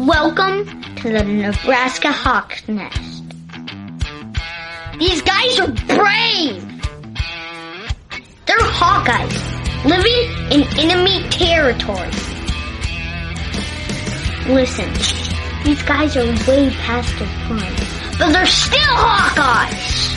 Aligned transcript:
Welcome 0.00 0.64
to 0.96 1.12
the 1.12 1.22
Nebraska 1.22 2.10
Hawks 2.10 2.66
Nest. 2.66 3.22
These 4.98 5.20
guys 5.20 5.60
are 5.60 5.68
brave. 5.68 6.64
They're 8.46 8.56
Hawkeyes, 8.80 9.84
living 9.84 10.52
in 10.52 10.66
enemy 10.78 11.28
territory. 11.28 12.08
Listen, 14.48 14.90
these 15.64 15.82
guys 15.82 16.16
are 16.16 16.24
way 16.48 16.70
past 16.70 17.18
their 17.18 17.28
prime, 17.46 17.76
but 18.18 18.32
they're 18.32 18.46
still 18.46 18.96
Hawkeyes. 18.96 20.16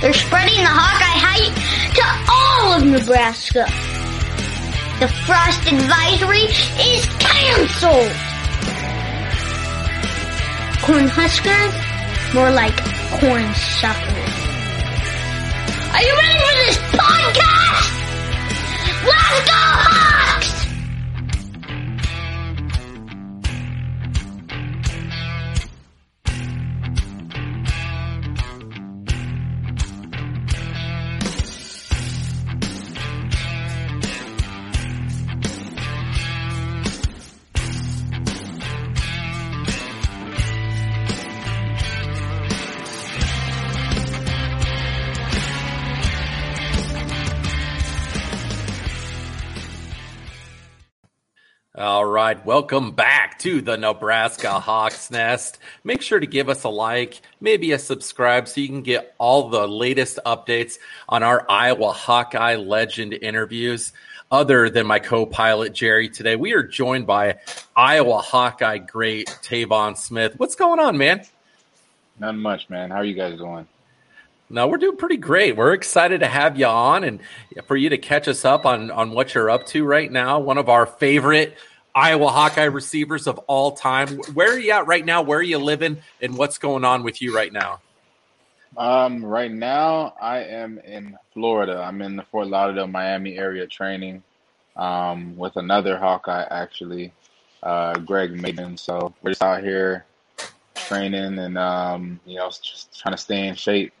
They're 0.00 0.14
spreading 0.14 0.58
the 0.58 0.70
Hawkeye 0.70 1.18
hype 1.18 1.94
to 1.96 2.04
all 2.30 2.74
of 2.74 2.84
Nebraska. 2.86 3.66
The 5.04 5.10
frost 5.26 5.60
advisory 5.70 6.44
is 6.80 7.04
canceled. 7.18 8.10
Corn 10.80 11.08
Huskers, 11.08 11.74
more 12.34 12.50
like 12.50 12.74
corn 13.20 13.44
suckers. 13.52 14.34
Are 15.92 16.02
you 16.02 16.14
ready 16.16 16.38
for 16.40 16.54
this 16.56 16.78
podcast? 16.96 17.53
Welcome 52.44 52.92
back 52.92 53.38
to 53.38 53.62
the 53.62 53.78
Nebraska 53.78 54.60
Hawks 54.60 55.10
Nest. 55.10 55.58
Make 55.82 56.02
sure 56.02 56.20
to 56.20 56.26
give 56.26 56.50
us 56.50 56.64
a 56.64 56.68
like, 56.68 57.22
maybe 57.40 57.72
a 57.72 57.78
subscribe 57.78 58.48
so 58.48 58.60
you 58.60 58.68
can 58.68 58.82
get 58.82 59.14
all 59.16 59.48
the 59.48 59.66
latest 59.66 60.18
updates 60.26 60.76
on 61.08 61.22
our 61.22 61.46
Iowa 61.50 61.92
Hawkeye 61.92 62.56
legend 62.56 63.14
interviews. 63.14 63.94
Other 64.30 64.68
than 64.68 64.86
my 64.86 64.98
co 64.98 65.24
pilot 65.24 65.72
Jerry 65.72 66.10
today, 66.10 66.36
we 66.36 66.52
are 66.52 66.62
joined 66.62 67.06
by 67.06 67.38
Iowa 67.74 68.18
Hawkeye 68.18 68.76
great 68.76 69.28
Tevaun 69.42 69.96
Smith. 69.96 70.34
What's 70.36 70.54
going 70.54 70.80
on, 70.80 70.98
man? 70.98 71.24
Not 72.18 72.34
much, 72.36 72.68
man. 72.68 72.90
How 72.90 72.96
are 72.96 73.04
you 73.04 73.14
guys 73.14 73.38
doing? 73.38 73.66
No, 74.50 74.68
we're 74.68 74.76
doing 74.76 74.98
pretty 74.98 75.16
great. 75.16 75.56
We're 75.56 75.72
excited 75.72 76.20
to 76.20 76.26
have 76.26 76.58
you 76.58 76.66
on 76.66 77.04
and 77.04 77.20
for 77.66 77.74
you 77.74 77.88
to 77.88 77.96
catch 77.96 78.28
us 78.28 78.44
up 78.44 78.66
on 78.66 78.90
on 78.90 79.12
what 79.12 79.34
you're 79.34 79.48
up 79.48 79.64
to 79.68 79.82
right 79.82 80.12
now. 80.12 80.40
One 80.40 80.58
of 80.58 80.68
our 80.68 80.84
favorite 80.84 81.56
Iowa 81.94 82.28
Hawkeye 82.28 82.64
receivers 82.64 83.26
of 83.26 83.38
all 83.46 83.72
time. 83.72 84.16
Where 84.34 84.52
are 84.52 84.58
you 84.58 84.72
at 84.72 84.86
right 84.86 85.04
now? 85.04 85.22
Where 85.22 85.38
are 85.38 85.42
you 85.42 85.58
living? 85.58 85.98
And 86.20 86.36
what's 86.36 86.58
going 86.58 86.84
on 86.84 87.04
with 87.04 87.22
you 87.22 87.34
right 87.34 87.52
now? 87.52 87.80
Um, 88.76 89.24
right 89.24 89.52
now, 89.52 90.14
I 90.20 90.38
am 90.44 90.78
in 90.80 91.16
Florida. 91.32 91.76
I'm 91.76 92.02
in 92.02 92.16
the 92.16 92.24
Fort 92.24 92.48
Lauderdale, 92.48 92.88
Miami 92.88 93.38
area 93.38 93.66
training 93.66 94.24
um, 94.76 95.36
with 95.36 95.56
another 95.56 95.96
Hawkeye, 95.96 96.46
actually, 96.50 97.12
uh, 97.62 97.94
Greg 97.98 98.32
Mabin. 98.32 98.76
So 98.78 99.14
we're 99.22 99.30
just 99.30 99.42
out 99.42 99.62
here 99.62 100.04
training 100.74 101.38
and 101.38 101.56
um, 101.56 102.20
you 102.26 102.36
know 102.36 102.48
just 102.48 102.98
trying 102.98 103.14
to 103.14 103.20
stay 103.20 103.46
in 103.46 103.54
shape. 103.54 103.92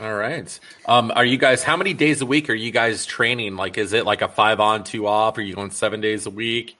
All 0.00 0.14
right. 0.14 0.58
Um, 0.86 1.12
are 1.14 1.24
you 1.24 1.38
guys? 1.38 1.62
How 1.62 1.76
many 1.76 1.94
days 1.94 2.20
a 2.20 2.26
week 2.26 2.50
are 2.50 2.54
you 2.54 2.70
guys 2.70 3.06
training? 3.06 3.56
Like, 3.56 3.78
is 3.78 3.92
it 3.92 4.04
like 4.04 4.20
a 4.20 4.28
five 4.28 4.60
on, 4.60 4.84
two 4.84 5.06
off? 5.06 5.38
Are 5.38 5.42
you 5.42 5.54
going 5.54 5.70
seven 5.70 6.00
days 6.00 6.26
a 6.26 6.30
week? 6.30 6.76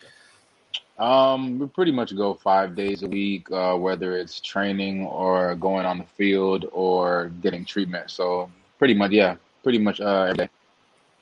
Um, 0.98 1.58
we 1.58 1.66
pretty 1.66 1.92
much 1.92 2.16
go 2.16 2.34
five 2.34 2.74
days 2.74 3.02
a 3.02 3.06
week, 3.06 3.50
uh, 3.50 3.74
whether 3.76 4.16
it's 4.16 4.40
training 4.40 5.04
or 5.04 5.54
going 5.54 5.86
on 5.86 5.98
the 5.98 6.04
field 6.04 6.66
or 6.72 7.30
getting 7.42 7.64
treatment. 7.64 8.10
So 8.10 8.50
pretty 8.78 8.94
much, 8.94 9.12
yeah, 9.12 9.36
pretty 9.62 9.78
much 9.78 10.00
uh, 10.00 10.22
every 10.22 10.36
day. 10.36 10.48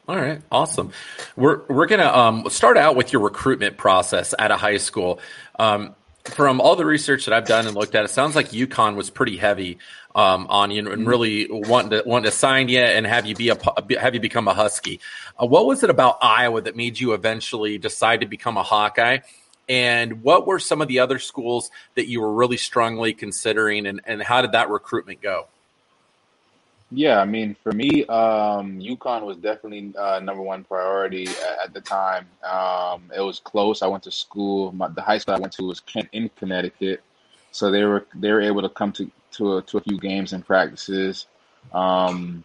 All 0.07 0.17
right, 0.17 0.41
awesome. 0.53 0.93
We're 1.35 1.63
we're 1.69 1.87
gonna 1.87 2.13
um, 2.13 2.49
start 2.51 2.77
out 2.77 2.95
with 2.95 3.13
your 3.13 3.23
recruitment 3.23 3.77
process 3.77 4.35
at 4.39 4.51
a 4.51 4.57
high 4.57 4.77
school. 4.77 5.19
Um, 5.59 5.95
from 6.25 6.61
all 6.61 6.77
the 6.77 6.87
research 6.87 7.27
that 7.27 7.35
I've 7.35 7.47
done 7.47 7.67
and 7.67 7.75
looked 7.75 7.95
at, 7.95 8.05
it 8.05 8.09
sounds 8.09 8.35
like 8.35 8.51
UConn 8.51 8.97
was 8.97 9.11
pretty 9.11 9.37
heavy 9.37 9.79
um, 10.15 10.47
on 10.49 10.71
you 10.71 10.91
and 10.91 11.07
really 11.07 11.49
want 11.51 11.91
to 11.91 12.03
wanting 12.07 12.31
to 12.31 12.37
sign 12.37 12.69
you 12.69 12.79
and 12.79 13.07
have 13.07 13.27
you 13.27 13.35
be 13.35 13.49
a 13.49 13.59
have 13.99 14.15
you 14.15 14.21
become 14.21 14.49
a 14.49 14.55
Husky. 14.55 15.01
Uh, 15.41 15.47
what 15.47 15.67
was 15.67 15.83
it 15.83 15.91
about 15.91 16.19
Iowa 16.23 16.61
that 16.63 16.77
made 16.77 17.01
you 17.01 17.13
eventually 17.13 17.79
decide 17.79 18.21
to 18.21 18.27
become 18.27 18.57
a 18.57 18.63
Hawkeye? 18.63 19.19
And 19.69 20.23
what 20.23 20.47
were 20.47 20.59
some 20.59 20.83
of 20.83 20.89
the 20.89 20.99
other 21.01 21.19
schools 21.19 21.71
that 21.95 22.07
you 22.07 22.21
were 22.21 22.33
really 22.33 22.59
strongly 22.59 23.15
considering, 23.15 23.87
and, 23.87 24.01
and 24.05 24.23
how 24.23 24.43
did 24.43 24.53
that 24.53 24.69
recruitment 24.69 25.23
go? 25.23 25.47
Yeah, 26.91 27.19
I 27.19 27.25
mean, 27.25 27.57
for 27.63 27.73
me, 27.73 28.05
um, 28.07 28.79
UConn 28.79 29.23
was 29.23 29.39
definitely 29.39 29.93
uh, 29.99 30.21
number 30.21 30.43
one 30.43 30.65
priority 30.65 31.27
at, 31.27 31.59
at 31.65 31.75
the 31.75 31.81
time. 31.81 32.27
Um, 32.49 33.11
it 33.17 33.21
was 33.21 33.41
close. 33.41 33.83
I 33.83 33.87
went 33.87 34.03
to 34.05 34.13
school. 34.13 34.71
My, 34.73 34.89
the 34.89 35.01
high 35.01 35.19
school 35.19 35.35
I 35.35 35.39
went 35.39 35.55
to 35.55 35.65
was 35.65 35.81
Kent 35.81 36.09
in 36.13 36.31
Connecticut, 36.37 37.03
so 37.51 37.71
they 37.71 37.85
were 37.85 38.07
they 38.15 38.31
were 38.31 38.43
able 38.43 38.63
to 38.63 38.69
come 38.69 38.93
to 38.93 39.11
to 39.37 39.59
a, 39.59 39.63
to 39.63 39.79
a 39.79 39.81
few 39.81 39.99
games 39.99 40.33
and 40.33 40.45
practices. 40.45 41.27
Um, 41.73 42.45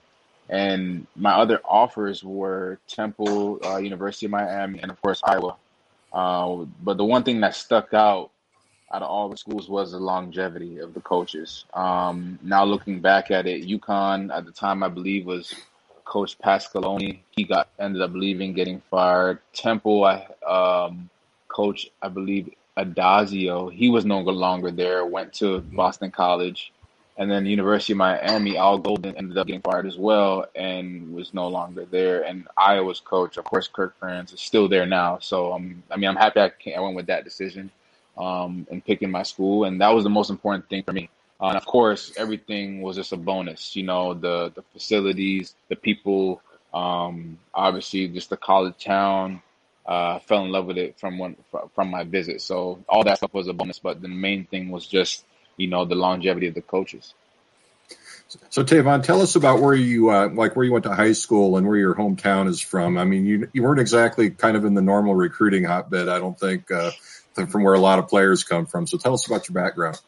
and 0.49 1.05
my 1.15 1.33
other 1.33 1.61
offers 1.63 2.23
were 2.23 2.79
Temple, 2.87 3.59
uh, 3.63 3.77
University 3.77 4.25
of 4.25 4.31
Miami, 4.31 4.79
and 4.79 4.89
of 4.91 5.01
course 5.01 5.21
Iowa. 5.23 5.55
Uh, 6.11 6.65
but 6.81 6.97
the 6.97 7.05
one 7.05 7.23
thing 7.23 7.41
that 7.41 7.55
stuck 7.55 7.93
out 7.93 8.31
out 8.91 9.03
of 9.03 9.09
all 9.09 9.29
the 9.29 9.37
schools 9.37 9.69
was 9.69 9.91
the 9.91 9.99
longevity 9.99 10.79
of 10.79 10.93
the 10.93 11.01
coaches. 11.01 11.65
Um, 11.73 12.39
now 12.41 12.63
looking 12.63 12.99
back 13.01 13.29
at 13.29 13.45
it, 13.45 13.67
UConn 13.67 14.35
at 14.35 14.45
the 14.45 14.51
time 14.51 14.81
I 14.81 14.89
believe 14.89 15.27
was 15.27 15.53
Coach 16.05 16.39
Pasqualoni. 16.39 17.19
He 17.35 17.43
got 17.43 17.69
ended 17.79 18.01
up 18.01 18.13
leaving, 18.13 18.53
getting 18.53 18.81
fired. 18.89 19.39
Temple, 19.53 20.05
I 20.05 20.25
um, 20.43 21.09
Coach 21.47 21.91
I 22.01 22.09
believe 22.09 22.49
Addazio. 22.77 23.71
He 23.71 23.89
was 23.89 24.05
no 24.05 24.19
longer 24.19 24.71
there. 24.71 25.05
Went 25.05 25.33
to 25.33 25.59
Boston 25.59 26.09
College, 26.09 26.71
and 27.19 27.29
then 27.29 27.45
University 27.45 27.93
of 27.93 27.97
Miami. 27.97 28.57
Al 28.57 28.77
Golden 28.79 29.15
ended 29.17 29.37
up 29.37 29.45
getting 29.45 29.61
fired 29.61 29.85
as 29.85 29.97
well, 29.97 30.45
and 30.55 31.13
was 31.13 31.33
no 31.33 31.49
longer 31.49 31.85
there. 31.85 32.23
And 32.23 32.47
Iowa's 32.57 33.01
coach, 33.01 33.35
of 33.35 33.43
course, 33.43 33.67
Kirk 33.67 33.93
Ferentz, 33.99 34.33
is 34.33 34.39
still 34.39 34.69
there 34.69 34.85
now. 34.85 35.19
So 35.19 35.51
um, 35.51 35.83
I 35.91 35.97
mean, 35.97 36.09
I'm 36.09 36.15
happy 36.15 36.39
I, 36.39 36.51
I 36.77 36.79
went 36.79 36.95
with 36.95 37.07
that 37.07 37.25
decision 37.25 37.71
um, 38.17 38.65
and 38.71 38.83
picking 38.83 39.11
my 39.11 39.23
school, 39.23 39.65
and 39.65 39.81
that 39.81 39.89
was 39.89 40.05
the 40.05 40.09
most 40.09 40.29
important 40.29 40.69
thing 40.69 40.81
for 40.83 40.93
me. 40.93 41.09
Uh, 41.41 41.47
and 41.47 41.57
of 41.57 41.65
course, 41.65 42.13
everything 42.15 42.81
was 42.81 42.95
just 42.95 43.11
a 43.11 43.17
bonus. 43.17 43.75
You 43.75 43.83
know, 43.83 44.13
the 44.13 44.53
the 44.55 44.63
facilities, 44.71 45.55
the 45.67 45.75
people, 45.75 46.41
um, 46.73 47.37
obviously, 47.53 48.07
just 48.07 48.29
the 48.29 48.37
college 48.37 48.81
town. 48.83 49.41
Uh, 49.85 50.19
fell 50.19 50.45
in 50.45 50.51
love 50.51 50.67
with 50.67 50.77
it 50.77 50.97
from 50.99 51.35
from 51.73 51.89
my 51.89 52.03
visit. 52.03 52.41
So 52.41 52.79
all 52.87 53.03
that 53.03 53.17
stuff 53.17 53.33
was 53.33 53.47
a 53.47 53.53
bonus, 53.53 53.79
but 53.79 54.01
the 54.01 54.07
main 54.07 54.45
thing 54.45 54.69
was 54.69 54.85
just 54.85 55.25
you 55.59 55.67
know 55.67 55.85
the 55.85 55.95
longevity 55.95 56.47
of 56.47 56.55
the 56.55 56.61
coaches. 56.61 57.13
So 58.49 58.63
Tevaun, 58.63 59.03
tell 59.03 59.21
us 59.21 59.35
about 59.35 59.59
where 59.59 59.73
you 59.73 60.11
uh, 60.11 60.29
like 60.29 60.55
where 60.55 60.65
you 60.65 60.71
went 60.71 60.83
to 60.83 60.93
high 60.93 61.13
school 61.13 61.57
and 61.57 61.67
where 61.67 61.77
your 61.77 61.95
hometown 61.95 62.47
is 62.47 62.61
from. 62.61 62.97
I 62.97 63.03
mean, 63.03 63.25
you 63.25 63.49
you 63.53 63.63
weren't 63.63 63.79
exactly 63.79 64.29
kind 64.29 64.55
of 64.55 64.65
in 64.65 64.75
the 64.75 64.81
normal 64.81 65.15
recruiting 65.15 65.63
hotbed, 65.63 66.07
I 66.07 66.19
don't 66.19 66.39
think, 66.39 66.71
uh, 66.71 66.91
from 67.33 67.63
where 67.63 67.73
a 67.73 67.79
lot 67.79 67.99
of 67.99 68.07
players 68.07 68.43
come 68.43 68.65
from. 68.65 68.87
So 68.87 68.97
tell 68.97 69.13
us 69.13 69.27
about 69.27 69.49
your 69.49 69.55
background. 69.55 69.99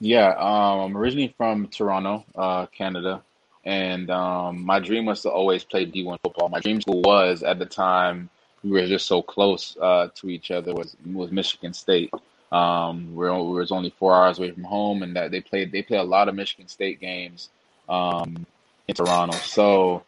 Yeah, 0.00 0.28
um, 0.28 0.80
I'm 0.80 0.96
originally 0.96 1.34
from 1.36 1.68
Toronto, 1.68 2.24
uh, 2.34 2.66
Canada, 2.66 3.22
and 3.64 4.10
um, 4.10 4.64
my 4.64 4.80
dream 4.80 5.06
was 5.06 5.22
to 5.22 5.30
always 5.30 5.64
play 5.64 5.84
D1 5.84 6.18
football. 6.22 6.48
My 6.48 6.60
dream 6.60 6.80
school 6.80 7.02
was 7.02 7.42
at 7.42 7.58
the 7.58 7.66
time 7.66 8.30
we 8.62 8.70
were 8.70 8.86
just 8.86 9.06
so 9.06 9.22
close 9.22 9.76
uh, 9.80 10.08
to 10.16 10.28
each 10.28 10.50
other 10.50 10.74
was 10.74 10.94
was 11.06 11.30
Michigan 11.30 11.72
State. 11.72 12.10
Um, 12.52 13.14
we're 13.14 13.32
we 13.32 13.58
was 13.58 13.70
only 13.70 13.94
four 13.98 14.14
hours 14.14 14.38
away 14.38 14.50
from 14.50 14.64
home, 14.64 15.02
and 15.02 15.14
that 15.16 15.30
they 15.30 15.40
played 15.40 15.72
they 15.72 15.82
play 15.82 15.98
a 15.98 16.02
lot 16.02 16.28
of 16.28 16.34
Michigan 16.34 16.68
State 16.68 17.00
games 17.00 17.48
um, 17.88 18.46
in 18.88 18.94
Toronto. 18.94 19.36
So 19.38 20.02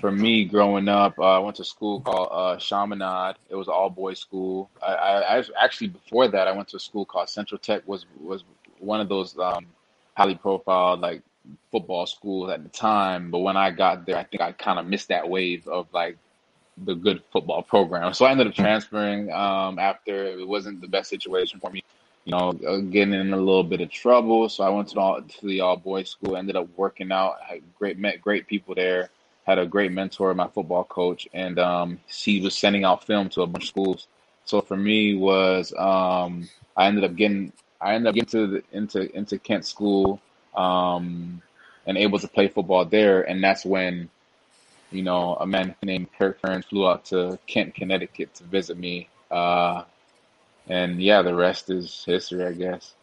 for 0.00 0.10
me, 0.10 0.44
growing 0.44 0.88
up, 0.88 1.18
uh, 1.18 1.22
I 1.22 1.38
went 1.38 1.56
to 1.56 1.64
school 1.64 2.00
called 2.00 2.28
uh, 2.30 2.58
Chaminade. 2.58 3.36
It 3.48 3.54
was 3.54 3.68
all 3.68 3.88
boys 3.88 4.18
school. 4.18 4.70
I, 4.82 4.94
I, 4.94 5.38
I 5.38 5.44
actually 5.62 5.88
before 5.88 6.28
that 6.28 6.46
I 6.46 6.52
went 6.52 6.68
to 6.68 6.76
a 6.76 6.80
school 6.80 7.04
called 7.04 7.28
Central 7.30 7.58
Tech. 7.58 7.82
was 7.86 8.04
was 8.20 8.44
one 8.78 9.00
of 9.00 9.08
those 9.08 9.38
um, 9.38 9.66
highly 10.14 10.34
profiled 10.34 11.00
like 11.00 11.22
football 11.70 12.06
schools 12.06 12.50
at 12.50 12.62
the 12.62 12.68
time. 12.68 13.30
But 13.30 13.38
when 13.38 13.56
I 13.56 13.70
got 13.70 14.04
there, 14.06 14.16
I 14.16 14.24
think 14.24 14.42
I 14.42 14.52
kind 14.52 14.78
of 14.78 14.86
missed 14.86 15.08
that 15.08 15.28
wave 15.28 15.66
of 15.66 15.86
like 15.92 16.18
the 16.84 16.94
good 16.94 17.22
football 17.32 17.62
program. 17.62 18.14
So 18.14 18.24
I 18.24 18.30
ended 18.30 18.46
up 18.46 18.54
transferring 18.54 19.32
um, 19.32 19.78
after 19.78 20.24
it 20.24 20.46
wasn't 20.46 20.80
the 20.80 20.88
best 20.88 21.10
situation 21.10 21.60
for 21.60 21.70
me. 21.70 21.82
You 22.24 22.32
know, 22.32 22.52
getting 22.52 23.14
in 23.14 23.32
a 23.32 23.36
little 23.36 23.64
bit 23.64 23.80
of 23.80 23.90
trouble. 23.90 24.48
So 24.48 24.62
I 24.62 24.68
went 24.68 24.88
to 24.88 24.94
the 24.94 25.00
all, 25.00 25.22
to 25.22 25.46
the 25.46 25.60
all 25.60 25.76
boys 25.76 26.10
school. 26.10 26.36
Ended 26.36 26.56
up 26.56 26.68
working 26.76 27.10
out. 27.10 27.36
Had 27.40 27.62
great 27.78 27.98
met 27.98 28.20
great 28.20 28.46
people 28.46 28.74
there. 28.74 29.08
Had 29.46 29.58
a 29.58 29.66
great 29.66 29.92
mentor, 29.92 30.34
my 30.34 30.46
football 30.48 30.84
coach, 30.84 31.26
and 31.32 31.58
um, 31.58 32.00
he 32.06 32.40
was 32.42 32.56
sending 32.56 32.84
out 32.84 33.04
film 33.04 33.30
to 33.30 33.42
a 33.42 33.46
bunch 33.46 33.64
of 33.64 33.68
schools. 33.68 34.06
So 34.44 34.60
for 34.60 34.76
me 34.76 35.14
was 35.14 35.72
um, 35.78 36.48
I 36.76 36.86
ended 36.86 37.04
up 37.04 37.16
getting 37.16 37.52
I 37.80 37.94
ended 37.94 38.08
up 38.08 38.14
getting 38.14 38.50
the, 38.50 38.62
into 38.72 39.16
into 39.16 39.38
Kent 39.38 39.64
School 39.64 40.20
um, 40.54 41.40
and 41.86 41.96
able 41.96 42.18
to 42.18 42.28
play 42.28 42.48
football 42.48 42.84
there, 42.84 43.22
and 43.22 43.42
that's 43.42 43.64
when 43.64 44.10
you 44.90 45.02
know, 45.02 45.34
a 45.34 45.46
man 45.46 45.74
named 45.82 46.08
Kirk 46.18 46.40
Ferentz 46.40 46.66
flew 46.66 46.88
out 46.88 47.06
to 47.06 47.38
Kent, 47.46 47.74
Connecticut 47.74 48.34
to 48.36 48.44
visit 48.44 48.78
me. 48.78 49.08
Uh, 49.30 49.84
and 50.68 51.00
yeah, 51.02 51.22
the 51.22 51.34
rest 51.34 51.70
is 51.70 52.04
history, 52.04 52.44
I 52.44 52.52
guess. 52.52 52.94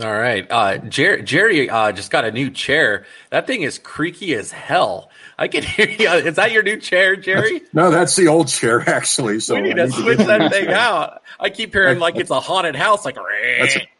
All 0.00 0.12
right. 0.12 0.46
Uh, 0.48 0.78
Jerry, 0.78 1.22
Jerry 1.24 1.68
uh, 1.68 1.90
just 1.90 2.12
got 2.12 2.24
a 2.24 2.30
new 2.30 2.50
chair. 2.50 3.04
That 3.30 3.48
thing 3.48 3.62
is 3.62 3.80
creaky 3.80 4.32
as 4.34 4.52
hell. 4.52 5.10
I 5.36 5.48
can 5.48 5.62
hear 5.64 5.88
you. 5.88 6.08
Is 6.08 6.36
that 6.36 6.52
your 6.52 6.62
new 6.62 6.78
chair, 6.78 7.16
Jerry? 7.16 7.58
That's, 7.58 7.74
no, 7.74 7.90
that's 7.90 8.14
the 8.14 8.28
old 8.28 8.46
chair, 8.46 8.88
actually. 8.88 9.40
So 9.40 9.56
we 9.56 9.62
need 9.62 9.76
to 9.76 9.90
switch 9.90 10.18
that 10.18 10.52
thing 10.52 10.68
out. 10.68 11.22
I 11.40 11.50
keep 11.50 11.72
hearing 11.72 11.98
like 11.98 12.14
it's 12.16 12.30
a 12.30 12.38
haunted 12.38 12.76
house. 12.76 13.04
Like, 13.04 13.16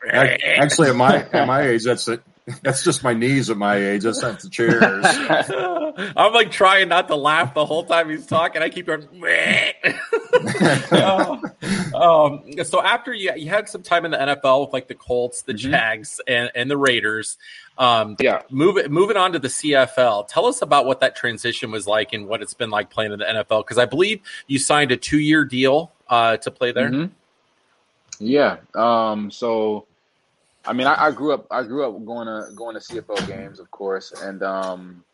actually, 0.09 0.91
at 0.91 0.97
my 0.97 1.27
at 1.33 1.47
my 1.49 1.63
age, 1.63 1.85
that's 1.85 2.07
it. 2.07 2.23
That's 2.63 2.83
just 2.83 3.05
my 3.05 3.13
knees 3.13 3.51
at 3.51 3.59
my 3.59 3.77
age. 3.77 4.05
That's 4.05 4.23
not 4.23 4.41
the 4.41 4.49
chairs. 4.49 4.81
I'm 6.17 6.33
like 6.33 6.51
trying 6.51 6.89
not 6.89 7.09
to 7.09 7.17
laugh 7.17 7.55
the 7.55 7.67
whole 7.67 7.85
time 7.85 8.09
he's 8.11 8.27
talking. 8.27 8.63
I 8.63 8.69
keep 8.69 8.87
going. 8.87 9.07
uh, 10.93 11.39
um, 11.95 12.65
so 12.65 12.83
after 12.83 13.13
you, 13.13 13.33
you 13.37 13.49
had 13.49 13.69
some 13.69 13.83
time 13.83 14.05
in 14.05 14.13
the 14.13 14.17
NFL 14.17 14.67
with 14.67 14.73
like 14.73 14.89
the 14.89 14.95
Colts, 14.95 15.43
the 15.43 15.53
mm-hmm. 15.53 15.71
Jags, 15.71 16.21
and, 16.27 16.51
and 16.55 16.71
the 16.71 16.77
Raiders. 16.77 17.37
Um, 17.79 18.17
yeah. 18.19 18.43
Moving 18.51 18.91
moving 18.91 19.17
on 19.17 19.33
to 19.33 19.39
the 19.39 19.49
CFL. 19.49 20.29
Tell 20.29 20.47
us 20.47 20.63
about 20.63 20.87
what 20.87 21.01
that 21.01 21.17
transition 21.17 21.71
was 21.71 21.87
like 21.87 22.13
and 22.13 22.27
what 22.27 22.43
it's 22.43 22.55
been 22.55 22.71
like 22.71 22.91
playing 22.91 23.13
in 23.13 23.19
the 23.19 23.25
NFL. 23.25 23.65
Because 23.65 23.79
I 23.79 23.85
believe 23.85 24.21
you 24.47 24.59
signed 24.59 24.93
a 24.93 24.97
two 24.97 25.19
year 25.19 25.45
deal 25.45 25.93
uh, 26.09 26.37
to 26.39 26.51
play 26.51 26.73
there. 26.73 26.91
Mm-hmm. 26.91 27.13
Yeah. 28.21 28.57
Um, 28.75 29.31
so 29.31 29.87
I 30.65 30.73
mean, 30.73 30.87
I, 30.87 31.07
I, 31.07 31.11
grew 31.13 31.33
up. 31.33 31.47
I 31.51 31.63
grew 31.63 31.89
up 31.89 32.05
going 32.05 32.27
to 32.27 32.53
going 32.55 32.75
to 32.75 32.81
CFL 32.81 33.27
games, 33.27 33.59
of 33.59 33.71
course, 33.71 34.13
and 34.13 34.43
um, 34.43 35.05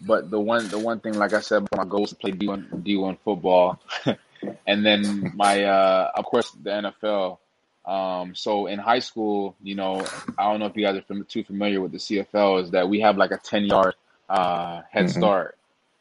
but 0.00 0.30
the 0.30 0.40
one 0.40 0.68
the 0.68 0.78
one 0.78 1.00
thing, 1.00 1.14
like 1.14 1.32
I 1.32 1.40
said, 1.40 1.66
my 1.76 1.84
goal 1.84 2.04
is 2.04 2.10
to 2.10 2.16
play 2.16 2.32
D 2.32 2.48
one 2.48 2.82
D 2.82 2.96
one 2.96 3.16
football, 3.24 3.80
and 4.66 4.84
then 4.84 5.32
my 5.34 5.64
uh, 5.64 6.10
of 6.14 6.24
course 6.24 6.50
the 6.50 6.70
NFL. 6.70 7.38
Um, 7.84 8.36
so 8.36 8.66
in 8.66 8.78
high 8.78 9.00
school, 9.00 9.56
you 9.60 9.74
know, 9.74 10.06
I 10.38 10.50
don't 10.50 10.60
know 10.60 10.66
if 10.66 10.76
you 10.76 10.84
guys 10.84 10.96
are 10.96 11.24
too 11.24 11.42
familiar 11.42 11.80
with 11.80 11.90
the 11.90 11.98
CFL, 11.98 12.62
is 12.62 12.70
that 12.70 12.88
we 12.88 13.00
have 13.00 13.16
like 13.16 13.32
a 13.32 13.38
ten 13.38 13.64
yard 13.64 13.94
uh, 14.28 14.82
head 14.90 15.06
mm-hmm. 15.06 15.18
start. 15.18 15.58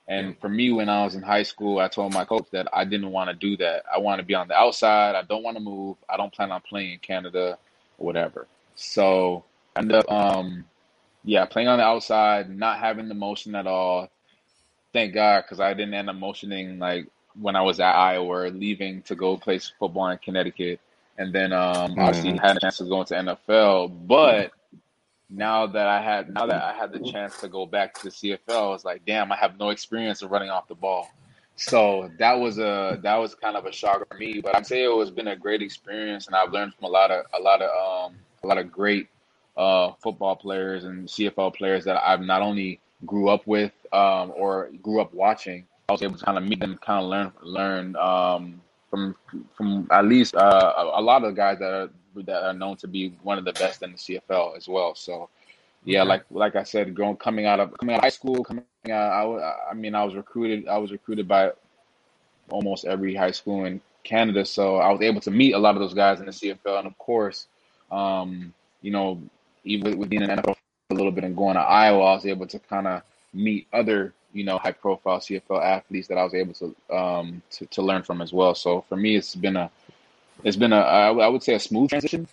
And 0.07 0.38
for 0.39 0.50
me, 0.50 0.72
when 0.72 0.89
I 0.89 1.06
was 1.06 1.16
in 1.16 1.22
high 1.22 1.44
school, 1.44 1.80
I 1.80 1.88
told 1.88 2.13
my 2.13 2.25
coach 2.25 2.45
that 2.51 2.68
I 2.74 2.84
didn't 2.84 3.12
want 3.12 3.30
to 3.30 3.36
do 3.36 3.56
that. 3.57 3.84
I 3.92 4.00
want 4.00 4.19
to 4.19 4.25
be 4.25 4.36
on 4.36 4.50
the 4.50 4.56
outside. 4.56 5.16
I 5.16 5.22
don't 5.22 5.42
want 5.42 5.56
to 5.56 5.63
move. 5.63 5.95
I 6.10 6.18
don't 6.18 6.34
plan 6.34 6.51
on 6.51 6.62
playing 6.62 6.94
in 6.94 7.00
Canada 7.00 7.57
or 7.98 8.06
whatever. 8.06 8.48
So 8.75 9.45
I 9.75 9.80
ended 9.80 9.98
up, 9.98 10.12
um, 10.12 10.66
yeah, 11.23 11.45
playing 11.45 11.68
on 11.68 11.77
the 11.77 11.83
outside, 11.83 12.50
not 12.50 12.79
having 12.79 13.07
the 13.07 13.13
motion 13.13 13.56
at 13.56 13.68
all. 13.68 14.09
Thank 14.94 15.13
God, 15.13 15.44
because 15.44 15.59
I 15.59 15.73
didn't 15.73 15.94
end 15.94 16.09
up 16.09 16.15
motioning 16.15 16.79
like 16.79 17.07
when 17.39 17.56
I 17.56 17.62
was 17.62 17.79
at 17.79 17.95
Iowa, 17.95 18.50
leaving 18.50 19.01
to 19.03 19.15
go 19.15 19.38
play 19.38 19.59
football 19.79 20.09
in 20.09 20.18
Connecticut, 20.18 20.79
and 21.18 21.33
then 21.33 21.53
um, 21.53 21.91
mm-hmm. 21.91 22.00
obviously 22.00 22.38
had 22.38 22.57
a 22.57 22.59
chance 22.59 22.77
to 22.77 22.85
go 22.85 23.01
into 23.01 23.13
NFL. 23.13 24.07
But 24.07 24.51
now 25.29 25.68
that 25.68 25.88
I 25.88 26.01
had 26.01 26.33
now 26.33 26.45
that 26.45 26.62
I 26.62 26.73
had 26.73 26.91
the 26.91 27.00
chance 27.00 27.39
to 27.39 27.47
go 27.47 27.65
back 27.65 27.94
to 27.95 28.03
the 28.06 28.09
CFL, 28.09 28.75
it's 28.75 28.85
like, 28.85 29.06
damn, 29.06 29.31
I 29.31 29.38
have 29.38 29.57
no 29.57 29.69
experience 29.69 30.21
of 30.21 30.31
running 30.31 30.50
off 30.50 30.67
the 30.67 30.75
ball. 30.75 31.09
So 31.56 32.09
that 32.17 32.33
was 32.33 32.57
a 32.57 33.00
that 33.03 33.15
was 33.15 33.35
kind 33.35 33.56
of 33.56 33.65
a 33.65 33.71
shock 33.71 34.07
for 34.09 34.17
me. 34.17 34.41
But 34.41 34.56
I'd 34.56 34.67
say 34.67 34.83
it 34.83 35.00
has 35.00 35.12
been 35.12 35.27
a 35.27 35.35
great 35.35 35.62
experience, 35.62 36.27
and 36.27 36.35
I've 36.35 36.51
learned 36.51 36.74
from 36.74 36.85
a 36.85 36.89
lot 36.89 37.12
of 37.12 37.25
a 37.38 37.41
lot 37.41 37.62
of 37.62 37.69
um, 38.09 38.15
a 38.44 38.47
lot 38.47 38.57
of 38.57 38.71
great 38.71 39.07
uh, 39.62 39.94
football 40.02 40.36
players 40.36 40.86
and 40.86 41.08
CFL 41.08 41.54
players 41.54 41.86
that 41.86 42.02
I've 42.04 42.22
not 42.22 42.42
only 42.42 42.80
grew 43.06 43.30
up 43.30 43.46
with 43.46 43.72
um, 43.94 44.34
or 44.36 44.69
grew 44.81 45.00
up 45.02 45.13
watching. 45.13 45.68
I 45.90 45.92
was 45.92 46.02
able 46.02 46.18
to 46.18 46.25
kind 46.25 46.38
of 46.38 46.44
meet 46.44 46.60
them, 46.60 46.80
kind 46.81 47.04
of 47.04 47.10
learn 47.10 47.31
learn 47.44 47.96
um, 47.98 48.62
from 48.90 49.16
from 49.56 49.88
at 49.92 50.06
least 50.06 50.36
uh, 50.36 50.74
a, 50.78 51.00
a 51.00 51.02
lot 51.02 51.24
of 51.24 51.30
the 51.30 51.36
guys 51.36 51.60
that 51.60 51.72
are 51.72 51.90
that 52.24 52.44
are 52.44 52.54
known 52.54 52.75
to 52.78 52.88
be 52.88 53.13
one 53.22 53.38
of 53.38 53.46
the 53.46 53.54
best 53.54 53.84
in 53.84 53.92
the 53.92 53.98
CFL 53.98 54.58
as 54.58 54.68
well. 54.68 54.96
So 54.96 55.30
yeah, 55.86 56.02
like 56.02 56.24
like 56.31 56.56
I 56.56 56.63
said, 56.63 56.96
going 56.96 57.18
coming 57.18 57.46
out 57.46 57.60
of 57.60 57.78
coming 57.78 57.94
out 57.94 58.00
of 58.00 58.06
high 58.06 58.10
school, 58.10 58.44
coming 58.44 58.66
out, 58.90 59.38
I, 59.40 59.72
I 59.72 59.74
mean, 59.75 59.94
I 59.94 60.04
was 60.04 60.16
recruited. 60.16 60.68
I 60.68 60.78
was 60.80 60.92
recruited 60.92 61.28
by 61.28 61.52
almost 62.50 62.86
every 62.86 63.13
high 63.13 63.31
school 63.31 63.66
in 63.66 63.80
Canada, 64.04 64.44
so 64.44 64.78
I 64.78 64.92
was 64.92 65.02
able 65.02 65.22
to 65.22 65.31
meet 65.31 65.54
a 65.54 65.60
lot 65.60 65.75
of 65.75 65.81
those 65.81 65.94
guys 65.94 66.19
in 66.19 66.25
the 66.25 66.31
CFL, 66.31 66.80
and 66.80 66.88
of 66.88 66.98
course, 66.98 67.48
um, 67.92 68.54
you 68.81 68.92
know, 68.92 69.22
even 69.63 69.98
with 69.98 70.10
being 70.10 70.24
in 70.24 70.30
NFL 70.30 70.56
a 70.90 70.94
little 70.94 71.12
bit 71.12 71.24
and 71.24 71.36
going 71.36 71.56
to 71.56 71.62
Iowa, 71.62 72.04
I 72.04 72.13
was 72.16 72.25
able 72.25 72.48
to 72.48 72.60
kind 72.60 72.88
of 72.88 73.02
meet 73.34 73.68
other 73.72 74.13
you 74.34 74.44
know 74.44 74.58
high 74.58 74.72
profile 74.72 75.19
CFL 75.19 75.63
athletes 75.63 76.08
that 76.08 76.18
I 76.18 76.24
was 76.24 76.34
able 76.34 76.54
to 76.54 76.75
um 76.96 77.42
to, 77.52 77.66
to 77.68 77.81
learn 77.81 78.04
from 78.04 78.22
as 78.22 78.34
well. 78.34 78.56
So 78.56 78.81
for 78.81 78.96
me, 78.96 79.16
it's 79.16 79.36
been 79.36 79.56
a 79.58 79.69
it's 80.44 80.58
been 80.58 80.74
a 80.74 80.80
I 80.80 81.27
would 81.27 81.44
say 81.44 81.53
a 81.56 81.60
smooth 81.60 81.89
transition 81.89 82.27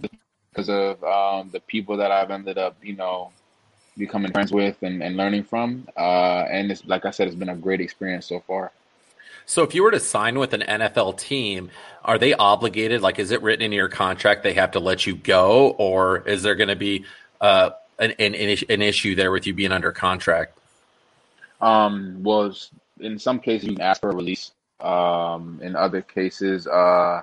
because 0.50 0.68
of 0.68 1.02
um, 1.04 1.50
the 1.50 1.60
people 1.60 1.96
that 1.98 2.10
I've 2.10 2.30
ended 2.30 2.58
up 2.58 2.76
you 2.82 2.96
know 2.96 3.30
becoming 3.96 4.32
friends 4.32 4.52
with 4.52 4.82
and, 4.82 5.02
and 5.02 5.16
learning 5.16 5.44
from. 5.44 5.86
Uh, 5.96 6.46
and 6.50 6.70
it's 6.70 6.84
like 6.86 7.04
I 7.04 7.10
said, 7.10 7.26
it's 7.26 7.36
been 7.36 7.48
a 7.48 7.56
great 7.56 7.80
experience 7.80 8.26
so 8.26 8.40
far. 8.40 8.72
So 9.48 9.62
if 9.62 9.74
you 9.74 9.82
were 9.82 9.90
to 9.90 9.98
sign 9.98 10.38
with 10.38 10.52
an 10.52 10.60
NFL 10.60 11.18
team, 11.18 11.70
are 12.04 12.18
they 12.18 12.34
obligated? 12.34 13.00
Like, 13.00 13.18
is 13.18 13.30
it 13.30 13.40
written 13.40 13.64
in 13.64 13.72
your 13.72 13.88
contract 13.88 14.42
they 14.42 14.52
have 14.52 14.72
to 14.72 14.78
let 14.78 15.06
you 15.06 15.16
go, 15.16 15.70
or 15.70 16.18
is 16.28 16.42
there 16.42 16.54
going 16.54 16.68
to 16.68 16.76
be 16.76 17.06
uh, 17.40 17.70
an, 17.98 18.10
an, 18.18 18.34
an 18.34 18.82
issue 18.82 19.14
there 19.14 19.32
with 19.32 19.46
you 19.46 19.54
being 19.54 19.72
under 19.72 19.90
contract? 19.90 20.58
Um, 21.62 22.22
well, 22.22 22.54
in 23.00 23.18
some 23.18 23.40
cases 23.40 23.68
you 23.68 23.76
can 23.76 23.80
ask 23.80 24.02
for 24.02 24.10
a 24.10 24.14
release. 24.14 24.52
Um, 24.80 25.60
in 25.62 25.76
other 25.76 26.02
cases, 26.02 26.66
uh, 26.66 27.22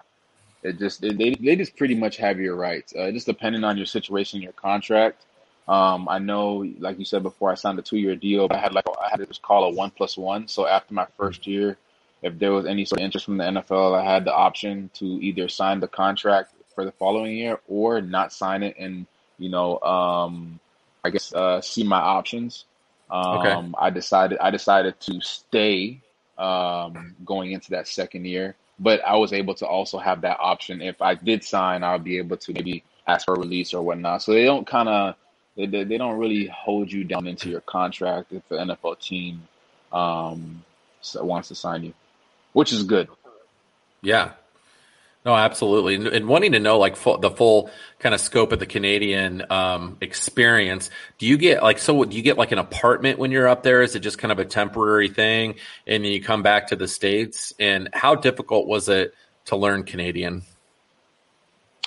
it 0.63 0.79
just 0.79 1.01
they 1.01 1.35
they 1.35 1.55
just 1.55 1.77
pretty 1.77 1.93
much 1.93 2.17
have 2.17 2.39
your 2.39 2.55
rights. 2.55 2.95
Uh, 2.97 3.11
just 3.11 3.27
depending 3.27 3.63
on 3.63 3.77
your 3.77 3.85
situation, 3.85 4.41
your 4.41 4.51
contract. 4.53 5.25
Um, 5.67 6.09
I 6.09 6.17
know, 6.17 6.67
like 6.79 6.97
you 6.97 7.05
said 7.05 7.21
before, 7.21 7.51
I 7.51 7.55
signed 7.55 7.77
a 7.77 7.83
two-year 7.83 8.15
deal, 8.15 8.47
but 8.47 8.57
I 8.57 8.61
had 8.61 8.73
like 8.73 8.85
I 8.99 9.09
had 9.11 9.19
this 9.19 9.37
call 9.37 9.65
a 9.65 9.69
one 9.69 9.91
plus 9.91 10.17
one. 10.17 10.47
So 10.47 10.65
after 10.65 10.95
my 10.95 11.05
first 11.17 11.45
year, 11.45 11.77
if 12.25 12.39
there 12.39 12.51
was 12.51 12.65
any 12.65 12.85
sort 12.85 12.99
of 12.99 13.05
interest 13.05 13.25
from 13.25 13.37
the 13.37 13.43
NFL, 13.43 13.93
I 13.93 14.03
had 14.03 14.25
the 14.25 14.33
option 14.33 14.89
to 14.95 15.05
either 15.05 15.47
sign 15.47 15.79
the 15.79 15.87
contract 15.87 16.53
for 16.73 16.83
the 16.83 16.91
following 16.91 17.37
year 17.37 17.59
or 17.67 18.01
not 18.01 18.33
sign 18.33 18.63
it, 18.63 18.75
and 18.79 19.05
you 19.37 19.49
know, 19.49 19.79
um, 19.81 20.59
I 21.03 21.11
guess 21.11 21.31
uh, 21.33 21.61
see 21.61 21.83
my 21.83 21.99
options. 21.99 22.65
Um, 23.11 23.37
okay. 23.37 23.71
I 23.77 23.91
decided 23.91 24.39
I 24.39 24.49
decided 24.49 24.99
to 25.01 25.21
stay 25.21 26.01
um, 26.39 27.15
going 27.23 27.51
into 27.51 27.69
that 27.71 27.87
second 27.87 28.25
year, 28.25 28.55
but 28.79 29.01
I 29.05 29.15
was 29.17 29.31
able 29.31 29.53
to 29.55 29.67
also 29.67 29.99
have 29.99 30.21
that 30.21 30.37
option. 30.39 30.81
If 30.81 31.03
I 31.03 31.13
did 31.13 31.43
sign, 31.43 31.83
I'll 31.83 31.99
be 31.99 32.17
able 32.17 32.37
to 32.37 32.53
maybe 32.53 32.83
ask 33.07 33.25
for 33.25 33.35
a 33.35 33.39
release 33.39 33.71
or 33.71 33.83
whatnot. 33.83 34.23
So 34.23 34.33
they 34.33 34.45
don't 34.45 34.65
kind 34.65 34.89
of 34.89 35.15
they, 35.55 35.67
they, 35.67 35.83
they 35.83 35.99
don't 35.99 36.17
really 36.17 36.47
hold 36.47 36.91
you 36.91 37.03
down 37.03 37.27
into 37.27 37.49
your 37.49 37.61
contract 37.61 38.33
if 38.33 38.41
the 38.49 38.55
NFL 38.55 38.99
team 38.99 39.47
um, 39.93 40.63
wants 41.15 41.49
to 41.49 41.55
sign 41.55 41.83
you, 41.83 41.93
which 42.55 42.71
is 42.71 42.83
good. 42.83 43.09
Yeah. 44.01 44.31
No, 45.25 45.35
absolutely, 45.35 45.95
and, 45.95 46.07
and 46.07 46.27
wanting 46.27 46.51
to 46.51 46.59
know 46.59 46.77
like 46.77 46.95
full, 46.95 47.17
the 47.17 47.31
full 47.31 47.71
kind 47.99 48.13
of 48.13 48.21
scope 48.21 48.51
of 48.51 48.59
the 48.59 48.67
Canadian 48.67 49.43
um, 49.49 49.97
experience. 49.99 50.91
Do 51.17 51.25
you 51.25 51.35
get 51.37 51.63
like 51.63 51.79
so? 51.79 52.03
Do 52.05 52.15
you 52.15 52.21
get 52.21 52.37
like 52.37 52.51
an 52.51 52.59
apartment 52.59 53.17
when 53.17 53.31
you're 53.31 53.47
up 53.47 53.63
there? 53.63 53.81
Is 53.81 53.95
it 53.95 54.01
just 54.01 54.19
kind 54.19 54.31
of 54.31 54.37
a 54.37 54.45
temporary 54.45 55.09
thing, 55.09 55.55
and 55.87 56.05
then 56.05 56.11
you 56.11 56.21
come 56.21 56.43
back 56.43 56.67
to 56.67 56.75
the 56.75 56.87
states? 56.87 57.53
And 57.59 57.89
how 57.91 58.13
difficult 58.13 58.67
was 58.67 58.87
it 58.87 59.15
to 59.45 59.55
learn 59.55 59.83
Canadian? 59.83 60.43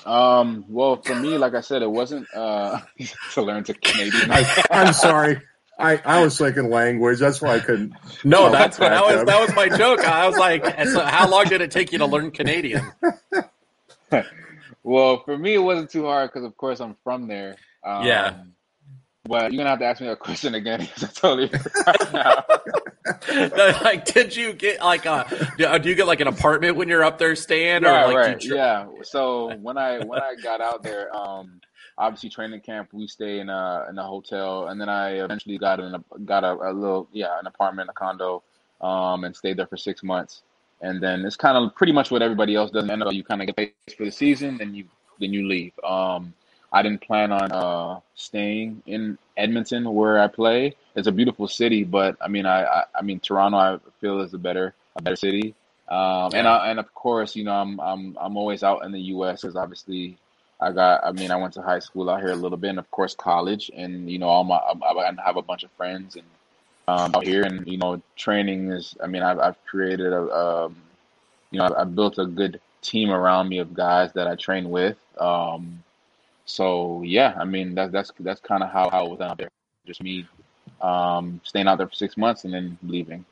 Um, 0.05 0.65
well, 0.69 0.97
for 0.97 1.15
me, 1.15 1.39
like 1.39 1.55
I 1.55 1.61
said, 1.61 1.83
it 1.83 1.91
wasn't 1.91 2.27
uh, 2.35 2.81
to 3.35 3.43
learn 3.43 3.63
to 3.65 3.75
Canadian. 3.75 4.33
I, 4.33 4.65
I'm 4.71 4.93
sorry. 4.93 5.41
I, 5.79 6.01
I 6.05 6.23
was 6.25 6.37
thinking 6.37 6.71
language. 6.71 7.19
That's 7.21 7.41
why 7.41 7.55
I 7.57 7.61
couldn't. 7.61 7.95
No, 8.25 8.51
that's 8.51 8.79
what 8.79 8.91
back 8.91 9.01
that 9.01 9.05
was. 9.13 9.21
up. 9.21 9.27
That 9.27 9.41
was 9.41 9.55
my 9.55 9.69
joke. 9.77 10.01
I 10.05 10.27
was 10.29 10.37
like, 10.37 10.65
so 10.89 11.01
how 11.05 11.29
long 11.29 11.45
did 11.45 11.61
it 11.61 11.71
take 11.71 11.93
you 11.93 11.99
to 11.99 12.07
learn 12.07 12.31
Canadian? 12.33 12.91
well, 14.83 15.23
for 15.25 15.37
me, 15.39 15.55
it 15.55 15.59
wasn't 15.59 15.91
too 15.91 16.05
hard 16.05 16.31
because, 16.33 16.45
of 16.45 16.57
course, 16.57 16.81
I'm 16.81 16.97
from 17.05 17.29
there. 17.29 17.57
Um, 17.85 18.05
Yeah. 18.07 18.35
But 19.25 19.53
you're 19.53 19.59
gonna 19.59 19.69
have 19.71 19.79
to 19.81 19.85
ask 19.85 20.01
me 20.01 20.07
that 20.07 20.21
question 20.21 20.55
again 20.55 20.81
I 21.03 21.07
totally 21.07 21.49
forgot 21.49 22.13
now. 22.15 22.45
like, 23.83 24.07
did 24.07 24.35
you 24.35 24.55
get 24.55 24.81
like 24.81 25.05
a? 25.05 25.27
Do 25.59 25.79
do 25.81 25.89
you 25.91 25.95
get 25.95 26.07
like 26.07 26.21
an 26.21 26.29
apartment 26.29 26.77
when 26.77 26.89
you're 26.89 27.05
up 27.05 27.19
there 27.19 27.37
staying, 27.37 27.85
or 27.85 27.89
Yeah, 27.89 28.05
like 28.07 28.17
right. 28.17 28.41
do 28.41 28.55
yeah. 28.55 28.87
So 29.03 29.55
when 29.57 29.77
I 29.77 29.99
when 29.99 30.19
I 30.23 30.35
got 30.43 30.63
out 30.63 30.83
there, 30.83 31.15
um, 31.15 31.61
obviously 31.99 32.31
training 32.31 32.61
camp, 32.61 32.90
we 32.93 33.07
stay 33.07 33.40
in 33.40 33.50
a 33.50 33.87
in 33.90 33.99
a 33.99 34.05
hotel, 34.05 34.69
and 34.69 34.81
then 34.81 34.88
I 34.88 35.23
eventually 35.25 35.59
got 35.59 35.81
in 35.81 35.95
a 35.95 36.19
got 36.25 36.45
a, 36.45 36.52
a 36.52 36.73
little 36.73 37.09
yeah 37.12 37.38
an 37.38 37.47
apartment, 37.47 37.90
a 37.90 37.93
condo, 37.93 38.43
um, 38.81 39.25
and 39.25 39.37
stayed 39.37 39.57
there 39.57 39.67
for 39.67 39.76
six 39.76 40.02
months. 40.02 40.43
And 40.81 41.02
then 41.02 41.25
it's 41.26 41.37
kind 41.37 41.57
of 41.57 41.75
pretty 41.75 41.93
much 41.93 42.11
what 42.11 42.23
everybody 42.23 42.55
else 42.55 42.71
does 42.71 42.85
in 42.85 42.88
the 42.88 43.05
NFL. 43.05 43.14
You 43.14 43.25
kind 43.25 43.43
of 43.43 43.47
get 43.49 43.57
paid 43.57 43.73
for 43.97 44.05
the 44.05 44.12
season, 44.12 44.59
then 44.59 44.75
you 44.75 44.85
then 45.19 45.33
you 45.33 45.47
leave. 45.47 45.73
Um, 45.85 46.33
I 46.73 46.83
didn't 46.83 47.00
plan 47.00 47.33
on 47.33 47.50
uh, 47.50 48.00
staying 48.14 48.83
in 48.87 49.19
Edmonton 49.37 49.93
where 49.93 50.21
I 50.21 50.28
play. 50.28 50.76
It's 50.95 51.09
a 51.09 51.12
beautiful 51.12 51.49
city, 51.49 51.85
but 51.85 52.17
I 52.21 52.28
mean, 52.28 52.47
I, 52.47 52.64
I, 52.64 52.85
I 52.95 53.02
mean, 53.02 53.21
Toronto, 53.21 53.57
I 53.57 53.78
feel 54.00 54.21
is 54.21 54.35
a 54.35 54.38
better, 54.38 54.75
a 54.97 55.02
better 55.02 55.17
city. 55.17 55.55
Um, 55.88 56.33
and 56.35 56.47
I, 56.47 56.71
and 56.71 56.78
of 56.78 56.93
course, 56.93 57.35
you 57.35 57.45
know, 57.45 57.55
I'm, 57.55 57.81
I'm, 57.81 58.19
I'm 58.21 58.37
always 58.37 58.62
out 58.62 58.85
in 58.85 58.93
the 58.93 59.00
U.S. 59.00 59.40
because 59.40 59.57
obviously, 59.57 60.19
I 60.61 60.73
got, 60.73 61.05
I 61.05 61.12
mean, 61.12 61.31
I 61.31 61.37
went 61.37 61.55
to 61.55 61.62
high 61.62 61.79
school 61.79 62.11
out 62.11 62.21
here 62.21 62.33
a 62.33 62.37
little 62.37 62.59
bit, 62.59 62.71
and 62.71 62.79
of 62.79 62.91
course, 62.91 63.15
college, 63.15 63.71
and 63.75 64.11
you 64.11 64.19
know, 64.19 64.29
all 64.29 64.45
my, 64.45 64.57
I, 64.57 64.73
I 64.91 65.12
have 65.25 65.37
a 65.37 65.43
bunch 65.43 65.62
of 65.62 65.71
friends 65.73 66.17
and 66.17 66.25
um, 66.88 67.15
out 67.15 67.25
here, 67.25 67.43
and 67.43 67.67
you 67.67 67.79
know, 67.79 68.03
training 68.17 68.73
is. 68.73 68.97
I 69.03 69.07
mean, 69.07 69.23
I've, 69.23 69.38
I've 69.38 69.65
created 69.67 70.12
a, 70.12 70.23
um, 70.35 70.77
you 71.50 71.59
know, 71.59 71.67
I've, 71.67 71.75
I've 71.75 71.95
built 71.95 72.19
a 72.19 72.27
good 72.27 72.61
team 72.83 73.11
around 73.11 73.49
me 73.49 73.59
of 73.59 73.75
guys 73.75 74.12
that 74.15 74.27
I 74.27 74.35
train 74.35 74.71
with. 74.71 74.97
Um, 75.19 75.83
so 76.49 77.03
yeah, 77.03 77.37
I 77.38 77.45
mean 77.45 77.75
that's 77.75 77.93
that's 77.93 78.12
that's 78.21 78.41
kind 78.41 78.62
of 78.62 78.71
how 78.71 78.88
I 78.88 79.03
was 79.03 79.21
out 79.21 79.38
there. 79.38 79.50
Just 79.87 80.03
me 80.03 80.27
um, 80.81 81.41
staying 81.45 81.69
out 81.69 81.79
there 81.79 81.87
for 81.87 81.95
six 81.95 82.17
months 82.17 82.45
and 82.45 82.55
then 82.55 82.79
leaving. 82.83 83.25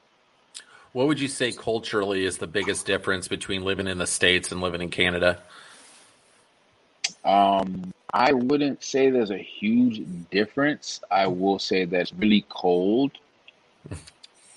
What 0.92 1.08
would 1.08 1.20
you 1.20 1.28
say 1.28 1.52
culturally 1.52 2.24
is 2.24 2.38
the 2.38 2.46
biggest 2.46 2.86
difference 2.86 3.28
between 3.28 3.64
living 3.64 3.86
in 3.86 3.98
the 3.98 4.06
states 4.06 4.52
and 4.52 4.60
living 4.60 4.80
in 4.80 4.90
Canada? 4.90 5.42
Um, 7.26 7.92
I 8.14 8.32
wouldn't 8.32 8.82
say 8.82 9.10
there's 9.10 9.30
a 9.30 9.38
huge 9.38 10.02
difference. 10.30 11.00
I 11.10 11.26
will 11.26 11.58
say 11.58 11.84
that 11.84 12.00
it's 12.00 12.12
really 12.14 12.46
cold 12.48 13.12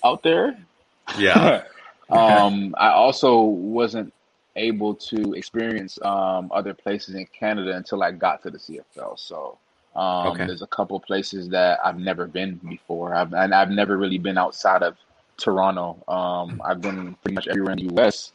out 0.04 0.22
there. 0.22 0.56
Yeah, 1.18 1.64
um, 2.10 2.74
I 2.78 2.90
also 2.90 3.42
wasn't 3.42 4.12
able 4.56 4.94
to 4.94 5.34
experience 5.34 5.98
um, 6.02 6.50
other 6.52 6.74
places 6.74 7.14
in 7.14 7.26
Canada 7.26 7.76
until 7.76 8.02
I 8.02 8.12
got 8.12 8.42
to 8.42 8.50
the 8.50 8.58
CFL. 8.58 9.18
So 9.18 9.58
um, 9.96 10.28
Okay. 10.28 10.46
there's 10.46 10.62
a 10.62 10.66
couple 10.68 10.98
places 11.00 11.48
that 11.50 11.80
I've 11.84 11.98
never 11.98 12.26
been 12.26 12.56
before. 12.68 13.14
I've, 13.14 13.32
and 13.32 13.54
I've 13.54 13.70
never 13.70 13.96
really 13.96 14.18
been 14.18 14.38
outside 14.38 14.82
of 14.82 14.96
Toronto. 15.36 16.02
Um, 16.08 16.60
I've 16.64 16.80
been 16.80 17.14
pretty 17.22 17.34
much 17.34 17.48
everywhere 17.48 17.72
in 17.72 17.78
the 17.88 17.94
U.S., 17.94 18.32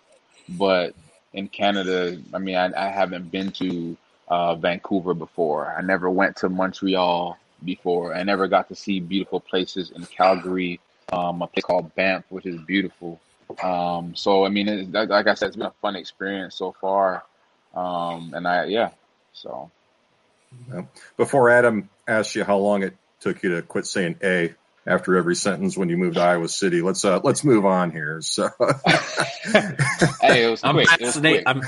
but 0.50 0.94
in 1.34 1.48
Canada, 1.48 2.22
I 2.34 2.40
mean, 2.40 2.56
I, 2.56 2.72
I 2.76 2.90
haven't 2.90 3.32
been 3.32 3.52
to 3.54 3.98
uh, 4.28 4.56
Vancouver 4.56 5.14
before. 5.14 5.68
I 5.68 5.82
never 5.82 6.10
went 6.10 6.38
to 6.38 6.50
Montreal 6.50 7.38
before. 7.64 8.16
I 8.16 8.24
never 8.24 8.48
got 8.48 8.70
to 8.70 8.76
see 8.76 9.00
beautiful 9.00 9.40
places 9.40 9.92
in 9.92 10.06
Calgary, 10.06 10.80
um, 11.12 11.42
a 11.42 11.48
place 11.48 11.66
called 11.66 11.94
Banff, 11.96 12.26
which 12.30 12.46
is 12.46 12.60
beautiful. 12.62 13.20
Um, 13.62 14.16
so 14.16 14.46
I 14.46 14.50
mean, 14.50 14.68
it, 14.68 14.92
like 14.92 15.10
like 15.10 15.28
I 15.28 15.34
said, 15.36 15.48
it's 15.48 15.56
been 15.56 15.68
a 15.68 15.74
fun 15.82 15.96
experience 15.96 16.56
so 16.56 16.72
far. 16.82 17.24
Um, 17.74 18.34
and 18.34 18.48
I, 18.48 18.66
yeah, 18.66 18.92
so 19.34 19.70
Before 21.18 21.50
Adam 21.50 21.90
asks 22.08 22.36
you 22.36 22.44
how 22.44 22.58
long 22.58 22.84
it 22.84 22.96
took 23.20 23.44
you 23.44 23.56
to 23.56 23.62
quit 23.62 23.86
saying 23.86 24.18
"a" 24.24 24.54
after 24.88 25.18
every 25.18 25.36
sentence 25.36 25.78
when 25.78 25.90
you 25.90 25.98
moved 25.98 26.16
to 26.16 26.22
Iowa 26.22 26.48
City, 26.48 26.82
let's 26.82 27.04
uh, 27.06 27.20
let's 27.24 27.44
move 27.44 27.66
on 27.66 27.92
here. 27.92 28.22
So, 28.22 28.50
hey, 30.22 30.46
it 30.46 30.50
was 30.50 30.64
I'm 30.64 30.76
quick. 30.76 30.88
It 30.94 31.02
was 31.02 31.16
fascinated. 31.16 31.46
quick. 31.46 31.56
I'm 31.56 31.62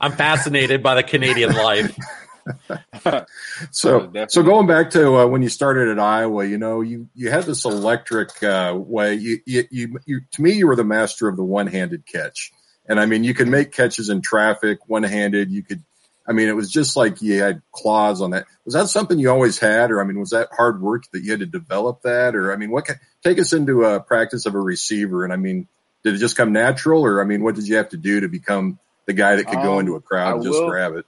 I'm 0.00 0.12
fascinated 0.12 0.82
by 0.82 0.94
the 0.96 1.02
Canadian 1.02 1.52
life. 1.52 1.96
so 3.70 4.12
so 4.28 4.42
going 4.42 4.66
back 4.66 4.90
to 4.90 5.16
uh, 5.18 5.26
when 5.26 5.42
you 5.42 5.48
started 5.48 5.88
at 5.88 5.98
Iowa, 5.98 6.44
you 6.44 6.58
know, 6.58 6.80
you 6.80 7.08
you 7.14 7.30
had 7.30 7.44
this 7.44 7.64
electric 7.64 8.42
uh, 8.42 8.74
way. 8.76 9.14
You, 9.14 9.38
you 9.46 9.64
you 9.70 9.98
you 10.06 10.20
to 10.32 10.42
me, 10.42 10.52
you 10.52 10.66
were 10.66 10.76
the 10.76 10.84
master 10.84 11.28
of 11.28 11.36
the 11.36 11.44
one-handed 11.44 12.06
catch, 12.06 12.52
and 12.86 12.98
I 12.98 13.06
mean, 13.06 13.24
you 13.24 13.34
could 13.34 13.48
make 13.48 13.72
catches 13.72 14.08
in 14.08 14.22
traffic 14.22 14.88
one-handed. 14.88 15.50
You 15.50 15.62
could. 15.62 15.82
I 16.26 16.32
mean, 16.32 16.48
it 16.48 16.54
was 16.54 16.70
just 16.70 16.96
like 16.96 17.20
you 17.20 17.42
had 17.42 17.62
claws 17.72 18.20
on 18.20 18.30
that. 18.30 18.46
Was 18.64 18.74
that 18.74 18.88
something 18.88 19.18
you 19.18 19.28
always 19.30 19.58
had, 19.58 19.90
or 19.90 20.00
I 20.00 20.04
mean, 20.04 20.20
was 20.20 20.30
that 20.30 20.48
hard 20.52 20.80
work 20.80 21.04
that 21.12 21.22
you 21.24 21.32
had 21.32 21.40
to 21.40 21.46
develop 21.46 22.02
that, 22.02 22.36
or 22.36 22.52
I 22.52 22.56
mean, 22.56 22.70
what? 22.70 22.86
ca- 22.86 22.94
Take 23.24 23.40
us 23.40 23.52
into 23.52 23.84
a 23.84 24.00
practice 24.00 24.46
of 24.46 24.54
a 24.54 24.60
receiver, 24.60 25.24
and 25.24 25.32
I 25.32 25.36
mean, 25.36 25.66
did 26.04 26.14
it 26.14 26.18
just 26.18 26.36
come 26.36 26.52
natural, 26.52 27.04
or 27.04 27.20
I 27.20 27.24
mean, 27.24 27.42
what 27.42 27.54
did 27.54 27.66
you 27.66 27.76
have 27.76 27.88
to 27.90 27.96
do 27.96 28.20
to 28.20 28.28
become 28.28 28.78
the 29.06 29.12
guy 29.12 29.36
that 29.36 29.44
could 29.46 29.62
go 29.62 29.74
Um, 29.74 29.80
into 29.80 29.94
a 29.96 30.00
crowd 30.00 30.28
I 30.28 30.32
and 30.34 30.42
just 30.42 30.60
will- 30.60 30.68
grab 30.70 30.94
it? 30.94 31.06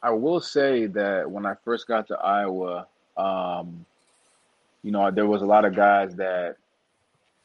I 0.00 0.10
will 0.10 0.40
say 0.40 0.86
that 0.86 1.28
when 1.28 1.44
I 1.44 1.54
first 1.64 1.88
got 1.88 2.06
to 2.08 2.18
Iowa, 2.18 2.86
um, 3.16 3.84
you 4.84 4.92
know, 4.92 5.10
there 5.10 5.26
was 5.26 5.42
a 5.42 5.46
lot 5.46 5.64
of 5.64 5.74
guys 5.74 6.14
that 6.16 6.56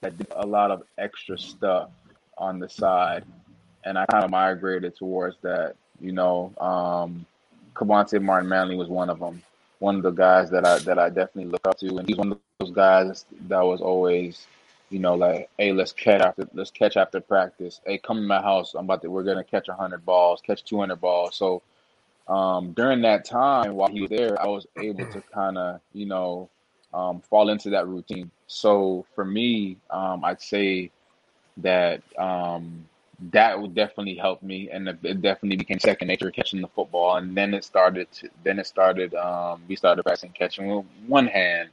that 0.01 0.17
did 0.17 0.27
a 0.35 0.45
lot 0.45 0.69
of 0.69 0.83
extra 0.97 1.37
stuff 1.37 1.89
on 2.37 2.59
the 2.59 2.67
side, 2.69 3.23
and 3.85 3.97
I 3.97 4.05
kind 4.05 4.23
of 4.23 4.29
migrated 4.29 4.95
towards 4.95 5.37
that. 5.41 5.75
You 5.99 6.11
know, 6.11 6.51
um, 6.59 7.25
Kevonte 7.73 8.21
Martin 8.21 8.49
Manley 8.49 8.75
was 8.75 8.89
one 8.89 9.09
of 9.09 9.19
them. 9.19 9.41
One 9.79 9.95
of 9.95 10.03
the 10.03 10.11
guys 10.11 10.49
that 10.51 10.65
I 10.65 10.77
that 10.79 10.99
I 10.99 11.09
definitely 11.09 11.45
look 11.45 11.65
up 11.67 11.77
to, 11.79 11.97
and 11.97 12.07
he's 12.07 12.17
one 12.17 12.33
of 12.33 12.39
those 12.59 12.71
guys 12.71 13.25
that 13.47 13.61
was 13.61 13.81
always, 13.81 14.45
you 14.89 14.99
know, 14.99 15.15
like, 15.15 15.49
hey, 15.57 15.71
let's 15.73 15.91
catch 15.91 16.21
after 16.21 16.47
let's 16.53 16.71
catch 16.71 16.97
after 16.97 17.19
practice. 17.19 17.81
Hey, 17.85 17.97
come 17.97 18.17
to 18.17 18.23
my 18.23 18.41
house. 18.41 18.73
I'm 18.75 18.85
about 18.85 19.01
to 19.01 19.09
we're 19.09 19.23
gonna 19.23 19.43
catch 19.43 19.67
hundred 19.67 20.05
balls, 20.05 20.41
catch 20.41 20.63
two 20.63 20.79
hundred 20.79 21.01
balls. 21.01 21.35
So 21.35 21.61
um, 22.27 22.71
during 22.73 23.01
that 23.01 23.25
time 23.25 23.73
while 23.75 23.89
he 23.89 24.01
was 24.01 24.09
there, 24.09 24.41
I 24.41 24.47
was 24.47 24.65
able 24.77 25.05
to 25.07 25.21
kind 25.33 25.57
of, 25.57 25.81
you 25.93 26.05
know, 26.05 26.49
um, 26.93 27.21
fall 27.21 27.49
into 27.49 27.69
that 27.71 27.87
routine. 27.87 28.31
So 28.47 29.05
for 29.15 29.25
me, 29.25 29.77
um, 29.89 30.23
I'd 30.23 30.41
say 30.41 30.91
that 31.57 32.01
um, 32.17 32.85
that 33.31 33.59
would 33.59 33.73
definitely 33.75 34.15
help 34.15 34.43
me, 34.43 34.69
and 34.69 34.87
it 34.87 34.97
it 35.03 35.21
definitely 35.21 35.57
became 35.57 35.79
second 35.79 36.07
nature 36.07 36.31
catching 36.31 36.61
the 36.61 36.67
football. 36.67 37.15
And 37.15 37.35
then 37.35 37.53
it 37.53 37.63
started. 37.63 38.11
To, 38.11 38.29
then 38.43 38.59
it 38.59 38.67
started. 38.67 39.13
Um, 39.15 39.63
we 39.67 39.75
started 39.75 40.03
practicing 40.03 40.31
catching 40.31 40.67
with 40.67 40.85
one 41.07 41.27
hand, 41.27 41.69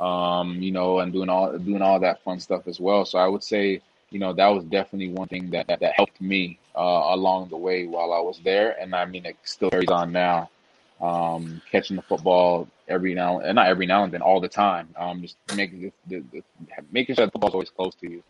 um, 0.00 0.60
you 0.60 0.72
know, 0.72 0.98
and 1.00 1.12
doing 1.12 1.28
all 1.28 1.56
doing 1.58 1.82
all 1.82 2.00
that 2.00 2.22
fun 2.22 2.40
stuff 2.40 2.66
as 2.66 2.80
well. 2.80 3.04
So 3.04 3.18
I 3.18 3.28
would 3.28 3.42
say, 3.42 3.80
you 4.10 4.18
know, 4.18 4.32
that 4.32 4.48
was 4.48 4.64
definitely 4.64 5.08
one 5.08 5.28
thing 5.28 5.50
that 5.50 5.66
that, 5.68 5.80
that 5.80 5.94
helped 5.94 6.20
me 6.20 6.58
uh, 6.76 6.80
along 7.10 7.48
the 7.48 7.56
way 7.56 7.86
while 7.86 8.12
I 8.12 8.20
was 8.20 8.40
there, 8.44 8.76
and 8.80 8.94
I 8.94 9.04
mean, 9.04 9.26
it 9.26 9.36
still 9.44 9.70
carries 9.70 9.90
on 9.90 10.12
now. 10.12 10.50
Um, 11.00 11.60
catching 11.70 11.96
the 11.96 12.02
football 12.02 12.68
every 12.88 13.14
now 13.14 13.40
and 13.40 13.56
not 13.56 13.66
every 13.66 13.84
now 13.84 14.04
and 14.04 14.12
then, 14.12 14.22
all 14.22 14.40
the 14.40 14.48
time. 14.48 14.88
Um, 14.96 15.22
just 15.22 15.36
making 15.56 15.80
the, 15.80 15.92
the, 16.06 16.24
the, 16.32 16.42
making 16.92 17.16
sure 17.16 17.26
the 17.26 17.32
football's 17.32 17.54
always 17.54 17.70
close 17.70 17.94
to 17.96 18.10
you. 18.10 18.22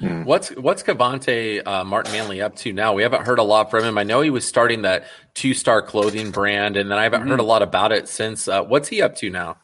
What's 0.00 0.48
what's 0.56 0.82
Kevonte 0.82 1.66
uh, 1.66 1.84
Martin 1.84 2.12
Manley 2.12 2.40
up 2.40 2.56
to 2.56 2.72
now? 2.72 2.94
We 2.94 3.02
haven't 3.02 3.26
heard 3.26 3.38
a 3.38 3.42
lot 3.42 3.70
from 3.70 3.84
him. 3.84 3.98
I 3.98 4.02
know 4.02 4.22
he 4.22 4.30
was 4.30 4.46
starting 4.46 4.82
that 4.82 5.06
two 5.34 5.52
star 5.52 5.82
clothing 5.82 6.30
brand, 6.30 6.78
and 6.78 6.90
then 6.90 6.98
I 6.98 7.02
haven't 7.02 7.28
heard 7.28 7.40
a 7.40 7.44
lot 7.44 7.60
about 7.60 7.92
it 7.92 8.08
since. 8.08 8.48
Uh, 8.48 8.62
what's 8.62 8.88
he 8.88 9.02
up 9.02 9.14
to 9.16 9.28
now? 9.28 9.58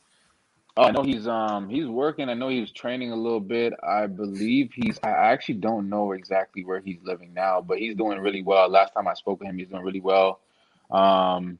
Oh, 0.78 0.84
I 0.84 0.90
know 0.90 1.02
he's 1.02 1.26
um 1.26 1.68
he's 1.70 1.86
working. 1.86 2.28
I 2.28 2.34
know 2.34 2.48
he 2.48 2.60
was 2.60 2.70
training 2.70 3.10
a 3.10 3.16
little 3.16 3.40
bit. 3.40 3.72
I 3.82 4.06
believe 4.06 4.70
he's. 4.74 4.98
I 5.02 5.10
actually 5.10 5.54
don't 5.54 5.88
know 5.88 6.12
exactly 6.12 6.64
where 6.64 6.80
he's 6.80 6.98
living 7.02 7.32
now, 7.32 7.62
but 7.62 7.78
he's 7.78 7.96
doing 7.96 8.18
really 8.18 8.42
well. 8.42 8.68
Last 8.68 8.92
time 8.92 9.08
I 9.08 9.14
spoke 9.14 9.40
with 9.40 9.48
him, 9.48 9.58
he's 9.58 9.68
doing 9.68 9.82
really 9.82 10.00
well. 10.00 10.40
Um, 10.90 11.58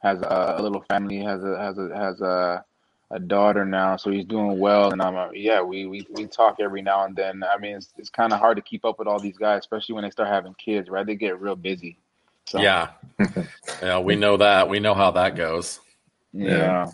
has 0.00 0.20
a, 0.20 0.56
a 0.58 0.62
little 0.62 0.82
family. 0.82 1.18
Has 1.18 1.42
a 1.42 1.58
has 1.58 1.78
a 1.78 1.96
has 1.96 2.20
a 2.20 2.64
a 3.10 3.18
daughter 3.18 3.64
now, 3.64 3.96
so 3.96 4.10
he's 4.10 4.26
doing 4.26 4.58
well. 4.58 4.92
And 4.92 5.00
I'm 5.00 5.16
uh, 5.16 5.30
yeah, 5.32 5.62
we, 5.62 5.86
we 5.86 6.06
we 6.10 6.26
talk 6.26 6.56
every 6.60 6.82
now 6.82 7.04
and 7.04 7.16
then. 7.16 7.42
I 7.42 7.58
mean, 7.58 7.76
it's 7.76 7.92
it's 7.96 8.10
kind 8.10 8.32
of 8.32 8.38
hard 8.38 8.56
to 8.56 8.62
keep 8.62 8.84
up 8.84 8.98
with 8.98 9.08
all 9.08 9.18
these 9.18 9.38
guys, 9.38 9.60
especially 9.60 9.94
when 9.94 10.04
they 10.04 10.10
start 10.10 10.28
having 10.28 10.54
kids, 10.54 10.90
right? 10.90 11.06
They 11.06 11.14
get 11.14 11.40
real 11.40 11.56
busy. 11.56 11.98
So, 12.44 12.60
Yeah. 12.60 12.90
yeah, 13.82 13.98
we 13.98 14.16
know 14.16 14.36
that. 14.38 14.68
We 14.68 14.80
know 14.80 14.94
how 14.94 15.10
that 15.12 15.36
goes. 15.36 15.80
yeah. 16.32 16.86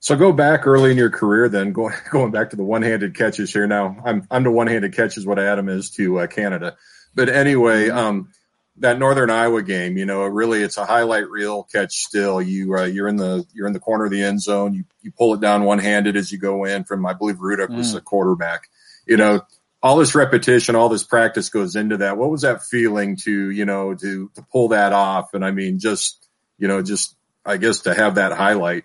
So 0.00 0.16
go 0.16 0.32
back 0.32 0.66
early 0.66 0.90
in 0.90 0.96
your 0.96 1.10
career, 1.10 1.48
then 1.48 1.72
go, 1.72 1.90
going 2.10 2.30
back 2.32 2.50
to 2.50 2.56
the 2.56 2.64
one-handed 2.64 3.14
catches 3.14 3.52
here. 3.52 3.66
Now 3.66 3.96
I'm 4.04 4.26
I'm 4.30 4.44
to 4.44 4.50
one-handed 4.50 4.94
catches 4.94 5.26
what 5.26 5.38
Adam 5.38 5.68
is 5.68 5.90
to 5.92 6.20
uh, 6.20 6.26
Canada, 6.26 6.76
but 7.14 7.28
anyway, 7.28 7.90
um, 7.90 8.30
that 8.78 8.98
Northern 8.98 9.28
Iowa 9.30 9.62
game, 9.62 9.98
you 9.98 10.06
know, 10.06 10.24
really 10.24 10.62
it's 10.62 10.78
a 10.78 10.86
highlight 10.86 11.28
reel 11.28 11.64
catch. 11.64 11.96
Still, 11.98 12.40
you 12.40 12.74
uh, 12.76 12.84
you're 12.84 13.08
in 13.08 13.16
the 13.16 13.44
you're 13.52 13.66
in 13.66 13.74
the 13.74 13.80
corner 13.80 14.06
of 14.06 14.10
the 14.10 14.22
end 14.22 14.40
zone. 14.40 14.72
You 14.74 14.84
you 15.02 15.12
pull 15.12 15.34
it 15.34 15.40
down 15.40 15.64
one-handed 15.64 16.16
as 16.16 16.32
you 16.32 16.38
go 16.38 16.64
in 16.64 16.84
from 16.84 17.04
I 17.04 17.12
believe 17.12 17.36
Rudock 17.36 17.68
was 17.76 17.90
Mm. 17.90 17.94
the 17.94 18.00
quarterback. 18.00 18.68
You 19.06 19.18
know, 19.18 19.42
all 19.82 19.96
this 19.98 20.14
repetition, 20.14 20.76
all 20.76 20.88
this 20.88 21.02
practice 21.02 21.50
goes 21.50 21.76
into 21.76 21.98
that. 21.98 22.16
What 22.16 22.30
was 22.30 22.42
that 22.42 22.62
feeling 22.62 23.16
to 23.24 23.50
you 23.50 23.66
know 23.66 23.94
to 23.94 24.30
to 24.34 24.42
pull 24.50 24.68
that 24.68 24.94
off? 24.94 25.34
And 25.34 25.44
I 25.44 25.50
mean, 25.50 25.78
just 25.78 26.26
you 26.56 26.68
know, 26.68 26.80
just 26.80 27.14
I 27.44 27.58
guess 27.58 27.80
to 27.80 27.92
have 27.92 28.14
that 28.14 28.32
highlight. 28.32 28.84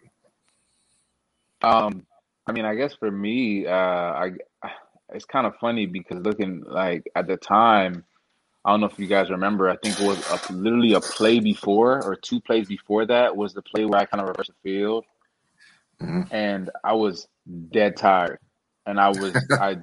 Um, 1.61 2.05
I 2.47 2.51
mean, 2.51 2.65
I 2.65 2.75
guess 2.75 2.93
for 2.95 3.09
me, 3.11 3.65
uh, 3.67 3.71
I 3.71 4.31
it's 5.13 5.25
kind 5.25 5.47
of 5.47 5.55
funny 5.57 5.85
because 5.85 6.19
looking 6.25 6.63
like 6.65 7.03
at 7.15 7.27
the 7.27 7.37
time, 7.37 8.05
I 8.65 8.71
don't 8.71 8.81
know 8.81 8.87
if 8.87 8.99
you 8.99 9.07
guys 9.07 9.29
remember. 9.29 9.69
I 9.69 9.77
think 9.77 9.99
it 9.99 10.05
was 10.05 10.19
a, 10.49 10.53
literally 10.53 10.93
a 10.93 11.01
play 11.01 11.39
before 11.39 12.03
or 12.03 12.15
two 12.15 12.41
plays 12.41 12.67
before 12.67 13.05
that 13.07 13.35
was 13.35 13.53
the 13.53 13.61
play 13.61 13.85
where 13.85 13.99
I 14.01 14.05
kind 14.05 14.21
of 14.21 14.27
reversed 14.29 14.51
the 14.63 14.69
field, 14.71 15.05
Mhm. 16.01 16.27
and 16.31 16.69
I 16.83 16.93
was 16.93 17.27
dead 17.71 17.97
tired, 17.97 18.39
and 18.85 18.99
I 18.99 19.09
was 19.09 19.33
I. 19.59 19.77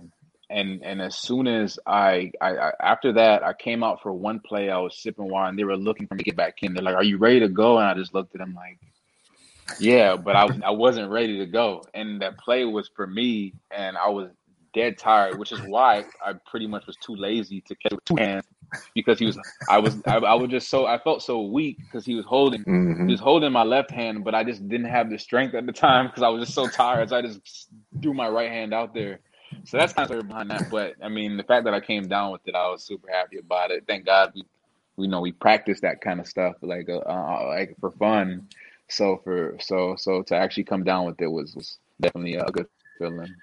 And 0.50 0.85
and 0.85 1.00
as 1.00 1.17
soon 1.17 1.47
as 1.47 1.79
I, 1.87 2.31
I 2.38 2.50
I 2.57 2.73
after 2.79 3.14
that 3.14 3.43
I 3.43 3.55
came 3.55 3.83
out 3.83 4.02
for 4.02 4.12
one 4.12 4.41
play 4.41 4.69
I 4.69 4.76
was 4.79 4.99
sipping 5.00 5.31
wine 5.31 5.57
they 5.57 5.64
were 5.64 5.79
looking 5.79 6.07
for 6.07 6.14
me 6.14 6.19
to 6.19 6.25
get 6.25 6.37
back 6.37 6.62
in 6.62 6.75
they're 6.75 6.83
like 6.83 6.95
are 6.95 7.02
you 7.02 7.17
ready 7.17 7.41
to 7.41 7.49
go 7.49 7.79
and 7.79 7.87
I 7.87 7.95
just 7.95 8.12
looked 8.12 8.35
at 8.35 8.41
them 8.41 8.52
like 8.55 8.79
yeah, 9.79 10.17
but 10.17 10.37
I 10.37 10.45
I 10.64 10.71
wasn't 10.71 11.11
ready 11.11 11.38
to 11.41 11.47
go, 11.47 11.85
and 11.95 12.23
that 12.23 12.38
play 12.38 12.64
was 12.64 12.91
for 12.97 13.07
me, 13.07 13.55
and 13.71 13.97
I 13.99 14.09
was 14.11 14.31
dead 14.75 14.99
tired, 14.99 15.38
which 15.38 15.52
is 15.52 15.62
why 15.62 16.07
I 16.25 16.35
pretty 16.50 16.67
much 16.69 16.87
was 16.87 16.97
too 16.99 17.17
lazy 17.17 17.62
to 17.62 17.76
catch 17.76 17.93
with 17.93 18.05
two 18.05 18.17
hands 18.17 18.45
because 18.95 19.19
he 19.19 19.26
was 19.26 19.38
I 19.69 19.79
was 19.79 19.97
I, 20.07 20.17
I 20.19 20.35
was 20.35 20.50
just 20.50 20.71
so 20.71 20.87
I 20.87 20.99
felt 20.99 21.23
so 21.23 21.43
weak 21.43 21.81
because 21.91 22.07
he 22.07 22.14
was 22.17 22.26
holding 22.26 22.67
Mhm. 22.67 23.07
he 23.07 23.12
was 23.12 23.21
holding 23.21 23.52
my 23.52 23.64
left 23.64 23.91
hand, 23.93 24.25
but 24.25 24.35
I 24.35 24.45
just 24.45 24.69
didn't 24.69 24.88
have 24.91 25.11
the 25.11 25.19
strength 25.19 25.55
at 25.55 25.67
the 25.67 25.73
time 25.73 26.09
because 26.09 26.23
I 26.25 26.29
was 26.31 26.43
just 26.43 26.55
so 26.55 26.69
tired, 26.69 27.11
so 27.11 27.19
I 27.19 27.23
just 27.23 27.69
threw 28.02 28.14
my 28.14 28.29
right 28.29 28.50
hand 28.50 28.75
out 28.75 28.95
there. 28.95 29.21
So 29.64 29.79
that's 29.79 29.93
kind 29.95 30.11
of 30.11 30.29
behind 30.29 30.50
that. 30.50 30.71
But 30.71 30.95
I 31.02 31.11
mean, 31.11 31.37
the 31.38 31.45
fact 31.45 31.67
that 31.67 31.75
I 31.75 31.81
came 31.81 32.09
down 32.09 32.33
with 32.33 32.43
it, 32.47 32.55
I 32.57 32.69
was 32.71 32.85
super 32.85 33.09
happy 33.12 33.38
about 33.38 33.73
it. 33.73 33.85
Thank 33.88 34.07
God 34.07 34.33
we, 34.35 34.45
we 34.97 35.09
know 35.09 35.21
we 35.21 35.33
practiced 35.33 35.83
that 35.83 36.00
kind 36.02 36.21
of 36.21 36.29
stuff 36.29 36.57
like 36.62 36.88
uh, 36.88 36.99
uh, 36.99 37.47
like 37.49 37.76
for 37.81 37.93
fun. 37.93 38.49
So 38.93 39.21
for 39.25 39.57
so 39.59 39.97
so 39.97 40.23
to 40.25 40.37
actually 40.37 40.65
come 40.65 40.85
down 40.85 41.07
with 41.07 41.21
it 41.21 41.27
was 41.27 41.55
was 41.55 41.79
definitely 42.01 42.35
a 42.35 42.45
good 42.45 42.67
feeling. 42.99 43.35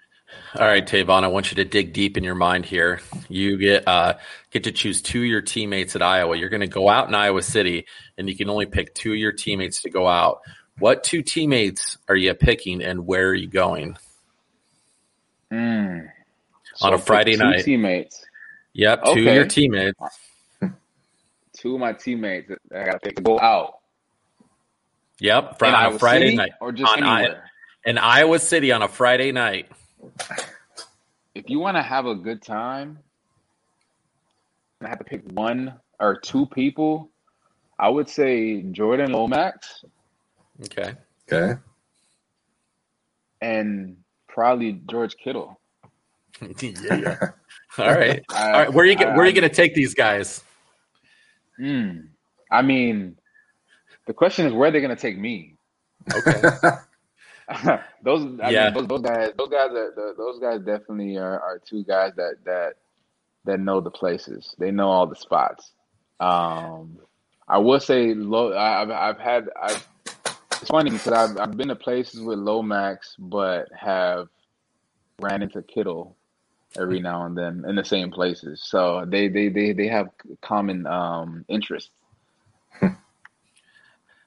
All 0.53 0.67
right, 0.67 0.85
Tevaun, 0.85 1.23
I 1.23 1.27
want 1.27 1.49
you 1.49 1.55
to 1.55 1.65
dig 1.65 1.91
deep 1.91 2.15
in 2.15 2.23
your 2.23 2.35
mind 2.35 2.63
here. 2.65 3.01
You 3.29 3.57
get 3.57 3.87
uh, 3.87 4.13
get 4.51 4.65
to 4.65 4.71
choose 4.71 5.01
two 5.01 5.21
of 5.21 5.25
your 5.25 5.41
teammates 5.41 5.95
at 5.95 6.03
Iowa. 6.03 6.37
You're 6.37 6.49
going 6.49 6.61
to 6.61 6.67
go 6.67 6.87
out 6.87 7.07
in 7.07 7.15
Iowa 7.15 7.41
City, 7.41 7.87
and 8.15 8.29
you 8.29 8.37
can 8.37 8.47
only 8.47 8.67
pick 8.67 8.93
two 8.93 9.13
of 9.13 9.17
your 9.17 9.31
teammates 9.31 9.81
to 9.81 9.89
go 9.89 10.07
out. 10.07 10.41
What 10.77 11.03
two 11.03 11.23
teammates 11.23 11.97
are 12.07 12.15
you 12.15 12.35
picking, 12.35 12.83
and 12.83 13.07
where 13.07 13.29
are 13.29 13.35
you 13.35 13.47
going? 13.47 13.97
Mm. 15.51 16.09
On 16.81 16.93
a 16.93 16.99
Friday 16.99 17.33
two 17.33 17.43
night. 17.43 17.65
teammates, 17.65 18.23
Yep, 18.73 19.03
two 19.05 19.27
of 19.27 19.35
your 19.35 19.47
teammates. 19.47 19.99
two 21.53 21.73
of 21.73 21.79
my 21.79 21.93
teammates 21.93 22.51
I 22.71 22.83
got 22.83 22.91
to 22.93 22.99
pick 22.99 23.15
to 23.15 23.23
go 23.23 23.39
out 23.39 23.78
Yep, 25.19 25.59
fr- 25.59 25.65
on 25.65 25.75
Iowa 25.75 25.95
a 25.95 25.99
Friday 25.99 26.25
City 26.27 26.37
night 26.37 26.51
or 26.61 26.71
just 26.71 26.91
on 26.91 27.03
I- 27.03 27.21
anywhere. 27.23 27.43
in 27.85 27.97
Iowa 27.97 28.39
City 28.39 28.71
on 28.71 28.81
a 28.81 28.87
Friday 28.87 29.31
night. 29.31 29.67
if 31.35 31.49
you 31.49 31.59
want 31.59 31.77
to 31.77 31.83
have 31.83 32.05
a 32.05 32.15
good 32.15 32.41
time, 32.41 32.99
and 34.79 34.87
I 34.87 34.89
have 34.89 34.99
to 34.99 35.05
pick 35.05 35.23
one 35.31 35.73
or 35.99 36.15
two 36.17 36.45
people, 36.47 37.09
I 37.77 37.89
would 37.89 38.09
say 38.09 38.61
Jordan 38.61 39.11
Lomax 39.11 39.83
Okay. 40.65 40.93
Okay. 41.31 41.59
and 43.41 43.97
probably 44.27 44.81
George 44.89 45.15
Kittle. 45.17 45.59
yeah. 46.61 47.17
All 47.77 47.87
right. 47.93 48.23
I, 48.29 48.51
All 48.51 48.59
right. 48.59 48.73
Where 48.73 48.83
are 48.83 48.87
you? 48.87 48.97
I- 48.97 49.15
Where 49.15 49.21
are 49.21 49.25
you 49.27 49.33
going 49.33 49.49
to 49.49 49.55
take 49.55 49.73
these 49.75 49.93
guys? 49.93 50.43
Hmm. 51.57 51.99
I 52.51 52.61
mean, 52.61 53.17
the 54.09 54.13
question 54.15 54.47
is 54.47 54.53
where 54.53 54.71
they're 54.71 54.81
going 54.81 54.95
to 54.95 54.99
take 54.99 55.19
me. 55.19 55.53
Okay. 56.11 56.41
those, 58.03 58.39
I 58.41 58.49
Yeah. 58.49 58.71
mean, 58.71 58.73
those, 58.73 58.87
those 58.87 59.01
guys, 59.03 59.29
those 59.37 59.49
guys, 59.49 59.69
are, 59.69 59.93
the- 59.95 60.15
those 60.17 60.39
guys 60.39 60.61
definitely 60.61 61.15
are, 61.17 61.39
are 61.39 61.61
two 61.63 61.83
guys 61.83 62.13
that 62.15 62.37
that 62.43 62.73
that 63.45 63.59
know 63.59 63.81
the 63.81 63.91
places. 63.91 64.55
They 64.57 64.71
know 64.71 64.87
all 64.89 65.05
the 65.05 65.15
spots. 65.15 65.73
Um, 66.19 66.97
I 67.47 67.59
will 67.59 67.79
say, 67.79 68.15
low. 68.15 68.51
I- 68.51 68.81
I've 68.81 68.89
I've 68.89 69.19
had 69.19 69.49
I've. 69.61 69.87
It's 70.59 70.71
funny 70.71 70.89
because 70.89 71.13
I've 71.13 71.37
I've 71.37 71.55
been 71.55 71.67
to 71.67 71.75
places 71.75 72.19
with 72.21 72.39
Lomax, 72.39 73.15
but 73.19 73.67
have 73.79 74.27
ran 75.21 75.43
into 75.43 75.61
Kittle 75.61 76.17
every 76.79 76.99
now 76.99 77.25
and 77.27 77.37
then 77.37 77.63
in 77.69 77.75
the 77.75 77.85
same 77.85 78.09
places. 78.09 78.63
So 78.63 79.05
they 79.07 79.27
they 79.27 79.49
they 79.49 79.73
they 79.73 79.87
have 79.87 80.09
common 80.41 80.87
um 80.87 81.45
interests. 81.47 81.91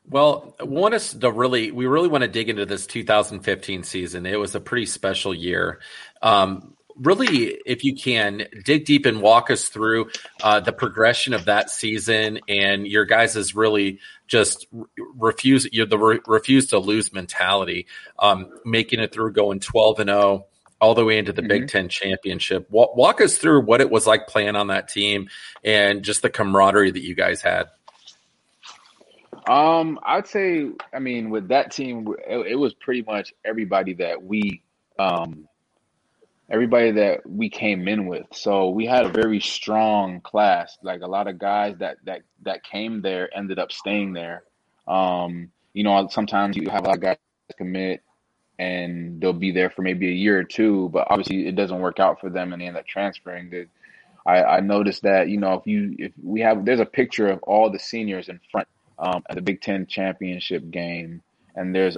Well, 0.09 0.57
want 0.61 0.95
us 0.95 1.15
to 1.15 1.31
really, 1.31 1.71
we 1.71 1.87
really 1.87 2.09
want 2.09 2.23
to 2.23 2.29
dig 2.29 2.49
into 2.49 2.67
this 2.67 2.87
2015 2.87 3.85
season. 3.85 4.27
It 4.27 4.38
was 4.38 4.55
a 4.55 4.61
pretty 4.61 4.87
special 4.87 5.33
year. 5.33 5.81
Um, 6.21 6.75
really, 6.97 7.59
if 7.67 7.85
you 7.85 7.95
can, 7.95 8.47
dig 8.65 8.85
deep 8.85 9.07
and 9.07 9.23
walk 9.23 9.51
us 9.51 9.69
through 9.69 10.11
uh, 10.43 10.61
the 10.61 10.73
progression 10.73 11.35
of 11.35 11.47
that 11.47 11.71
season 11.71 12.41
and 12.49 12.87
your 12.87 13.05
guys' 13.05 13.37
is 13.37 13.55
really 13.55 14.01
just 14.27 14.67
re- 14.73 14.87
refuse, 15.17 15.69
you 15.73 15.87
the 15.87 15.99
re- 15.99 16.21
refuse 16.27 16.67
to 16.69 16.79
lose 16.79 17.12
mentality, 17.12 17.87
um, 18.19 18.51
making 18.65 19.01
it 19.01 19.12
through 19.12 19.33
going 19.33 19.61
12 19.61 20.01
and 20.01 20.11
0 20.11 20.47
all 20.81 20.95
the 20.97 21.05
way 21.05 21.17
into 21.17 21.33
the 21.33 21.43
Big 21.43 21.69
Ten 21.69 21.88
championship. 21.88 22.69
Walk, 22.69 22.97
walk 22.97 23.21
us 23.21 23.38
through 23.38 23.61
what 23.62 23.81
it 23.81 23.88
was 23.88 24.05
like 24.05 24.27
playing 24.27 24.57
on 24.57 24.67
that 24.67 24.88
team 24.88 25.29
and 25.62 26.03
just 26.03 26.23
the 26.23 26.31
camaraderie 26.31 26.91
that 26.91 27.05
you 27.05 27.15
guys 27.15 27.41
had. 27.41 27.69
Um, 29.48 29.98
I'd 30.02 30.26
say, 30.26 30.70
I 30.94 30.98
mean, 30.98 31.31
with 31.31 31.48
that 31.48 31.72
team, 31.72 32.07
it, 32.26 32.52
it 32.52 32.57
was 32.57 32.74
pretty 32.74 33.02
much 33.02 33.33
everybody 33.44 33.94
that 33.94 34.22
we, 34.22 34.62
um, 34.98 35.48
everybody 36.48 36.92
that 36.92 37.28
we 37.28 37.50
came 37.50 37.88
in 37.88 38.07
with. 38.07 38.26
So 38.33 38.70
we 38.70 38.87
had 38.87 39.05
a 39.05 39.09
very 39.09 39.40
strong 39.40 40.20
class. 40.20 40.78
Like 40.83 41.00
a 41.00 41.09
lot 41.09 41.26
of 41.26 41.38
guys 41.38 41.76
that 41.78 41.96
that 42.05 42.22
that 42.42 42.62
came 42.62 43.02
there 43.02 43.37
ended 43.37 43.59
up 43.59 43.72
staying 43.72 44.12
there. 44.12 44.44
Um, 44.87 45.50
you 45.72 45.83
know, 45.83 46.09
sometimes 46.11 46.57
you 46.57 46.68
have 46.70 46.85
a 46.85 46.88
lot 46.88 46.96
of 46.96 47.02
guys 47.02 47.16
commit 47.57 48.02
and 48.59 49.20
they'll 49.20 49.33
be 49.33 49.50
there 49.50 49.70
for 49.70 49.83
maybe 49.83 50.09
a 50.09 50.12
year 50.12 50.38
or 50.38 50.44
two, 50.44 50.88
but 50.92 51.07
obviously 51.11 51.46
it 51.46 51.57
doesn't 51.57 51.81
work 51.81 51.98
out 51.98 52.20
for 52.20 52.31
them 52.31 52.52
and 52.52 52.62
they 52.62 52.66
end 52.66 52.76
up 52.76 52.87
transferring. 52.87 53.50
The, 53.50 53.66
I, 54.26 54.44
I 54.44 54.61
noticed 54.61 55.02
that 55.02 55.28
you 55.28 55.38
know 55.38 55.55
if 55.55 55.66
you 55.66 55.96
if 55.98 56.12
we 56.22 56.42
have 56.42 56.64
there's 56.64 56.81
a 56.81 56.87
picture 56.87 57.28
of 57.28 57.42
all 57.42 57.70
the 57.70 57.78
seniors 57.78 58.28
in 58.28 58.38
front 58.50 58.68
um, 58.98 59.22
at 59.28 59.37
the 59.37 59.42
Big 59.42 59.61
Ten 59.61 59.87
championship 59.87 60.70
game, 60.70 61.22
and 61.55 61.74
there's 61.74 61.96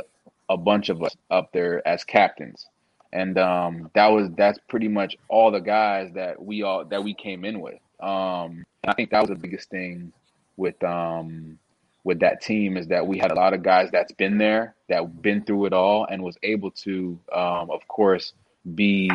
a 0.48 0.56
bunch 0.56 0.88
of 0.88 1.02
us 1.02 1.14
up 1.30 1.52
there 1.52 1.86
as 1.86 2.04
captains, 2.04 2.66
and 3.12 3.38
um, 3.38 3.90
that 3.94 4.08
was 4.08 4.28
that's 4.36 4.58
pretty 4.68 4.88
much 4.88 5.16
all 5.28 5.50
the 5.50 5.60
guys 5.60 6.10
that 6.14 6.42
we 6.42 6.62
all 6.62 6.84
that 6.84 7.02
we 7.02 7.14
came 7.14 7.44
in 7.44 7.60
with. 7.60 7.78
Um, 8.00 8.64
I 8.86 8.92
think 8.94 9.10
that 9.10 9.20
was 9.20 9.30
the 9.30 9.36
biggest 9.36 9.70
thing 9.70 10.12
with 10.56 10.82
um, 10.84 11.58
with 12.04 12.20
that 12.20 12.42
team 12.42 12.76
is 12.76 12.86
that 12.88 13.06
we 13.06 13.18
had 13.18 13.32
a 13.32 13.34
lot 13.34 13.54
of 13.54 13.62
guys 13.62 13.88
that's 13.90 14.12
been 14.12 14.38
there, 14.38 14.74
that 14.88 15.22
been 15.22 15.42
through 15.42 15.66
it 15.66 15.72
all, 15.72 16.06
and 16.10 16.22
was 16.22 16.36
able 16.42 16.70
to, 16.70 17.18
um, 17.32 17.70
of 17.70 17.86
course, 17.88 18.34
be 18.74 19.10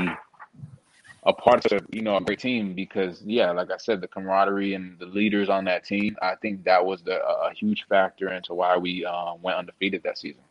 a 1.24 1.34
part 1.34 1.72
of 1.72 1.86
you 1.92 2.02
know 2.02 2.18
a 2.18 2.22
great 2.22 2.40
team 2.40 2.74
because 2.74 3.22
yeah, 3.26 3.52
like 3.52 3.72
I 3.72 3.78
said, 3.78 4.02
the 4.02 4.08
camaraderie 4.08 4.74
and 4.74 4.98
the 5.00 5.06
leaders 5.06 5.50
on 5.50 5.66
that 5.66 5.84
team, 5.86 6.16
I 6.22 6.36
think 6.36 6.64
that 6.64 6.86
was 6.86 7.02
the, 7.02 7.22
a, 7.24 7.54
huge 7.54 7.86
factor 7.88 8.32
into 8.32 8.54
why 8.54 8.78
we 8.78 9.06
uh, 9.06 9.34
went 9.42 9.58
undefeated 9.58 10.04
that 10.04 10.18
season. 10.18 10.42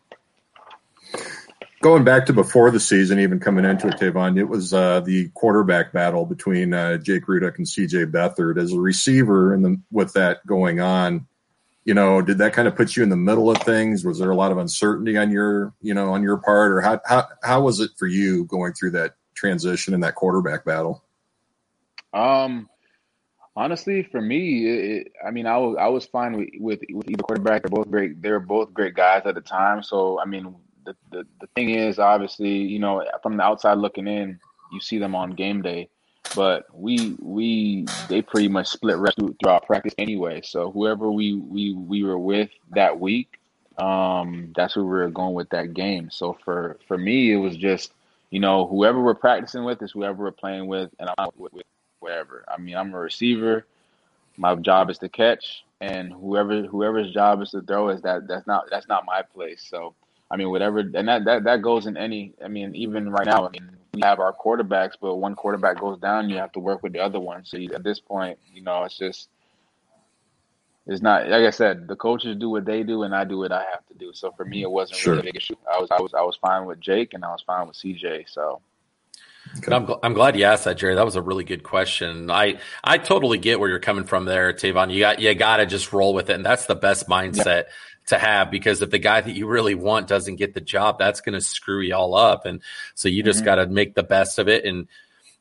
Going 1.81 2.05
back 2.05 2.27
to 2.27 2.33
before 2.33 2.71
the 2.71 2.81
season, 2.81 3.21
even 3.21 3.39
coming 3.39 3.65
into 3.65 3.87
it, 3.87 3.95
Tevaun, 3.95 4.37
it 4.37 4.49
was 4.49 4.75
uh, 4.75 5.01
the 5.01 5.29
quarterback 5.29 5.93
battle 5.93 6.27
between 6.27 6.75
uh, 6.75 6.99
Jake 6.99 7.27
Rudock 7.27 7.57
and 7.59 7.67
CJ 7.67 8.11
Beathard. 8.11 8.61
As 8.61 8.73
a 8.73 8.81
receiver, 8.81 9.55
and 9.55 9.83
with 9.91 10.13
that 10.15 10.45
going 10.45 10.81
on, 10.81 11.27
you 11.85 11.95
know, 11.95 12.21
did 12.21 12.39
that 12.39 12.53
kind 12.53 12.69
of 12.69 12.75
put 12.75 12.97
you 12.97 13.05
in 13.05 13.09
the 13.09 13.17
middle 13.17 13.49
of 13.49 13.63
things? 13.63 14.05
Was 14.05 14.19
there 14.19 14.31
a 14.31 14.37
lot 14.37 14.53
of 14.53 14.59
uncertainty 14.59 15.17
on 15.17 15.31
your, 15.31 15.73
you 15.81 15.95
know, 15.95 16.13
on 16.13 16.23
your 16.23 16.37
part, 16.39 16.73
or 16.73 16.81
how 16.81 17.01
how 17.07 17.29
how 17.43 17.63
was 17.63 17.81
it 17.81 17.93
for 17.97 18.07
you 18.07 18.45
going 18.45 18.73
through 18.75 18.91
that 18.91 19.15
transition 19.39 19.95
in 19.95 20.01
that 20.01 20.15
quarterback 20.15 20.65
battle? 20.65 21.05
Um, 22.13 22.69
Honestly, 23.59 24.05
for 24.05 24.21
me, 24.21 24.69
it, 24.69 25.13
I 25.27 25.33
mean, 25.33 25.45
I 25.45 25.57
was 25.57 25.77
I 25.81 25.89
was 25.89 26.07
fine 26.07 26.35
with, 26.35 26.49
with 26.61 26.81
with 26.93 27.11
either 27.11 27.25
quarterback. 27.25 27.63
They're 27.63 27.71
both 27.71 27.91
great. 27.91 28.23
They're 28.23 28.39
both 28.39 28.73
great 28.73 28.95
guys 28.95 29.23
at 29.25 29.35
the 29.35 29.41
time. 29.41 29.83
So 29.83 30.21
I 30.21 30.27
mean, 30.27 30.55
the, 30.85 30.95
the 31.11 31.27
the 31.41 31.49
thing 31.57 31.71
is, 31.71 31.99
obviously, 31.99 32.51
you 32.51 32.79
know, 32.79 33.05
from 33.21 33.37
the 33.37 33.43
outside 33.43 33.79
looking 33.79 34.07
in, 34.07 34.39
you 34.73 34.81
see 34.81 34.99
them 34.99 35.17
on 35.17 35.33
game 35.33 35.61
day, 35.61 35.89
but 36.37 36.67
we 36.73 37.17
we 37.21 37.85
they 38.09 38.23
pretty 38.23 38.47
much 38.47 38.69
split 38.69 38.97
reps 38.97 39.17
throughout 39.43 39.67
practice 39.67 39.95
anyway. 39.99 40.41
So 40.45 40.71
whoever 40.71 41.11
we 41.11 41.35
we 41.35 41.75
we 41.75 42.05
were 42.05 42.17
with 42.17 42.51
that 42.77 43.01
week, 43.01 43.41
um, 43.77 44.53
that's 44.55 44.75
who 44.75 44.85
we 44.85 44.91
were 44.91 45.11
going 45.11 45.35
with 45.35 45.49
that 45.49 45.75
game. 45.75 46.11
So 46.13 46.39
for 46.45 46.79
for 46.87 46.97
me, 46.97 47.33
it 47.33 47.39
was 47.39 47.57
just 47.57 47.93
you 48.31 48.41
know 48.41 48.67
whoever 48.67 49.03
we're 49.03 49.15
practicing 49.15 49.65
with 49.65 49.83
is 49.83 49.93
whoever 49.93 50.25
we're 50.25 50.31
playing 50.33 50.67
with, 50.67 50.91
and 50.99 51.11
I'm 51.19 51.29
with, 51.37 51.53
with 51.53 51.67
wherever. 52.01 52.45
I 52.49 52.59
mean, 52.59 52.77
I'm 52.77 52.93
a 52.95 52.99
receiver. 52.99 53.67
My 54.37 54.55
job 54.55 54.91
is 54.91 54.99
to 54.99 55.09
catch, 55.09 55.65
and 55.81 56.13
whoever 56.13 56.63
whoever's 56.63 57.13
job 57.13 57.43
is 57.43 57.51
to 57.51 57.63
throw 57.63 57.89
is 57.91 58.03
that 58.03 58.29
that's 58.29 58.47
not 58.47 58.69
that's 58.71 58.89
not 58.89 59.05
my 59.05 59.23
place. 59.23 59.67
So 59.69 59.95
I 60.31 60.37
mean, 60.37 60.51
whatever, 60.51 60.81
and 60.81 61.09
that 61.09 61.25
that 61.25 61.45
that 61.45 61.63
goes 61.63 61.87
in 61.87 61.97
any. 61.97 62.35
I 62.45 62.49
mean, 62.49 62.75
even 62.75 63.11
right 63.11 63.27
now, 63.27 63.47
I 63.47 63.51
mean, 63.51 63.71
we 63.95 64.01
have 64.03 64.21
our 64.21 64.33
quarterbacks, 64.33 64.93
but 65.01 65.17
one 65.17 65.35
quarterback 65.35 65.81
goes 65.81 65.99
down, 65.99 66.29
you 66.29 66.37
have 66.37 66.53
to 66.53 66.61
work 66.61 66.83
with 66.83 66.93
the 66.93 67.01
other 67.01 67.19
one. 67.19 67.45
So 67.45 67.57
you, 67.57 67.71
at 67.75 67.83
this 67.83 67.99
point, 67.99 68.39
you 68.53 68.63
know, 68.63 68.85
it's 68.85 68.97
just 68.97 69.29
it's 70.89 71.03
not 71.03 71.29
like 71.29 71.45
I 71.45 71.51
said. 71.51 71.87
The 71.87 71.97
coaches 71.97 72.37
do 72.37 72.51
what 72.51 72.65
they 72.65 72.83
do, 72.83 73.03
and 73.05 73.15
I 73.15 73.25
do 73.25 73.39
what 73.39 73.53
I 73.53 73.65
have 73.73 73.87
to 73.89 73.95
do. 73.95 74.13
So 74.15 74.33
for 74.33 74.45
me, 74.45 74.63
it 74.63 74.71
wasn't 74.71 74.99
Sure. 75.01 75.15
really 75.15 75.29
a 75.29 75.33
big 75.33 75.37
issue. 75.37 75.55
I 75.73 75.79
was 75.79 75.91
I 75.91 76.01
was 76.01 76.15
I 76.15 76.23
was 76.23 76.37
fine 76.37 76.67
with 76.67 76.81
Jake, 76.81 77.15
and 77.15 77.25
I 77.25 77.29
was 77.29 77.43
fine 77.43 77.69
with 77.69 77.77
CJ. 77.77 78.25
So 78.29 78.61
And 79.67 79.75
I'm, 79.75 79.87
gl- 79.87 80.01
I'm 80.03 80.15
glad 80.15 80.37
you 80.39 80.45
asked 80.45 80.65
that, 80.65 80.77
Jerry. 80.79 80.95
That 80.95 81.05
was 81.05 81.17
a 81.17 81.23
really 81.23 81.45
good 81.45 81.63
question. 81.63 82.31
I, 82.31 82.59
I 82.85 82.99
totally 82.99 83.39
get 83.39 83.61
where 83.61 83.69
you're 83.69 83.79
coming 83.81 84.05
from 84.05 84.25
there, 84.25 84.53
Tevaun. 84.53 84.93
You 84.93 85.01
got, 85.01 85.21
you 85.21 85.35
got 85.35 85.59
to 85.59 85.67
just 85.67 85.93
roll 85.93 86.15
with 86.15 86.31
it. 86.31 86.35
And 86.35 86.45
that's 86.45 86.67
the 86.67 86.75
best 86.75 87.09
mindset 87.09 87.65
to 88.07 88.19
have 88.19 88.51
because 88.51 88.81
if 88.83 88.91
the 88.91 88.99
guy 88.99 89.21
that 89.21 89.35
you 89.37 89.47
really 89.47 89.75
want 89.75 90.07
doesn't 90.09 90.37
get 90.37 90.55
the 90.55 90.61
job, 90.61 90.99
that's 90.99 91.21
going 91.21 91.35
to 91.35 91.41
screw 91.41 91.81
you 91.81 91.95
all 91.95 92.15
up. 92.15 92.47
And 92.47 92.61
so 92.95 93.09
you 93.09 93.23
just 93.23 93.43
Mhm. 93.43 93.45
got 93.47 93.55
to 93.57 93.67
make 93.67 93.95
the 93.95 94.03
best 94.03 94.39
of 94.39 94.49
it. 94.49 94.65
And, 94.65 94.89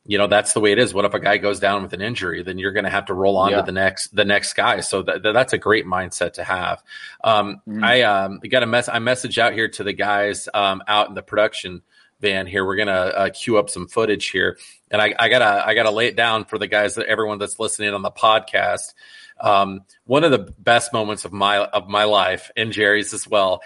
you 0.08 0.18
know, 0.18 0.26
that's 0.28 0.54
the 0.54 0.60
way 0.60 0.72
it 0.72 0.80
is. 0.80 0.94
What 0.94 1.06
if 1.06 1.14
a 1.14 1.20
guy 1.20 1.38
goes 1.38 1.60
down 1.60 1.84
with 1.84 1.94
an 1.94 2.02
injury? 2.02 2.42
Then 2.42 2.58
you're 2.58 2.72
going 2.72 2.86
to 2.86 2.90
have 2.90 3.06
to 3.08 3.14
roll 3.14 3.38
on 3.38 3.52
Yeah. 3.52 3.58
to 3.58 3.64
the 3.64 3.72
next, 3.74 4.16
the 4.16 4.26
next 4.26 4.54
guy. 4.54 4.80
So 4.80 5.04
that, 5.04 5.22
that's 5.22 5.54
a 5.54 5.58
great 5.58 5.86
mindset 5.86 6.34
to 6.34 6.44
have. 6.44 6.82
Um, 7.24 7.62
Mhm. 7.68 7.84
I, 7.84 8.02
um, 8.04 8.40
got 8.40 8.64
a 8.64 8.66
mess, 8.68 8.88
I 8.90 9.00
message 9.00 9.38
out 9.38 9.54
here 9.54 9.68
to 9.68 9.84
the 9.84 9.94
guys, 9.94 10.48
um, 10.54 10.82
out 10.88 11.10
in 11.10 11.14
the 11.14 11.22
production 11.22 11.82
van 12.20 12.48
here. 12.48 12.66
We're 12.66 12.78
gonna 12.78 12.92
uh, 12.94 13.30
queue 13.30 13.58
up 13.60 13.70
some 13.70 13.88
footage 13.88 14.30
here, 14.30 14.58
and 14.90 15.00
I, 15.00 15.14
I 15.20 15.30
gotta 15.30 15.64
I 15.68 15.76
gotta 15.76 15.92
lay 15.92 16.08
it 16.08 16.16
down 16.16 16.46
for 16.46 16.58
the 16.58 16.66
guys 16.66 16.96
that 16.96 17.06
everyone 17.06 17.38
that's 17.38 17.60
listening 17.60 17.94
on 17.94 18.02
the 18.02 18.10
podcast. 18.10 18.96
Um, 19.40 19.82
one 20.06 20.24
of 20.24 20.32
the 20.32 20.52
best 20.58 20.94
moments 20.94 21.26
of 21.26 21.32
my 21.32 21.60
of 21.60 21.88
my 21.88 22.06
life 22.06 22.50
and 22.58 22.72
Jerry's 22.72 23.14
as 23.14 23.28
well. 23.28 23.62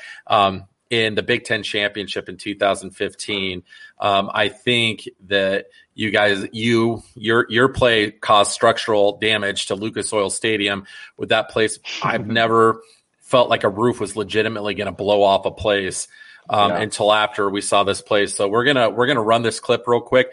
In 0.91 1.15
the 1.15 1.23
Big 1.23 1.45
Ten 1.45 1.63
championship 1.63 2.27
in 2.27 2.35
2015, 2.35 3.63
um, 3.99 4.29
I 4.33 4.49
think 4.49 5.07
that 5.27 5.67
you 5.95 6.11
guys, 6.11 6.45
you 6.51 7.01
your 7.15 7.47
your 7.49 7.69
play 7.69 8.11
caused 8.11 8.51
structural 8.51 9.17
damage 9.17 9.67
to 9.67 9.75
Lucas 9.75 10.11
Oil 10.11 10.29
Stadium. 10.29 10.85
With 11.15 11.29
that 11.29 11.49
place, 11.49 11.79
I've 12.03 12.27
never 12.27 12.81
felt 13.21 13.49
like 13.49 13.63
a 13.63 13.69
roof 13.69 14.01
was 14.01 14.17
legitimately 14.17 14.73
going 14.75 14.87
to 14.87 14.91
blow 14.91 15.23
off 15.23 15.45
a 15.45 15.51
place 15.51 16.09
um, 16.49 16.71
Yeah. 16.71 16.81
until 16.81 17.13
after 17.13 17.49
we 17.49 17.61
saw 17.61 17.83
this 17.85 18.01
place. 18.01 18.35
So 18.35 18.49
we're 18.49 18.65
gonna 18.65 18.89
we're 18.89 19.07
gonna 19.07 19.21
run 19.23 19.43
this 19.43 19.61
clip 19.61 19.87
real 19.87 20.01
quick. 20.01 20.31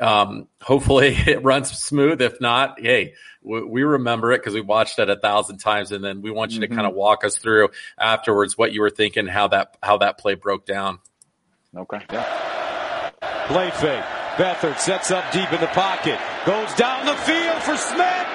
Um, 0.00 0.48
hopefully 0.62 1.08
it 1.26 1.44
runs 1.44 1.70
smooth. 1.70 2.20
If 2.22 2.40
not, 2.40 2.80
hey, 2.80 3.14
we, 3.42 3.62
we 3.64 3.82
remember 3.82 4.32
it 4.32 4.38
because 4.38 4.54
we 4.54 4.60
watched 4.62 4.98
it 4.98 5.10
a 5.10 5.16
thousand 5.16 5.58
times, 5.58 5.92
and 5.92 6.02
then 6.02 6.22
we 6.22 6.30
want 6.30 6.52
you 6.52 6.60
to 6.60 6.68
Mhm. 6.68 6.74
kind 6.74 6.86
of 6.86 6.94
walk 6.94 7.24
us 7.24 7.36
through 7.36 7.68
afterwards 7.98 8.56
what 8.56 8.72
you 8.72 8.80
were 8.80 8.90
thinking, 8.90 9.26
how 9.26 9.48
that 9.48 9.76
how 9.82 9.98
that 9.98 10.16
play 10.18 10.34
broke 10.34 10.64
down. 10.66 10.98
okay, 11.76 12.00
yeah. 12.10 13.10
Play 13.48 13.70
fake. 13.72 14.04
Beathard 14.36 14.78
sets 14.78 15.10
up 15.10 15.30
deep 15.32 15.52
in 15.52 15.60
the 15.60 15.66
pocket. 15.68 16.18
Goes 16.46 16.72
down 16.74 17.04
the 17.04 17.14
field 17.16 17.62
for 17.62 17.76
Smith. 17.76 18.26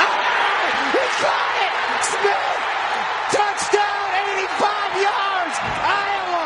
Ah! 0.00 0.90
He 0.94 1.04
caught 1.20 1.56
it! 1.60 2.04
Smith! 2.14 2.56
Touchdown! 3.34 4.08
85 4.40 5.02
yards! 5.04 5.56
Iowa! 5.84 6.44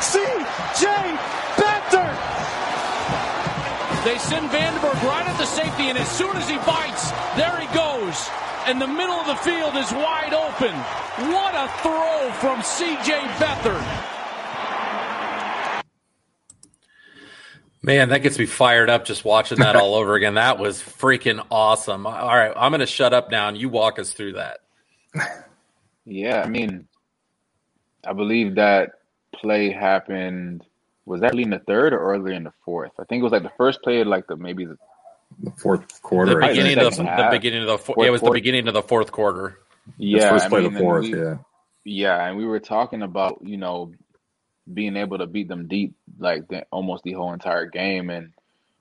C.J. 0.00 0.86
Beathard! 1.56 2.16
They 4.18 4.24
send 4.24 4.50
Vandenberg 4.50 5.00
right 5.04 5.28
at 5.28 5.38
the 5.38 5.46
safety, 5.46 5.90
and 5.90 5.96
as 5.96 6.08
soon 6.08 6.36
as 6.36 6.48
he 6.48 6.56
bites, 6.56 7.12
there 7.36 7.56
he 7.60 7.72
goes. 7.72 8.28
And 8.66 8.80
the 8.80 8.86
middle 8.88 9.14
of 9.14 9.28
the 9.28 9.36
field 9.36 9.76
is 9.76 9.92
wide 9.92 10.34
open. 10.34 10.74
What 11.30 11.54
a 11.54 11.68
throw 11.82 12.32
from 12.32 12.60
C.J. 12.60 13.12
Beathard. 13.38 13.84
Man, 17.80 18.08
that 18.08 18.22
gets 18.24 18.40
me 18.40 18.46
fired 18.46 18.90
up 18.90 19.04
just 19.04 19.24
watching 19.24 19.58
that 19.60 19.76
all 19.80 19.94
over 19.94 20.16
again. 20.16 20.34
That 20.34 20.58
was 20.58 20.82
freaking 20.82 21.46
awesome. 21.48 22.04
All 22.04 22.12
right, 22.12 22.52
I'm 22.56 22.72
going 22.72 22.80
to 22.80 22.86
shut 22.86 23.12
up 23.12 23.30
now 23.30 23.46
and 23.46 23.56
you 23.56 23.68
walk 23.68 24.00
us 24.00 24.12
through 24.12 24.32
that. 24.32 24.58
Yeah, 26.04 26.42
I 26.42 26.48
mean, 26.48 26.88
I 28.04 28.14
believe 28.14 28.56
that 28.56 28.94
play 29.32 29.70
happened. 29.70 30.64
Was 31.08 31.20
that 31.22 31.32
early 31.32 31.42
in 31.44 31.50
the 31.50 31.58
third 31.60 31.92
or 31.94 32.00
early 32.00 32.34
in 32.36 32.44
the 32.44 32.52
fourth? 32.64 32.92
I 33.00 33.04
think 33.04 33.20
it 33.20 33.24
was 33.24 33.32
like 33.32 33.42
the 33.42 33.52
first 33.56 33.82
play, 33.82 34.04
like 34.04 34.26
the 34.28 34.36
maybe 34.36 34.64
the 34.66 34.78
The 35.42 35.50
fourth 35.52 36.02
quarter. 36.02 36.42
I 36.42 36.48
beginning 36.48 36.76
think. 36.76 36.86
of 36.88 36.96
the, 36.96 36.96
second 36.96 37.16
the 37.16 37.28
beginning 37.30 37.62
of 37.62 37.68
the 37.68 37.78
four, 37.78 37.94
Fourth 37.96 38.04
yeah, 38.04 38.08
it 38.08 38.12
was 38.12 38.22
the 38.22 38.30
beginning 38.30 38.68
of 38.68 38.74
the 38.74 38.82
fourth 38.82 39.12
quarter. 39.12 39.58
The 40.12 40.20
yeah. 40.20 40.30
first 40.30 40.46
I 40.46 40.48
play 40.48 40.60
mean, 40.60 40.66
of 40.66 40.72
the 40.74 40.78
fourth, 40.80 41.04
we- 41.04 41.18
yeah. 41.18 41.36
Yeah, 41.84 42.26
and 42.26 42.36
we 42.36 42.44
were 42.44 42.60
talking 42.60 43.02
about 43.02 43.38
you 43.42 43.56
know 43.56 43.92
being 44.72 44.96
able 44.96 45.18
to 45.18 45.26
beat 45.26 45.48
them 45.48 45.68
deep 45.68 45.94
like 46.18 46.46
the, 46.48 46.66
almost 46.70 47.04
the 47.04 47.12
whole 47.12 47.32
entire 47.32 47.66
game, 47.66 48.10
and 48.10 48.32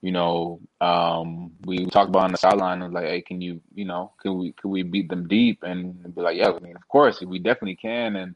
you 0.01 0.11
know 0.11 0.59
um, 0.81 1.51
we 1.65 1.85
talked 1.85 2.09
about 2.09 2.25
on 2.25 2.31
the 2.33 2.37
sideline 2.37 2.81
was 2.83 2.91
like, 2.91 3.05
hey, 3.05 3.21
can 3.21 3.39
you 3.41 3.61
you 3.73 3.85
know 3.85 4.11
can 4.21 4.37
we 4.37 4.51
can 4.53 4.69
we 4.71 4.83
beat 4.83 5.09
them 5.09 5.27
deep? 5.27 5.63
And 5.63 6.13
be 6.15 6.21
like, 6.21 6.37
yeah, 6.37 6.51
I 6.51 6.59
mean, 6.59 6.75
of 6.75 6.87
course 6.87 7.21
we 7.21 7.39
definitely 7.39 7.77
can, 7.77 8.15
and 8.17 8.35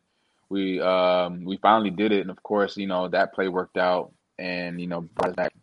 we 0.51 0.81
um, 0.81 1.45
we 1.45 1.57
finally 1.57 1.89
did 1.89 2.11
it, 2.11 2.21
and 2.21 2.29
of 2.29 2.43
course 2.43 2.75
you 2.77 2.87
know 2.87 3.07
that 3.07 3.33
play 3.33 3.47
worked 3.47 3.77
out, 3.77 4.11
and 4.37 4.79
you 4.79 4.87
know 4.87 5.01
brought 5.01 5.29
us 5.29 5.35
back 5.35 5.53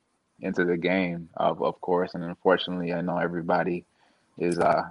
into 0.40 0.64
the 0.64 0.76
game 0.76 1.28
of 1.36 1.62
of 1.62 1.80
course, 1.80 2.14
and 2.14 2.24
unfortunately 2.24 2.92
I 2.92 3.02
know 3.02 3.18
everybody 3.18 3.84
is 4.38 4.58
uh 4.58 4.84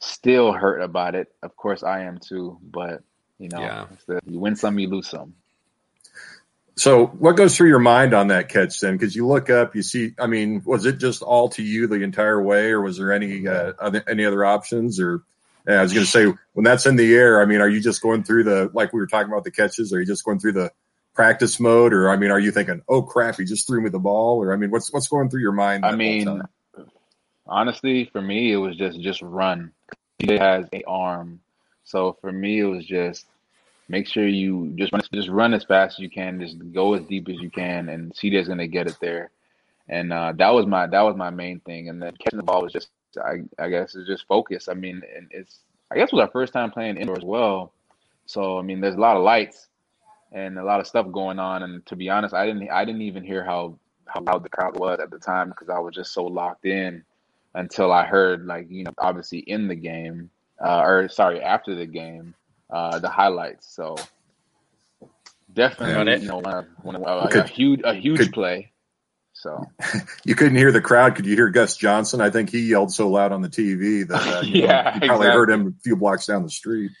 still 0.00 0.52
hurt 0.52 0.80
about 0.80 1.14
it. 1.14 1.32
Of 1.42 1.56
course 1.56 1.82
I 1.82 2.02
am 2.02 2.18
too, 2.18 2.58
but 2.62 3.02
you 3.38 3.48
know, 3.48 3.60
Yeah. 3.60 3.86
the, 4.06 4.20
you 4.26 4.38
win 4.40 4.56
some, 4.56 4.78
you 4.78 4.88
lose 4.88 5.08
some. 5.08 5.34
So, 6.76 7.06
what 7.06 7.36
goes 7.36 7.56
through 7.56 7.68
your 7.68 7.78
mind 7.80 8.14
on 8.14 8.28
that 8.28 8.48
catch 8.48 8.80
then? 8.80 8.94
Because 8.96 9.14
you 9.14 9.26
look 9.26 9.50
up, 9.50 9.76
you 9.76 9.82
see. 9.82 10.14
I 10.18 10.26
mean, 10.26 10.62
was 10.64 10.86
it 10.86 10.98
just 10.98 11.22
all 11.22 11.48
to 11.50 11.62
you 11.62 11.86
the 11.86 11.96
entire 11.96 12.42
way, 12.42 12.70
or 12.70 12.80
was 12.80 12.96
there 12.96 13.12
any 13.12 13.46
uh, 13.46 13.74
other, 13.78 14.02
any 14.08 14.24
other 14.24 14.44
options? 14.44 14.98
Or 14.98 15.22
yeah, 15.66 15.78
I 15.78 15.82
was 15.82 15.92
going 15.92 16.04
to 16.04 16.10
say, 16.10 16.26
when 16.54 16.64
that's 16.64 16.86
in 16.86 16.96
the 16.96 17.14
air, 17.14 17.40
I 17.40 17.44
mean, 17.44 17.60
are 17.60 17.68
you 17.68 17.80
just 17.80 18.02
going 18.02 18.24
through 18.24 18.44
the 18.44 18.70
like 18.74 18.92
we 18.92 19.00
were 19.00 19.06
talking 19.06 19.30
about 19.30 19.44
the 19.44 19.50
catches? 19.50 19.92
Are 19.92 20.00
you 20.00 20.06
just 20.06 20.24
going 20.24 20.38
through 20.38 20.52
the 20.52 20.72
practice 21.14 21.60
mode, 21.60 21.92
or 21.92 22.10
I 22.10 22.16
mean, 22.16 22.30
are 22.30 22.40
you 22.40 22.50
thinking, 22.50 22.82
oh 22.88 23.02
crap, 23.02 23.36
he 23.36 23.44
just 23.44 23.66
threw 23.66 23.80
me 23.80 23.90
the 23.90 23.98
ball? 23.98 24.42
Or 24.42 24.52
I 24.52 24.56
mean, 24.56 24.70
what's 24.70 24.92
what's 24.92 25.08
going 25.08 25.28
through 25.30 25.40
your 25.40 25.52
mind? 25.52 25.84
I 25.84 25.94
mean, 25.94 26.42
honestly, 27.46 28.08
for 28.12 28.20
me, 28.20 28.52
it 28.52 28.56
was 28.56 28.76
just 28.76 29.00
just 29.00 29.22
run. 29.22 29.72
He 30.18 30.34
has 30.34 30.66
a 30.72 30.82
arm, 30.84 31.40
so 31.84 32.16
for 32.20 32.32
me, 32.32 32.60
it 32.60 32.64
was 32.64 32.84
just 32.86 33.26
make 33.88 34.08
sure 34.08 34.26
you 34.26 34.72
just 34.76 34.92
run, 34.92 35.02
just 35.12 35.28
run 35.28 35.54
as 35.54 35.64
fast 35.64 35.96
as 35.96 35.98
you 35.98 36.10
can, 36.10 36.40
just 36.40 36.56
go 36.72 36.94
as 36.94 37.02
deep 37.06 37.28
as 37.28 37.36
you 37.36 37.50
can, 37.50 37.88
and 37.88 38.12
CJ's 38.14 38.48
gonna 38.48 38.66
get 38.66 38.86
it 38.86 38.96
there. 39.00 39.30
And 39.88 40.12
uh, 40.12 40.32
that 40.36 40.50
was 40.50 40.66
my 40.66 40.86
that 40.86 41.02
was 41.02 41.16
my 41.16 41.30
main 41.30 41.60
thing. 41.60 41.88
And 41.88 42.00
then 42.00 42.14
catching 42.18 42.38
the 42.38 42.44
ball 42.44 42.62
was 42.62 42.72
just 42.72 42.88
I 43.18 43.42
I 43.58 43.68
guess 43.68 43.94
it's 43.94 44.06
just 44.06 44.26
focus. 44.26 44.68
I 44.68 44.74
mean, 44.74 45.02
and 45.16 45.28
it's 45.30 45.60
I 45.90 45.96
guess 45.96 46.08
it 46.12 46.14
was 46.16 46.22
our 46.22 46.30
first 46.30 46.52
time 46.52 46.70
playing 46.70 46.96
indoors 46.96 47.18
as 47.18 47.24
well. 47.24 47.72
So 48.26 48.58
I 48.58 48.62
mean, 48.62 48.80
there's 48.80 48.94
a 48.94 49.00
lot 49.00 49.16
of 49.16 49.22
lights 49.22 49.68
and 50.32 50.58
a 50.58 50.64
lot 50.64 50.80
of 50.80 50.86
stuff 50.86 51.10
going 51.12 51.38
on. 51.38 51.62
And 51.62 51.84
to 51.86 51.96
be 51.96 52.08
honest, 52.08 52.34
I 52.34 52.46
didn't 52.46 52.70
I 52.70 52.84
didn't 52.84 53.02
even 53.02 53.24
hear 53.24 53.44
how 53.44 53.78
how 54.06 54.20
loud 54.20 54.42
the 54.42 54.48
crowd 54.48 54.78
was 54.78 55.00
at 55.00 55.10
the 55.10 55.18
time 55.18 55.48
because 55.50 55.68
I 55.68 55.78
was 55.78 55.94
just 55.94 56.12
so 56.12 56.24
locked 56.24 56.64
in 56.66 57.04
until 57.54 57.92
I 57.92 58.04
heard 58.06 58.46
like 58.46 58.70
you 58.70 58.84
know 58.84 58.92
obviously 58.98 59.38
in 59.40 59.68
the 59.68 59.74
game 59.74 60.30
uh, 60.64 60.80
or 60.82 61.08
sorry 61.08 61.40
after 61.42 61.74
the 61.74 61.86
game 61.86 62.34
uh, 62.70 62.98
the 62.98 63.08
highlights. 63.10 63.66
So 63.74 63.96
definitely 65.52 66.22
you 66.22 66.28
know 66.28 66.36
one 66.38 66.54
of- 66.54 66.66
one 66.82 66.96
of- 66.96 67.02
a, 67.02 67.40
a 67.40 67.46
huge 67.46 67.80
a 67.84 67.94
huge 67.94 68.18
could- 68.18 68.32
play. 68.32 68.71
So 69.42 69.64
You 70.24 70.34
couldn't 70.36 70.56
hear 70.56 70.70
the 70.72 70.80
crowd. 70.80 71.16
Could 71.16 71.26
you 71.26 71.34
hear 71.34 71.48
Gus 71.50 71.76
Johnson? 71.76 72.20
I 72.20 72.30
think 72.30 72.50
he 72.50 72.60
yelled 72.60 72.92
so 72.92 73.08
loud 73.08 73.32
on 73.32 73.42
the 73.42 73.48
TV 73.48 74.06
that 74.06 74.22
uh, 74.38 74.40
you 74.46 74.62
know, 74.68 74.92
you 74.94 75.00
probably 75.00 75.26
heard 75.26 75.50
him 75.50 75.66
a 75.66 75.82
few 75.82 75.96
blocks 75.96 76.26
down 76.26 76.44
the 76.44 76.50
street. 76.50 76.92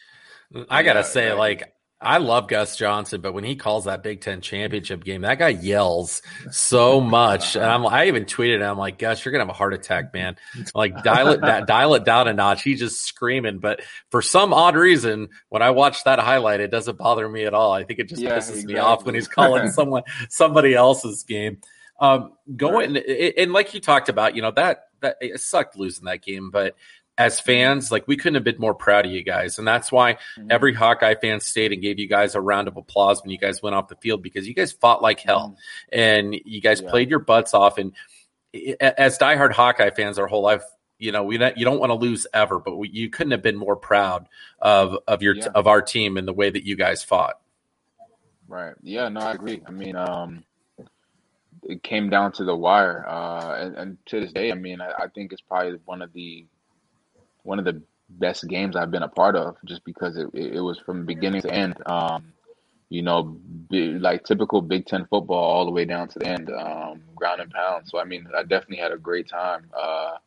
I 0.68 0.82
gotta 0.82 1.00
Yeah, 1.00 1.02
say, 1.02 1.28
right. 1.30 1.38
like, 1.38 1.72
I 2.04 2.18
love 2.18 2.48
Gus 2.48 2.76
Johnson, 2.76 3.20
but 3.20 3.32
when 3.32 3.44
he 3.44 3.54
calls 3.54 3.84
that 3.84 4.02
Big 4.02 4.20
Ten 4.20 4.40
championship 4.40 5.04
game, 5.04 5.22
that 5.22 5.38
guy 5.38 5.50
yells 5.50 6.20
so 6.50 7.00
much. 7.00 7.54
And 7.54 7.64
I'm, 7.64 7.86
I 7.86 8.06
even 8.08 8.24
tweeted, 8.24 8.60
I'm 8.60 8.76
like, 8.76 8.98
Gus, 8.98 9.24
you're 9.24 9.30
gonna 9.30 9.44
have 9.44 9.50
a 9.50 9.56
heart 9.56 9.72
attack, 9.72 10.12
man. 10.12 10.36
Like 10.74 11.04
dial 11.04 11.28
it, 11.28 11.66
dial 11.66 11.94
it 11.94 12.04
down 12.04 12.26
a 12.26 12.32
notch. 12.32 12.64
He's 12.64 12.80
just 12.80 13.04
screaming. 13.04 13.60
But 13.60 13.82
for 14.10 14.20
some 14.20 14.52
odd 14.52 14.74
reason, 14.74 15.28
when 15.48 15.62
I 15.62 15.70
watch 15.70 16.02
that 16.02 16.18
highlight, 16.18 16.58
it 16.60 16.72
doesn't 16.72 16.98
bother 16.98 17.28
me 17.28 17.44
at 17.44 17.54
all. 17.54 17.72
I 17.72 17.84
think 17.84 18.00
it 18.00 18.08
just 18.08 18.20
Yeah, 18.20 18.36
pisses 18.36 18.64
exactly. 18.64 18.74
me 18.74 18.80
off 18.80 19.06
when 19.06 19.14
he's 19.14 19.28
calling 19.28 19.70
someone 19.70 20.02
somebody 20.28 20.74
else's 20.74 21.22
game. 21.22 21.58
Um, 22.02 22.32
going 22.56 22.96
and 22.96 23.52
like 23.52 23.72
you 23.74 23.80
talked 23.80 24.08
about, 24.08 24.34
you 24.34 24.42
know 24.42 24.50
that 24.50 24.88
that 25.00 25.16
it 25.20 25.40
sucked 25.40 25.76
losing 25.76 26.04
that 26.06 26.20
game, 26.22 26.50
but 26.50 26.74
as 27.16 27.38
fans, 27.38 27.92
like 27.92 28.08
we 28.08 28.16
couldn't 28.16 28.34
have 28.34 28.44
been 28.44 28.58
more 28.58 28.74
proud 28.74 29.06
of 29.06 29.12
you 29.12 29.22
guys. 29.22 29.58
And 29.58 29.68
that's 29.68 29.92
why 29.92 30.16
every 30.50 30.74
Hawkeye 30.74 31.14
fan 31.14 31.40
stayed 31.40 31.70
and 31.72 31.80
gave 31.82 31.98
you 31.98 32.08
guys 32.08 32.34
a 32.34 32.40
round 32.40 32.68
of 32.68 32.76
applause 32.76 33.22
when 33.22 33.30
you 33.30 33.38
guys 33.38 33.62
went 33.62 33.76
off 33.76 33.88
the 33.88 33.96
field 33.96 34.22
because 34.22 34.48
you 34.48 34.54
guys 34.54 34.72
fought 34.72 35.02
like 35.02 35.20
hell 35.20 35.56
and 35.92 36.34
you 36.44 36.60
guys 36.60 36.80
Yeah. 36.80 36.90
played 36.90 37.10
your 37.10 37.18
butts 37.20 37.52
off. 37.54 37.76
And 37.78 37.92
as 38.80 39.18
diehard 39.18 39.52
Hawkeye 39.52 39.90
fans 39.90 40.18
our 40.18 40.26
whole 40.26 40.42
life, 40.42 40.64
you 40.98 41.12
know, 41.12 41.22
we 41.22 41.36
not, 41.36 41.58
you 41.58 41.64
don't 41.66 41.78
want 41.78 41.90
to 41.90 41.94
lose 41.94 42.26
ever, 42.32 42.58
but 42.58 42.76
we, 42.76 42.88
you 42.88 43.10
couldn't 43.10 43.32
have 43.32 43.42
been 43.42 43.56
more 43.58 43.76
proud 43.76 44.26
of, 44.58 44.96
of 45.06 45.22
your, 45.22 45.34
Yeah. 45.36 45.48
of 45.54 45.66
our 45.66 45.82
team 45.82 46.16
and 46.16 46.26
the 46.26 46.32
way 46.32 46.48
that 46.50 46.64
you 46.64 46.76
guys 46.76 47.04
fought. 47.04 47.38
Right. 48.48 48.74
Yeah, 48.82 49.08
no, 49.08 49.20
I 49.20 49.32
agree. 49.32 49.62
I 49.66 49.70
mean, 49.70 49.96
um, 49.96 50.44
it 51.64 51.82
came 51.82 52.10
down 52.10 52.32
to 52.32 52.44
the 52.44 52.56
wire. 52.56 53.04
Uh, 53.06 53.54
and, 53.58 53.76
and 53.76 53.98
to 54.06 54.20
this 54.20 54.32
day, 54.32 54.50
I 54.50 54.54
mean, 54.54 54.80
I, 54.80 55.04
I 55.04 55.08
think 55.08 55.32
it's 55.32 55.42
probably 55.42 55.78
one 55.84 56.02
of 56.02 56.12
the 56.12 56.46
one 57.44 57.58
of 57.58 57.64
the 57.64 57.82
best 58.08 58.46
games 58.48 58.76
I've 58.76 58.90
been 58.90 59.02
a 59.02 59.08
part 59.08 59.36
of, 59.36 59.56
just 59.64 59.84
because 59.84 60.16
it, 60.16 60.28
it, 60.34 60.60
was 60.60 60.78
from 60.78 61.06
beginning 61.06 61.42
to 61.42 61.52
end. 61.52 61.76
Um, 61.86 62.32
you 62.88 63.02
know, 63.02 63.38
like 63.70 64.24
typical 64.24 64.60
Big 64.60 64.86
Ten 64.86 65.06
football, 65.06 65.42
all 65.42 65.64
the 65.64 65.70
way 65.70 65.84
down 65.84 66.08
to 66.08 66.18
the 66.18 66.26
end, 66.26 66.50
um, 66.50 67.02
ground 67.16 67.40
and 67.40 67.50
pound. 67.50 67.88
So 67.88 67.98
I 67.98 68.04
mean, 68.04 68.26
I 68.36 68.42
definitely 68.42 68.76
had 68.76 68.92
a 68.92 68.98
great 68.98 69.28
time 69.28 69.70
uh, 69.76 70.18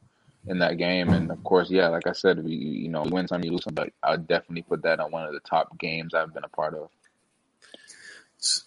in 0.47 0.59
that 0.59 0.77
game. 0.77 1.09
And 1.09 1.29
of 1.31 1.43
course, 1.43 1.69
yeah, 1.69 1.89
like 1.89 2.07
I 2.07 2.13
said, 2.13 2.43
we 2.43 2.53
you 2.53 2.89
know 2.89 3.03
win 3.03 3.27
some, 3.27 3.43
you 3.43 3.51
lose 3.51 3.63
some, 3.63 3.75
but 3.75 3.91
I 4.01 4.11
would 4.11 4.27
definitely 4.27 4.63
put 4.63 4.81
that 4.83 4.99
on 4.99 5.11
one 5.11 5.25
of 5.25 5.33
the 5.33 5.41
top 5.41 5.77
games 5.77 6.13
I've 6.13 6.33
been 6.33 6.43
a 6.43 6.49
part 6.49 6.73
of. 6.73 6.89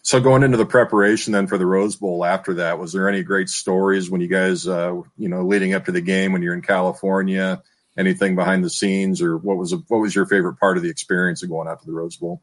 So 0.03 0.21
going 0.21 0.43
into 0.43 0.57
the 0.57 0.67
preparation 0.67 1.33
then 1.33 1.47
for 1.47 1.59
the 1.59 1.67
Rose 1.67 1.97
Bowl 1.97 2.25
after 2.25 2.55
that, 2.55 2.79
was 2.79 2.93
there 2.93 3.09
any 3.09 3.23
great 3.23 3.49
stories 3.49 4.11
when 4.11 4.21
you 4.21 4.29
guys, 4.29 4.67
uh, 4.67 5.01
you 5.17 5.29
know, 5.29 5.43
leading 5.43 5.75
up 5.75 5.85
to 5.87 5.93
the 5.93 6.01
game 6.01 6.33
when 6.33 6.43
you're 6.43 6.55
in 6.55 6.63
California? 6.63 7.63
Anything 7.97 8.37
behind 8.37 8.65
the 8.65 8.71
scenes, 8.71 9.21
or 9.21 9.37
what 9.37 9.57
was 9.57 9.75
what 9.89 9.99
was 9.99 10.15
your 10.15 10.27
favorite 10.27 10.59
part 10.59 10.77
of 10.77 10.85
the 10.85 10.89
experience 10.89 11.43
of 11.43 11.49
going 11.49 11.67
out 11.67 11.81
to 11.81 11.87
the 11.87 11.93
Rose 11.93 12.17
Bowl? 12.17 12.41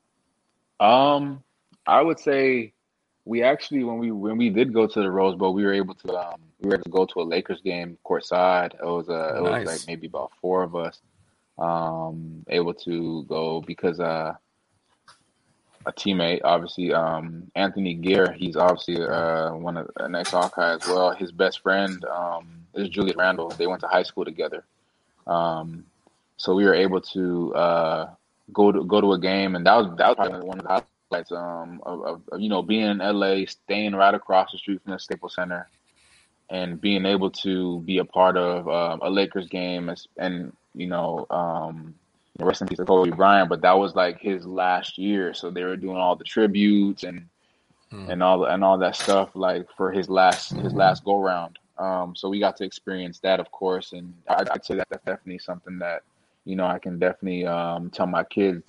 Um, 0.82 1.44
I 1.88 2.02
would 2.02 2.20
say 2.20 2.74
we 3.26 3.42
actually 3.42 3.84
when 3.84 3.98
we 3.98 4.12
when 4.12 4.38
we 4.38 4.50
did 4.50 4.74
go 4.74 4.88
to 4.88 5.00
the 5.00 5.10
Rose 5.10 5.36
Bowl, 5.36 5.54
we 5.54 5.64
were 5.64 5.74
able 5.74 5.96
to 5.96 6.16
um 6.16 6.42
we 6.60 6.70
were 6.70 6.76
able 6.76 6.84
to 6.84 6.90
go 6.90 7.06
to 7.06 7.22
a 7.22 7.24
Lakers 7.24 7.62
game 7.62 7.98
courtside. 8.06 8.74
It 8.76 8.86
was 8.86 9.10
uh 9.10 9.36
it 9.38 9.42
was 9.42 9.66
like 9.66 9.88
maybe 9.88 10.08
about 10.08 10.32
four 10.42 10.64
of 10.64 10.76
us 10.76 11.00
um 11.58 12.44
able 12.50 12.74
to 12.74 13.24
go 13.24 13.62
because 13.62 14.00
uh 14.00 14.34
a 15.86 15.94
teammate 15.94 16.42
obviously 16.44 16.94
um 16.94 17.52
Anthony 17.56 17.94
Gear 17.94 18.32
he's 18.32 18.56
obviously 18.56 19.02
uh 19.02 19.54
one 19.54 19.78
of 19.78 19.90
an 19.98 20.16
ex 20.16 20.32
Hawkeye 20.32 20.76
as 20.76 20.88
well. 20.88 21.12
His 21.12 21.32
best 21.32 21.62
friend 21.62 22.04
um 22.06 22.66
is 22.74 22.90
Julius 22.90 23.16
Randle. 23.16 23.50
They 23.50 23.68
went 23.68 23.82
to 23.82 23.88
high 23.88 24.04
school 24.04 24.26
together. 24.26 24.66
Um 25.28 25.86
so 26.38 26.56
we 26.56 26.66
were 26.66 26.74
able 26.74 27.02
to 27.02 27.56
uh 27.56 28.10
go 28.54 28.72
to 28.72 28.84
go 28.84 29.02
to 29.02 29.14
a 29.14 29.20
game, 29.20 29.56
and 29.56 29.66
that 29.66 29.76
was 29.76 29.98
that 29.98 30.10
was 30.10 30.16
probably 30.16 30.48
one 30.48 30.60
of 30.60 30.66
the 30.66 30.84
highlights 31.12 31.32
um, 31.32 31.82
of, 31.86 32.22
of, 32.32 32.42
you 32.42 32.50
know 32.50 32.62
being 32.62 32.90
in 32.90 32.98
LA, 33.00 33.46
staying 33.46 33.94
right 33.96 34.14
across 34.14 34.52
the 34.52 34.58
street 34.58 34.82
from 34.84 34.94
the 34.94 35.00
Staples 35.00 35.36
Center, 35.36 35.68
and 36.50 36.80
being 36.80 37.06
able 37.06 37.32
to 37.32 37.82
be 37.82 37.98
a 38.00 38.06
part 38.06 38.38
of 38.38 38.68
um, 38.68 39.00
a 39.02 39.10
Lakers 39.10 39.48
game, 39.48 39.94
and 40.18 40.54
you 40.74 40.88
know, 40.88 41.26
um, 41.30 41.96
rest 42.44 42.62
in 42.62 42.68
peace 42.68 42.78
to 42.78 42.86
Kobe 42.86 43.12
Bryant, 43.12 43.50
but 43.50 43.62
that 43.62 43.78
was 43.78 43.96
like 43.96 44.20
his 44.20 44.46
last 44.46 44.98
year, 44.98 45.34
so 45.34 45.50
they 45.50 45.64
were 45.64 45.78
doing 45.78 45.98
all 45.98 46.16
the 46.16 46.26
tributes 46.26 47.04
and 47.04 47.28
and 47.92 48.22
all 48.22 48.44
and 48.46 48.64
all 48.64 48.78
that 48.78 48.96
stuff 48.96 49.30
like 49.36 49.68
for 49.78 49.92
his 49.92 50.10
last 50.10 50.52
his 50.52 50.74
last 50.74 51.06
go 51.06 51.22
round. 51.22 51.60
Um, 51.78 52.16
so 52.16 52.30
we 52.30 52.40
got 52.40 52.58
to 52.58 52.64
experience 52.64 53.20
that, 53.20 53.40
of 53.40 53.52
course, 53.52 53.94
and 53.94 54.14
I'd, 54.28 54.50
I'd 54.50 54.66
say 54.66 54.76
that 54.76 54.88
that's 54.90 55.04
definitely 55.06 55.40
something 55.40 55.80
that 55.80 56.04
you 56.44 56.56
know 56.56 56.66
I 56.66 56.80
can 56.80 57.00
definitely 57.00 57.46
um, 57.46 57.90
tell 57.90 58.08
my 58.08 58.24
kids 58.24 58.64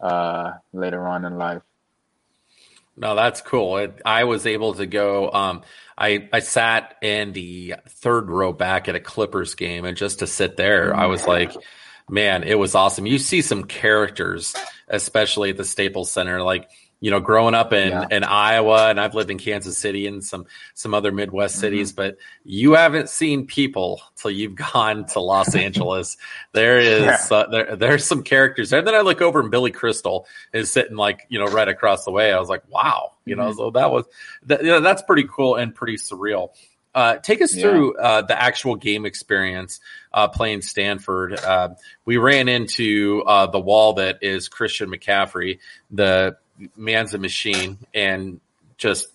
uh, 0.00 0.52
later 0.72 1.06
on 1.06 1.24
in 1.24 1.36
life. 1.36 1.62
No, 2.94 3.14
that's 3.14 3.40
cool. 3.40 3.78
It, 3.78 4.02
I 4.04 4.24
was 4.24 4.46
able 4.46 4.74
to 4.74 4.86
go. 4.86 5.30
Um, 5.30 5.62
I 5.96 6.28
I 6.32 6.40
sat 6.40 6.96
in 7.02 7.32
the 7.32 7.76
third 7.88 8.28
row 8.28 8.52
back 8.52 8.88
at 8.88 8.94
a 8.94 9.00
Clippers 9.00 9.54
game, 9.54 9.84
and 9.84 9.96
just 9.96 10.18
to 10.18 10.26
sit 10.26 10.56
there, 10.56 10.94
I 10.94 11.06
was 11.06 11.26
like, 11.26 11.52
man, 12.12 12.42
it 12.44 12.58
was 12.58 12.74
awesome. 12.74 13.06
You 13.06 13.18
see 13.18 13.40
some 13.40 13.64
characters, 13.64 14.54
especially 14.88 15.50
at 15.50 15.56
the 15.56 15.64
Staples 15.64 16.10
Center, 16.10 16.42
like 16.42 16.68
you 17.00 17.10
know, 17.10 17.18
growing 17.18 17.52
up 17.52 17.72
in 17.72 17.88
Yeah. 17.88 18.06
in 18.12 18.22
Iowa, 18.22 18.88
and 18.88 19.00
I've 19.00 19.16
lived 19.16 19.28
in 19.28 19.36
Kansas 19.38 19.76
City 19.76 20.06
and 20.06 20.22
some 20.22 20.46
some 20.74 20.94
other 20.94 21.10
Midwest 21.10 21.56
cities, 21.58 21.92
but 21.92 22.16
you 22.44 22.74
haven't 22.74 23.08
seen 23.08 23.44
people 23.44 24.00
till 24.14 24.30
you've 24.30 24.54
gone 24.72 25.06
to 25.06 25.18
Los 25.20 25.56
Angeles. 25.56 26.16
There 26.52 26.78
is 26.78 27.32
uh, 27.32 27.46
there 27.50 27.74
there's 27.74 28.04
some 28.04 28.22
characters 28.22 28.70
there. 28.70 28.82
Then 28.82 28.94
I 28.94 29.00
look 29.00 29.20
over 29.20 29.40
and 29.40 29.50
Billy 29.50 29.72
Crystal 29.72 30.28
is 30.52 30.70
sitting 30.72 30.96
like 30.96 31.26
you 31.28 31.40
know 31.40 31.46
right 31.46 31.66
across 31.66 32.04
the 32.04 32.12
way. 32.12 32.32
I 32.32 32.38
was 32.38 32.48
like, 32.48 32.62
wow, 32.68 33.14
you 33.24 33.34
know, 33.34 33.52
so 33.52 33.70
that 33.72 33.90
was 33.90 34.04
that, 34.44 34.62
you 34.62 34.68
know, 34.70 34.80
that's 34.80 35.02
pretty 35.02 35.24
cool 35.28 35.56
and 35.56 35.74
pretty 35.74 35.96
surreal. 35.96 36.50
Uh, 36.94 37.16
take 37.16 37.40
us 37.40 37.54
Yeah. 37.54 37.62
through 37.62 37.96
uh, 37.96 38.22
the 38.22 38.40
actual 38.40 38.76
game 38.76 39.06
experience 39.06 39.80
uh, 40.12 40.28
playing 40.28 40.62
Stanford. 40.62 41.34
Uh, 41.38 41.70
we 42.04 42.18
ran 42.18 42.48
into 42.48 43.22
uh, 43.26 43.46
the 43.46 43.60
wall 43.60 43.94
that 43.94 44.18
is 44.22 44.48
Christian 44.48 44.90
McCaffrey. 44.90 45.58
The 45.90 46.36
man's 46.76 47.14
a 47.14 47.18
machine 47.18 47.78
and 47.94 48.40
just 48.76 49.08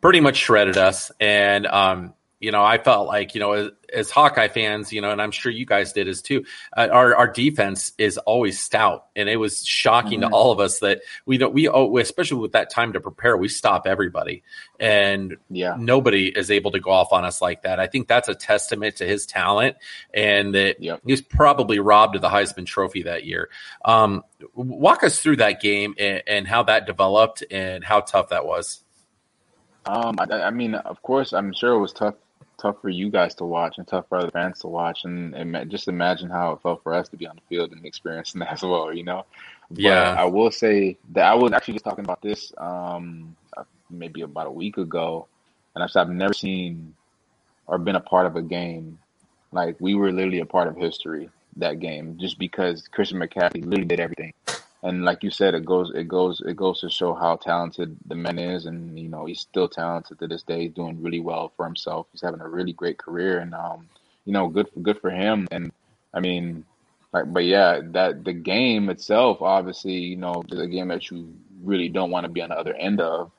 pretty 0.00 0.20
much 0.20 0.36
shredded 0.36 0.76
us. 0.76 1.12
And, 1.20 1.66
um, 1.66 2.14
you 2.44 2.52
know, 2.52 2.62
I 2.62 2.76
felt 2.76 3.06
like, 3.06 3.34
you 3.34 3.40
know, 3.40 3.52
as, 3.52 3.70
as 3.90 4.10
Hawkeye 4.10 4.48
fans, 4.48 4.92
you 4.92 5.00
know, 5.00 5.10
and 5.10 5.22
I'm 5.22 5.30
sure 5.30 5.50
you 5.50 5.64
guys 5.64 5.94
did 5.94 6.08
as 6.08 6.20
too, 6.20 6.44
uh, 6.76 6.88
our, 6.92 7.16
our 7.16 7.26
defense 7.26 7.92
is 7.96 8.18
always 8.18 8.60
stout. 8.60 9.06
And 9.16 9.30
it 9.30 9.36
was 9.36 9.64
shocking 9.64 10.20
to 10.20 10.28
all 10.28 10.52
of 10.52 10.60
us 10.60 10.80
that 10.80 11.00
we 11.24 11.38
don't, 11.38 11.54
we, 11.54 11.68
oh, 11.68 11.96
especially 11.96 12.42
with 12.42 12.52
that 12.52 12.68
time 12.68 12.92
to 12.92 13.00
prepare, 13.00 13.34
we 13.38 13.48
stop 13.48 13.86
everybody. 13.86 14.42
And 14.78 15.38
Yeah, 15.48 15.76
nobody 15.78 16.28
is 16.28 16.50
able 16.50 16.72
to 16.72 16.80
go 16.80 16.90
off 16.90 17.14
on 17.14 17.24
us 17.24 17.40
like 17.40 17.62
that. 17.62 17.80
I 17.80 17.86
think 17.86 18.08
that's 18.08 18.28
a 18.28 18.34
testament 18.34 18.96
to 18.96 19.06
his 19.06 19.24
talent 19.24 19.76
and 20.12 20.54
that 20.54 20.82
Yep. 20.82 21.00
he 21.06 21.12
was 21.12 21.22
probably 21.22 21.78
robbed 21.78 22.14
of 22.14 22.20
the 22.20 22.28
Heisman 22.28 22.66
Trophy 22.66 23.04
that 23.04 23.24
year. 23.24 23.48
Um, 23.86 24.22
walk 24.52 25.02
us 25.02 25.18
through 25.18 25.36
that 25.36 25.62
game 25.62 25.94
and, 25.98 26.22
and 26.26 26.46
how 26.46 26.64
that 26.64 26.84
developed 26.84 27.42
and 27.50 27.82
how 27.82 28.00
tough 28.00 28.28
that 28.28 28.44
was. 28.44 28.84
Um, 29.86 30.16
I, 30.18 30.24
I 30.24 30.50
mean, 30.50 30.74
of 30.74 31.02
course, 31.02 31.32
I'm 31.32 31.52
sure 31.52 31.74
it 31.74 31.80
was 31.80 31.92
tough, 31.92 32.14
tough 32.64 32.80
for 32.80 32.88
you 32.88 33.10
guys 33.10 33.34
to 33.36 33.44
watch 33.44 33.78
and 33.78 33.86
tough 33.86 34.08
for 34.08 34.18
other 34.18 34.30
fans 34.30 34.60
to 34.60 34.68
watch, 34.68 35.04
and, 35.04 35.34
and 35.34 35.70
just 35.70 35.88
imagine 35.88 36.30
how 36.30 36.52
it 36.52 36.62
felt 36.62 36.82
for 36.82 36.94
us 36.94 37.08
to 37.10 37.16
be 37.16 37.26
on 37.26 37.36
the 37.36 37.42
field 37.48 37.72
and 37.72 37.84
experiencing 37.84 38.38
that 38.40 38.52
as 38.52 38.62
well. 38.62 38.92
You 38.92 39.04
know, 39.04 39.26
but 39.70 39.80
Yeah. 39.80 40.14
I 40.16 40.24
will 40.24 40.50
say 40.50 40.96
that 41.12 41.24
I 41.24 41.34
was 41.34 41.52
actually 41.52 41.74
just 41.74 41.84
talking 41.84 42.04
about 42.04 42.22
this 42.22 42.52
um 42.58 43.36
uh, 43.56 43.64
maybe 43.90 44.22
about 44.22 44.46
a 44.46 44.50
week 44.50 44.78
ago, 44.78 45.26
and 45.74 45.84
I 45.84 45.86
said 45.86 46.02
I've 46.02 46.10
never 46.10 46.34
seen 46.34 46.94
or 47.66 47.78
been 47.78 47.96
a 47.96 48.00
part 48.00 48.26
of 48.26 48.36
a 48.36 48.42
game 48.42 48.98
like 49.52 49.76
we 49.80 49.94
were 49.94 50.12
literally 50.12 50.40
a 50.40 50.46
part 50.46 50.68
of 50.68 50.76
history 50.76 51.30
that 51.56 51.80
game 51.80 52.18
just 52.20 52.38
because 52.38 52.88
Christian 52.88 53.20
McCaffrey 53.20 53.64
literally 53.64 53.84
did 53.84 54.00
everything. 54.00 54.32
And 54.84 55.02
like 55.02 55.22
you 55.22 55.30
said, 55.30 55.54
it 55.54 55.64
goes 55.64 55.90
it 55.94 56.06
goes 56.06 56.42
it 56.44 56.56
goes 56.56 56.80
to 56.82 56.90
show 56.90 57.14
how 57.14 57.36
talented 57.36 57.96
the 58.06 58.14
man 58.14 58.38
is, 58.38 58.66
and 58.66 58.98
you 58.98 59.08
know 59.08 59.24
he's 59.24 59.40
still 59.40 59.66
talented 59.66 60.18
to 60.18 60.26
this 60.26 60.42
day. 60.42 60.64
He's 60.64 60.72
doing 60.72 61.02
really 61.02 61.20
well 61.20 61.52
for 61.56 61.64
himself. 61.64 62.06
He's 62.12 62.20
having 62.20 62.42
a 62.42 62.48
really 62.48 62.74
great 62.74 62.98
career, 62.98 63.38
and 63.38 63.54
um, 63.54 63.88
you 64.26 64.32
know, 64.34 64.48
good 64.48 64.68
good 64.82 65.00
for 65.00 65.10
him. 65.10 65.48
And 65.50 65.72
I 66.12 66.20
mean, 66.20 66.66
like, 67.14 67.32
but 67.32 67.44
yeah, 67.46 67.80
that 67.92 68.24
the 68.24 68.34
game 68.34 68.90
itself, 68.90 69.40
obviously, 69.40 69.94
you 69.94 70.16
know, 70.16 70.44
is 70.50 70.60
a 70.60 70.66
game 70.66 70.88
that 70.88 71.10
you 71.10 71.34
really 71.62 71.88
don't 71.88 72.10
want 72.10 72.24
to 72.24 72.30
be 72.30 72.42
on 72.42 72.50
the 72.50 72.58
other 72.58 72.74
end 72.74 73.00
of. 73.00 73.30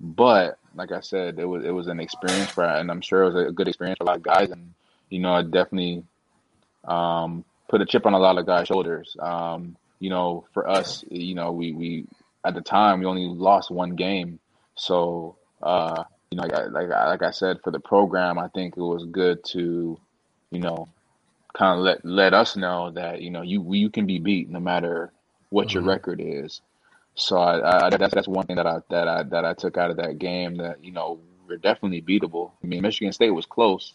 But 0.00 0.56
like 0.76 0.92
I 0.92 1.00
said, 1.00 1.40
it 1.40 1.46
was 1.46 1.64
it 1.64 1.70
was 1.70 1.88
an 1.88 1.98
experience 1.98 2.50
for, 2.50 2.64
and 2.64 2.90
I'm 2.92 3.00
sure 3.00 3.22
it 3.24 3.32
was 3.32 3.48
a 3.48 3.52
good 3.52 3.66
experience 3.66 3.98
for 3.98 4.04
a 4.04 4.06
lot 4.06 4.16
of 4.18 4.22
guys, 4.22 4.50
and 4.50 4.72
you 5.10 5.18
know, 5.18 5.36
it 5.36 5.50
definitely 5.50 6.04
um, 6.84 7.44
put 7.68 7.80
a 7.80 7.86
chip 7.86 8.06
on 8.06 8.14
a 8.14 8.18
lot 8.18 8.38
of 8.38 8.46
guys' 8.46 8.68
shoulders. 8.68 9.16
Um, 9.18 9.76
you 10.02 10.10
know, 10.10 10.44
for 10.52 10.68
us, 10.68 11.04
you 11.12 11.36
know, 11.36 11.52
we 11.52 11.72
we 11.72 12.06
at 12.44 12.54
the 12.56 12.60
time 12.60 12.98
we 12.98 13.06
only 13.06 13.28
lost 13.28 13.70
one 13.70 13.94
game, 13.94 14.40
so 14.74 15.36
uh, 15.62 16.02
you 16.32 16.36
know, 16.38 16.42
like 16.42 16.54
I, 16.54 16.64
like 16.64 16.90
I, 16.90 17.08
like 17.10 17.22
I 17.22 17.30
said, 17.30 17.60
for 17.62 17.70
the 17.70 17.78
program, 17.78 18.36
I 18.36 18.48
think 18.48 18.76
it 18.76 18.80
was 18.82 19.04
good 19.04 19.44
to, 19.52 20.00
you 20.50 20.58
know, 20.58 20.88
kind 21.56 21.78
of 21.78 21.84
let 21.84 22.04
let 22.04 22.34
us 22.34 22.56
know 22.56 22.90
that 22.90 23.22
you 23.22 23.30
know 23.30 23.42
you 23.42 23.64
you 23.74 23.90
can 23.90 24.04
be 24.06 24.18
beat 24.18 24.50
no 24.50 24.58
matter 24.58 25.12
what 25.50 25.72
your 25.72 25.84
Mhm. 25.84 25.86
record 25.86 26.20
is. 26.20 26.60
So 27.14 27.36
I, 27.38 27.86
I 27.86 27.90
that's 27.90 28.12
that's 28.12 28.26
one 28.26 28.46
thing 28.46 28.56
that 28.56 28.66
I 28.66 28.78
that 28.90 29.06
I 29.06 29.22
that 29.22 29.44
I 29.44 29.54
took 29.54 29.76
out 29.76 29.92
of 29.92 29.98
that 29.98 30.18
game 30.18 30.56
that 30.56 30.82
you 30.84 30.90
know 30.90 31.20
we're 31.48 31.58
definitely 31.58 32.02
beatable. 32.02 32.50
I 32.64 32.66
mean, 32.66 32.82
Michigan 32.82 33.12
State 33.12 33.30
was 33.30 33.46
close. 33.46 33.94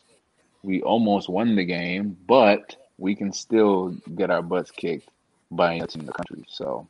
We 0.63 0.81
almost 0.81 1.27
won 1.27 1.57
the 1.57 1.65
game, 1.65 2.15
but 2.25 2.77
we 2.97 3.13
can 3.13 3.33
still 3.33 3.89
get 4.15 4.31
our 4.31 4.41
butts 4.41 4.71
kicked 4.71 5.09
by 5.51 5.75
any 5.75 5.87
team 5.87 6.01
in 6.01 6.05
the 6.07 6.13
country. 6.13 6.43
So 6.49 6.87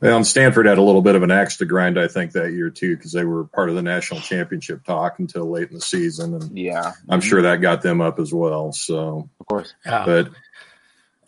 Well, 0.00 0.16
and 0.16 0.26
Stanford 0.26 0.66
had 0.66 0.78
a 0.78 0.82
little 0.82 1.02
bit 1.02 1.14
of 1.14 1.22
an 1.22 1.30
axe 1.30 1.56
to 1.58 1.64
grind, 1.64 1.98
I 1.98 2.08
think, 2.08 2.32
that 2.32 2.52
year 2.52 2.70
too, 2.70 2.96
because 2.96 3.12
they 3.12 3.24
were 3.24 3.44
part 3.44 3.68
of 3.70 3.74
the 3.74 3.82
national 3.82 4.20
championship 4.20 4.84
talk 4.84 5.18
until 5.18 5.50
late 5.50 5.68
in 5.68 5.74
the 5.74 5.80
season, 5.80 6.34
and 6.34 6.56
yeah, 6.58 6.92
I'm 7.08 7.20
sure 7.20 7.42
that 7.42 7.60
got 7.62 7.82
them 7.82 8.00
up 8.00 8.18
as 8.18 8.32
well. 8.32 8.72
So, 8.72 9.28
of 9.40 9.46
course, 9.46 9.74
Yeah. 9.84 10.04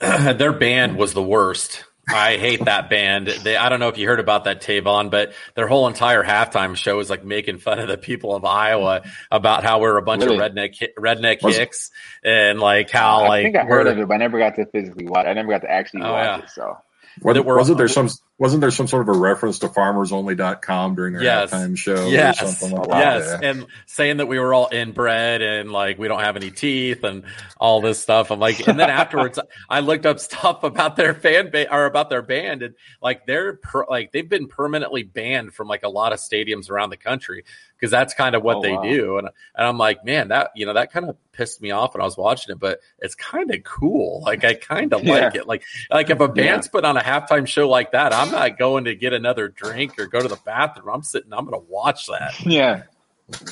but 0.00 0.38
their 0.38 0.52
band 0.52 0.96
was 0.96 1.14
the 1.14 1.22
worst. 1.22 1.84
I 2.10 2.36
hate 2.38 2.64
that 2.64 2.88
band. 2.88 3.26
They, 3.28 3.56
I 3.56 3.68
don't 3.68 3.80
know 3.80 3.88
if 3.88 3.98
you 3.98 4.06
heard 4.08 4.20
about 4.20 4.44
that, 4.44 4.62
Tevaun, 4.62 5.10
but 5.10 5.32
their 5.54 5.66
whole 5.66 5.86
entire 5.88 6.24
halftime 6.24 6.74
show 6.76 6.96
was 6.96 7.10
like 7.10 7.24
making 7.24 7.58
fun 7.58 7.78
of 7.78 7.88
the 7.88 7.98
people 7.98 8.34
of 8.34 8.44
Iowa 8.44 9.02
about 9.30 9.62
how 9.62 9.80
we're 9.80 9.96
a 9.98 10.02
bunch 10.02 10.24
Really? 10.24 10.36
of 10.38 10.52
redneck 10.52 10.82
redneck 10.98 11.42
Was- 11.42 11.56
hicks 11.56 11.90
and 12.24 12.60
like 12.60 12.90
how 12.90 13.24
I 13.24 13.28
like 13.28 13.44
think 13.44 13.56
I 13.56 13.64
heard 13.64 13.86
of 13.86 13.98
it, 13.98 14.08
but 14.08 14.14
I 14.14 14.16
never 14.18 14.38
got 14.38 14.54
to 14.56 14.66
physically 14.66 15.06
watch. 15.06 15.26
I 15.26 15.34
never 15.34 15.48
got 15.50 15.62
to 15.62 15.70
actually 15.70 16.02
Oh, 16.02 16.12
watch 16.12 16.24
yeah. 16.24 16.38
it. 16.44 16.50
So 16.50 16.78
was, 17.22 17.34
That 17.34 17.42
we're- 17.44 17.58
wasn't 17.58 17.78
there 17.78 17.88
some 17.88 18.08
wasn't 18.38 18.60
there 18.60 18.70
some 18.70 18.86
sort 18.86 19.08
of 19.08 19.14
a 19.14 19.18
reference 19.18 19.58
to 19.60 19.68
FarmersOnly.com 19.68 20.94
during 20.94 21.14
their 21.14 21.22
Yes. 21.22 21.50
halftime 21.50 21.76
show 21.76 22.06
Yes. 22.08 22.42
or 22.42 22.46
something 22.46 22.78
like 22.78 22.88
yes, 22.90 23.30
that? 23.30 23.42
Yes. 23.42 23.56
And 23.56 23.66
saying 23.86 24.16
that 24.18 24.26
we 24.26 24.38
were 24.38 24.54
all 24.54 24.68
inbred 24.70 25.42
and 25.42 25.72
like 25.72 25.98
we 25.98 26.08
don't 26.08 26.20
have 26.20 26.36
any 26.36 26.50
teeth 26.50 27.04
and 27.04 27.24
all 27.58 27.80
this 27.80 27.98
stuff. 28.00 28.30
I'm 28.30 28.38
like, 28.40 28.66
and 28.66 28.78
then 28.78 28.90
afterwards, 28.90 29.38
I 29.68 29.80
looked 29.80 30.06
up 30.06 30.20
stuff 30.20 30.62
about 30.62 30.96
their 30.96 31.14
fan 31.14 31.50
base 31.50 31.68
or 31.70 31.84
about 31.86 32.10
their 32.10 32.22
band, 32.22 32.62
and 32.62 32.74
like 33.02 33.26
they're 33.26 33.54
per, 33.56 33.84
like 33.88 34.12
they've 34.12 34.28
been 34.28 34.46
permanently 34.46 35.02
banned 35.02 35.52
from 35.54 35.68
like 35.68 35.82
a 35.82 35.88
lot 35.88 36.12
of 36.12 36.18
stadiums 36.20 36.70
around 36.70 36.90
the 36.90 36.96
country 36.96 37.44
because 37.76 37.90
that's 37.90 38.14
kind 38.14 38.34
of 38.34 38.42
what 38.42 38.56
Oh, 38.58 38.62
they 38.62 38.72
wow. 38.72 38.82
do. 38.82 39.18
And 39.18 39.28
and 39.54 39.66
I'm 39.66 39.78
like, 39.78 40.04
man, 40.04 40.28
that 40.28 40.50
you 40.54 40.64
know 40.66 40.74
that 40.74 40.92
kind 40.92 41.08
of 41.08 41.16
pissed 41.32 41.60
me 41.62 41.70
off 41.70 41.94
when 41.94 42.00
I 42.00 42.04
was 42.04 42.16
watching 42.16 42.52
it, 42.52 42.58
but 42.58 42.80
it's 42.98 43.14
kind 43.14 43.52
of 43.52 43.62
cool. 43.64 44.20
Like 44.22 44.44
I 44.44 44.54
kind 44.54 44.92
of 44.92 45.02
like 45.04 45.34
it. 45.34 45.46
Like 45.46 45.62
like 45.90 46.10
if 46.10 46.20
a 46.20 46.28
band's 46.28 46.68
put 46.68 46.84
on 46.84 46.96
a 46.96 47.00
halftime 47.02 47.46
show 47.46 47.68
like 47.68 47.92
that, 47.92 48.12
I'm 48.12 48.27
not 48.30 48.58
going 48.58 48.84
to 48.84 48.94
get 48.94 49.12
another 49.12 49.48
drink 49.48 49.98
or 49.98 50.06
go 50.06 50.20
to 50.20 50.28
the 50.28 50.38
bathroom. 50.44 50.88
I'm 50.94 51.02
sitting. 51.02 51.32
I'm 51.32 51.44
going 51.46 51.60
to 51.60 51.66
watch 51.70 52.06
that. 52.06 52.34
yeah, 52.46 52.82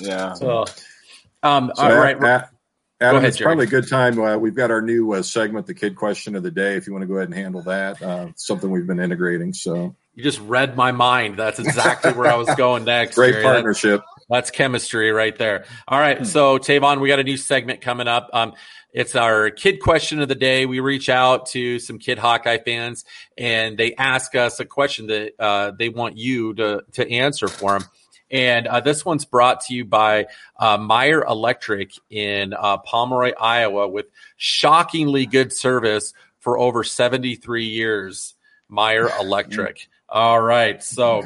yeah. 0.01 0.35
So, 0.35 0.65
um, 1.43 1.73
So, 1.75 1.83
all 1.83 1.93
Ad- 1.93 1.99
right. 1.99 2.23
Ad- 2.23 2.49
Adam, 2.99 3.17
ahead, 3.19 3.29
it's 3.29 3.37
Jerry. 3.37 3.47
probably 3.49 3.65
a 3.67 3.69
good 3.69 3.89
time. 3.91 4.19
Uh, 4.19 4.39
we've 4.39 4.55
got 4.55 4.71
our 4.71 4.81
new 4.81 5.13
uh, 5.13 5.21
segment, 5.21 5.67
the 5.67 5.75
kid 5.75 5.97
question 5.97 6.35
of 6.35 6.43
the 6.43 6.51
day. 6.51 6.77
If 6.77 6.87
you 6.87 6.95
want 6.95 7.03
to 7.03 7.07
go 7.07 7.17
ahead 7.17 7.29
and 7.29 7.35
handle 7.35 7.61
that, 7.65 8.01
uh, 8.01 8.29
something 8.37 8.71
we've 8.71 8.87
been 8.87 9.01
integrating. 9.01 9.53
So 9.53 9.95
You 10.15 10.23
just 10.23 10.41
read 10.41 10.77
my 10.77 10.93
mind. 10.93 11.37
That's 11.37 11.59
exactly 11.59 12.13
where 12.15 12.27
I 12.27 12.37
was 12.37 12.49
going 12.55 12.85
next. 12.87 13.15
great 13.17 13.33
Jerry. 13.33 13.43
Partnership. 13.45 14.01
that's 14.01 14.16
chemistry 14.51 15.11
right 15.11 15.37
there. 15.37 15.65
All 15.87 15.99
right. 15.99 16.27
So, 16.27 16.59
Tevaun, 16.59 17.01
we 17.01 17.09
got 17.09 17.19
a 17.19 17.25
new 17.25 17.37
segment 17.37 17.81
coming 17.81 18.09
up. 18.09 18.29
Um, 18.33 18.55
it's 18.93 19.15
our 19.15 19.51
kid 19.51 19.81
question 19.81 20.21
of 20.21 20.29
the 20.29 20.35
day. 20.35 20.65
We 20.65 20.81
reach 20.81 21.09
out 21.09 21.47
to 21.51 21.79
some 21.79 21.99
kid 21.99 22.19
Hawkeye 22.19 22.59
fans 22.59 23.05
and 23.37 23.77
they 23.77 23.95
ask 23.95 24.35
us 24.35 24.59
a 24.59 24.65
question 24.65 25.09
that 25.09 25.33
uh, 25.39 25.73
they 25.79 25.91
want 25.91 26.17
you 26.17 26.55
to, 26.55 26.83
to 26.93 27.11
answer 27.11 27.47
for 27.47 27.79
them. 27.79 27.89
And 28.31 28.67
uh, 28.67 28.81
this 28.81 29.05
one's 29.05 29.25
brought 29.25 29.61
to 29.63 29.75
you 29.75 29.85
by 29.85 30.27
uh, 30.59 30.79
Meyer 30.79 31.23
Electric 31.25 31.93
in 32.11 32.55
uh, 32.55 32.79
Pomeroy, 32.79 33.33
Iowa, 33.39 33.87
with 33.87 34.07
shockingly 34.37 35.27
good 35.27 35.53
service 35.53 36.13
for 36.41 36.59
over 36.59 36.83
73 36.83 37.65
years. 37.65 38.35
Meyer 38.69 39.09
Electric. 39.21 39.89
All 40.09 40.41
right. 40.41 40.83
So, 40.83 41.23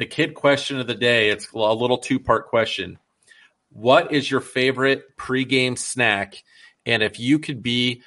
the 0.00 0.06
kid 0.06 0.34
question 0.34 0.80
of 0.80 0.86
the 0.86 0.94
day, 0.94 1.28
it's 1.28 1.52
a 1.52 1.58
little 1.58 1.98
two 1.98 2.18
part 2.18 2.48
question. 2.48 2.98
What 3.68 4.12
is 4.12 4.30
your 4.30 4.40
favorite 4.40 5.14
pregame 5.18 5.76
snack? 5.76 6.42
And 6.86 7.02
if 7.02 7.20
you 7.20 7.38
could 7.38 7.62
be 7.62 8.00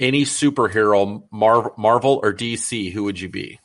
any 0.00 0.24
superhero, 0.24 1.24
Mar- 1.30 1.74
Marvel 1.76 2.20
or 2.22 2.32
DC, 2.32 2.90
who 2.90 3.04
would 3.04 3.20
you 3.20 3.28
be? 3.28 3.60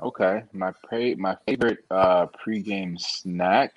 Okay, 0.00 0.44
my 0.54 0.72
pre- 0.84 1.16
my 1.16 1.36
favorite 1.46 1.84
uh, 1.90 2.28
pregame 2.28 2.98
snack, 2.98 3.74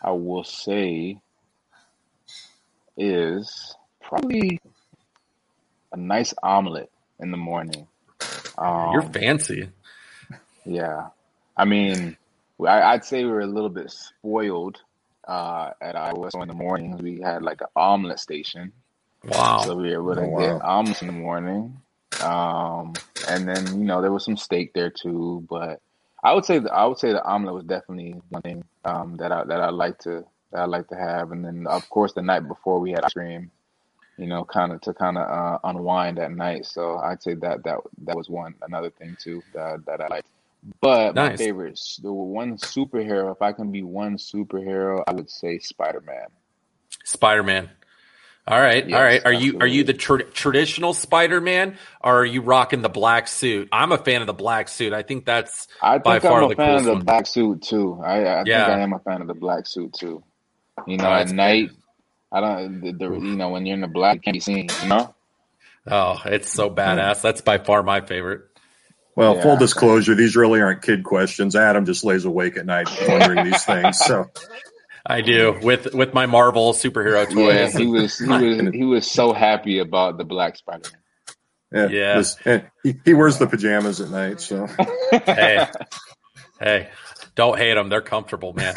I 0.00 0.12
will 0.12 0.44
say, 0.44 1.18
is 2.96 3.74
probably 4.00 4.60
a 5.90 5.96
nice 5.96 6.32
omelet 6.44 6.92
in 7.18 7.32
the 7.32 7.36
morning. 7.36 7.88
Um, 8.56 8.92
You're 8.92 9.02
fancy. 9.02 9.68
Yeah, 10.64 11.08
I 11.56 11.64
mean, 11.64 12.16
I, 12.60 12.82
I'd 12.82 13.04
say 13.04 13.24
we 13.24 13.30
were 13.30 13.40
a 13.40 13.46
little 13.46 13.70
bit 13.70 13.90
spoiled 13.90 14.80
uh, 15.28 15.70
at 15.82 15.96
Iowa. 15.96 16.30
So 16.30 16.42
in 16.42 16.48
the 16.48 16.54
mornings, 16.54 17.02
we 17.02 17.20
had 17.20 17.42
like 17.42 17.60
an 17.62 17.68
omelet 17.76 18.20
station, 18.20 18.72
Wow. 19.24 19.58
so 19.58 19.76
we 19.76 19.96
were 19.96 20.14
able 20.14 20.16
to 20.22 20.22
Oh, 20.22 20.28
get 20.28 20.58
wow. 20.58 20.62
omelets 20.62 21.02
in 21.02 21.08
the 21.08 21.12
morning. 21.12 21.78
Um, 22.20 23.00
and 23.28 23.48
then 23.48 23.78
you 23.80 23.86
know 23.86 24.02
there 24.02 24.12
was 24.12 24.24
some 24.24 24.36
steak 24.36 24.72
there 24.74 24.90
too, 24.90 25.46
but 25.50 25.80
I 26.24 26.34
would 26.34 26.44
say 26.44 26.58
the, 26.60 26.72
I 26.72 26.86
would 26.86 26.98
say 26.98 27.12
the 27.12 27.24
omelet 27.24 27.54
was 27.54 27.64
definitely 27.64 28.14
one 28.30 28.42
thing 28.42 28.64
um, 28.84 29.16
that 29.18 29.32
I 29.32 29.44
that 29.44 29.60
I 29.60 29.70
like 29.70 29.98
to 30.00 30.24
that 30.52 30.62
I 30.62 30.64
like 30.66 30.88
to 30.88 30.96
have. 30.96 31.32
And 31.32 31.44
then 31.44 31.66
of 31.68 31.88
course 31.90 32.12
the 32.14 32.22
night 32.22 32.48
before 32.48 32.80
we 32.80 32.92
had 32.92 33.04
ice 33.04 33.12
cream, 33.14 33.50
you 34.18 34.26
know, 34.28 34.44
kind 34.44 34.72
of 34.72 34.80
to 34.82 34.94
kind 34.94 35.18
of 35.18 35.28
uh, 35.28 35.58
unwind 35.64 36.18
at 36.18 36.32
night. 36.32 36.66
So 36.66 36.98
I'd 36.98 37.22
say 37.22 37.34
that 37.36 37.64
that 37.64 37.78
that 38.04 38.16
was 38.16 38.30
one 38.30 38.54
another 38.62 38.90
thing 38.90 39.16
too 39.22 39.42
that 39.54 39.84
that 39.86 40.00
I 40.00 40.08
liked. 40.08 40.26
But 40.80 41.16
my 41.16 41.30
Nice. 41.30 41.38
favorite, 41.38 41.72
s- 41.72 41.98
the 42.02 42.12
one 42.12 42.56
superhero, 42.56 43.32
if 43.34 43.42
I 43.42 43.52
can 43.52 43.72
be 43.72 43.82
one 43.82 44.16
superhero, 44.16 45.02
I 45.06 45.12
would 45.12 45.30
say 45.30 45.58
Spider 45.58 46.00
Man. 46.00 46.26
Spider 47.04 47.42
Man. 47.42 47.70
All 48.46 48.60
right. 48.60 48.88
Yes, 48.88 48.96
all 48.96 49.02
right. 49.02 49.22
Are 49.24 49.32
you 49.32 49.58
are 49.60 49.66
you 49.66 49.84
the 49.84 49.92
tra- 49.92 50.24
traditional 50.24 50.94
Spider 50.94 51.40
Man 51.40 51.76
or 52.00 52.20
are 52.22 52.24
you 52.24 52.42
rocking 52.42 52.82
the 52.82 52.88
black 52.88 53.28
suit? 53.28 53.68
I'm 53.72 53.92
a 53.92 53.98
fan 53.98 54.20
of 54.20 54.26
the 54.26 54.32
black 54.32 54.68
suit. 54.68 54.92
I 54.92 55.02
think 55.02 55.24
that's 55.26 55.68
I 55.80 55.98
by 55.98 56.18
think 56.18 56.22
far 56.32 56.38
I'm 56.38 56.44
a 56.44 56.48
the 56.48 56.56
fan 56.56 56.74
of 56.76 56.84
the 56.84 56.94
one. 56.94 57.04
black 57.04 57.26
suit 57.26 57.62
too. 57.62 58.00
I, 58.04 58.24
I 58.24 58.42
Yeah. 58.44 58.66
think 58.66 58.78
I 58.78 58.80
am 58.80 58.92
a 58.94 58.98
fan 58.98 59.20
of 59.20 59.28
the 59.28 59.34
black 59.34 59.66
suit 59.66 59.92
too. 59.94 60.24
You 60.86 60.96
know, 60.96 61.08
Oh, 61.08 61.12
at 61.12 61.28
night, 61.30 61.70
I 62.32 62.40
don't. 62.40 62.80
The, 62.80 62.92
the, 62.92 63.10
you 63.12 63.36
know, 63.36 63.50
when 63.50 63.64
you're 63.66 63.74
in 63.74 63.80
the 63.80 63.86
black, 63.88 64.16
you 64.16 64.20
can't 64.22 64.34
be 64.34 64.40
seen. 64.40 64.68
You 64.82 64.88
know. 64.88 65.14
Oh, 65.86 66.20
it's 66.24 66.48
so 66.50 66.68
mm-hmm. 66.68 66.78
badass. 66.78 67.20
That's 67.22 67.40
by 67.42 67.58
far 67.58 67.82
my 67.82 68.00
favorite. 68.00 68.42
Well, 69.14 69.36
Yeah. 69.36 69.42
full 69.42 69.56
disclosure, 69.56 70.14
these 70.14 70.36
really 70.36 70.60
aren't 70.60 70.82
kid 70.82 71.04
questions. 71.04 71.54
Adam 71.54 71.84
just 71.84 72.04
lays 72.04 72.24
awake 72.24 72.56
at 72.56 72.64
night 72.66 72.88
wondering 73.06 73.44
these 73.50 73.64
things. 73.66 73.98
So 73.98 74.30
I 75.04 75.20
do 75.20 75.58
with 75.62 75.94
with 75.94 76.14
my 76.14 76.26
Marvel 76.26 76.72
superhero 76.72 77.26
Yeah, 77.30 77.68
he 77.78 77.86
was 77.86 78.18
he 78.18 78.26
was 78.26 78.72
he 78.74 78.84
was 78.84 79.10
so 79.10 79.32
happy 79.32 79.78
about 79.80 80.16
the 80.18 80.24
black 80.24 80.56
Spider 80.56 80.88
yeah, 81.72 81.80
Man. 81.82 81.90
Yeah. 81.90 82.16
this- 82.18 82.36
and 82.44 82.70
he, 82.82 82.94
he 83.04 83.14
wears 83.14 83.38
the 83.38 83.46
pajamas 83.46 84.00
at 84.00 84.10
night. 84.10 84.40
So 84.40 84.66
hey, 85.26 85.66
hey, 86.60 86.88
don't 87.34 87.58
hate 87.58 87.74
them. 87.74 87.88
They're 87.88 88.00
comfortable, 88.00 88.52
man. 88.52 88.74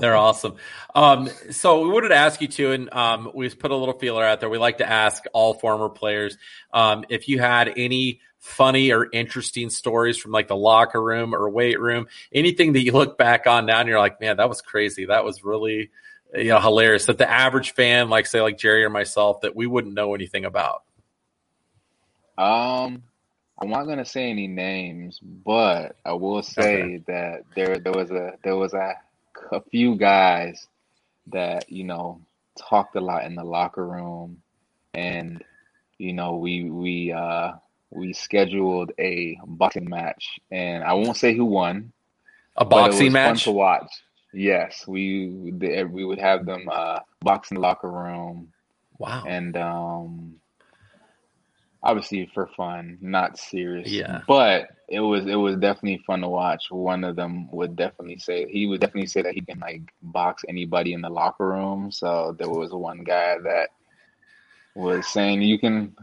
They're 0.00 0.16
awesome. 0.16 0.56
Um, 0.94 1.28
so 1.50 1.82
we 1.82 1.90
wanted 1.90 2.08
to 2.08 2.16
ask 2.16 2.40
you 2.40 2.48
too, 2.48 2.72
and 2.72 2.92
um, 2.92 3.30
we 3.34 3.48
put 3.50 3.70
a 3.70 3.76
little 3.76 3.98
feeler 3.98 4.24
out 4.24 4.40
there. 4.40 4.48
We 4.48 4.58
like 4.58 4.78
to 4.78 4.88
ask 4.88 5.24
all 5.32 5.54
former 5.54 5.88
players 5.88 6.36
um, 6.72 7.04
if 7.08 7.28
you 7.28 7.38
had 7.38 7.72
any 7.76 8.20
funny 8.38 8.92
or 8.92 9.08
interesting 9.12 9.70
stories 9.70 10.16
from 10.16 10.32
like 10.32 10.48
the 10.48 10.56
locker 10.56 11.02
room 11.02 11.34
or 11.34 11.48
weight 11.50 11.80
room, 11.80 12.06
anything 12.32 12.72
that 12.74 12.82
you 12.82 12.92
look 12.92 13.18
back 13.18 13.46
on 13.46 13.66
now 13.66 13.80
and 13.80 13.88
you're 13.88 13.98
like, 13.98 14.20
man, 14.20 14.36
that 14.38 14.48
was 14.48 14.60
crazy. 14.60 15.06
That 15.06 15.24
was 15.24 15.44
really 15.44 15.90
you 16.34 16.48
know 16.48 16.60
hilarious. 16.60 17.06
That 17.06 17.18
the 17.18 17.30
average 17.30 17.72
fan, 17.72 18.08
like 18.10 18.26
say 18.26 18.40
like 18.40 18.58
Jerry 18.58 18.84
or 18.84 18.90
myself, 18.90 19.40
that 19.42 19.56
we 19.56 19.66
wouldn't 19.66 19.94
know 19.94 20.14
anything 20.14 20.44
about. 20.44 20.82
Um, 22.36 23.02
I'm 23.60 23.70
not 23.70 23.84
gonna 23.84 24.04
say 24.04 24.30
any 24.30 24.46
names, 24.46 25.18
but 25.22 25.96
I 26.04 26.12
will 26.12 26.42
say 26.42 26.98
Okay. 26.98 27.02
that 27.08 27.42
there 27.56 27.78
there 27.78 27.92
was 27.92 28.10
a 28.10 28.34
there 28.44 28.56
was 28.56 28.74
a, 28.74 28.94
a 29.52 29.60
few 29.70 29.96
guys 29.96 30.66
that 31.28 31.70
you 31.70 31.84
know 31.84 32.20
talked 32.58 32.96
a 32.96 33.00
lot 33.00 33.24
in 33.24 33.34
the 33.34 33.44
locker 33.44 33.86
room, 33.86 34.42
and 34.94 35.42
you 35.98 36.12
know 36.12 36.36
we 36.36 36.70
we 36.70 37.12
uh 37.12 37.52
we 37.90 38.12
scheduled 38.12 38.92
a 38.98 39.38
boxing 39.46 39.88
match, 39.88 40.38
and 40.50 40.84
I 40.84 40.92
won't 40.94 41.16
say 41.16 41.34
who 41.34 41.44
won, 41.46 41.92
A 42.56 42.64
boxing 42.64 43.06
was 43.06 43.12
fun 43.14 43.32
match. 43.32 43.44
to 43.44 43.52
watch. 43.52 43.90
Yes, 44.34 44.84
we 44.86 45.28
we 45.30 46.04
would 46.04 46.18
have 46.18 46.44
them 46.44 46.68
uh 46.70 47.00
box 47.20 47.50
in 47.50 47.54
the 47.56 47.60
locker 47.60 47.90
room, 47.90 48.52
Wow. 48.98 49.24
and 49.26 49.56
um 49.56 50.34
obviously 51.82 52.28
for 52.34 52.46
fun, 52.56 52.98
not 53.00 53.38
serious. 53.38 53.90
Yeah. 53.90 54.20
But 54.26 54.68
it 54.88 55.00
was 55.00 55.26
it 55.26 55.36
was 55.36 55.56
definitely 55.56 56.02
fun 56.06 56.20
to 56.20 56.28
watch. 56.28 56.66
One 56.70 57.04
of 57.04 57.16
them 57.16 57.50
would 57.52 57.76
definitely 57.76 58.18
say 58.18 58.46
he 58.50 58.66
would 58.66 58.80
definitely 58.80 59.06
say 59.06 59.22
that 59.22 59.34
he 59.34 59.40
can 59.40 59.60
like 59.60 59.82
box 60.02 60.44
anybody 60.48 60.92
in 60.92 61.00
the 61.00 61.08
locker 61.10 61.48
room. 61.48 61.90
So 61.90 62.34
there 62.38 62.50
was 62.50 62.70
one 62.72 63.04
guy 63.04 63.36
that 63.44 63.70
was 64.78 65.06
saying 65.08 65.42
you 65.42 65.58
can 65.58 65.94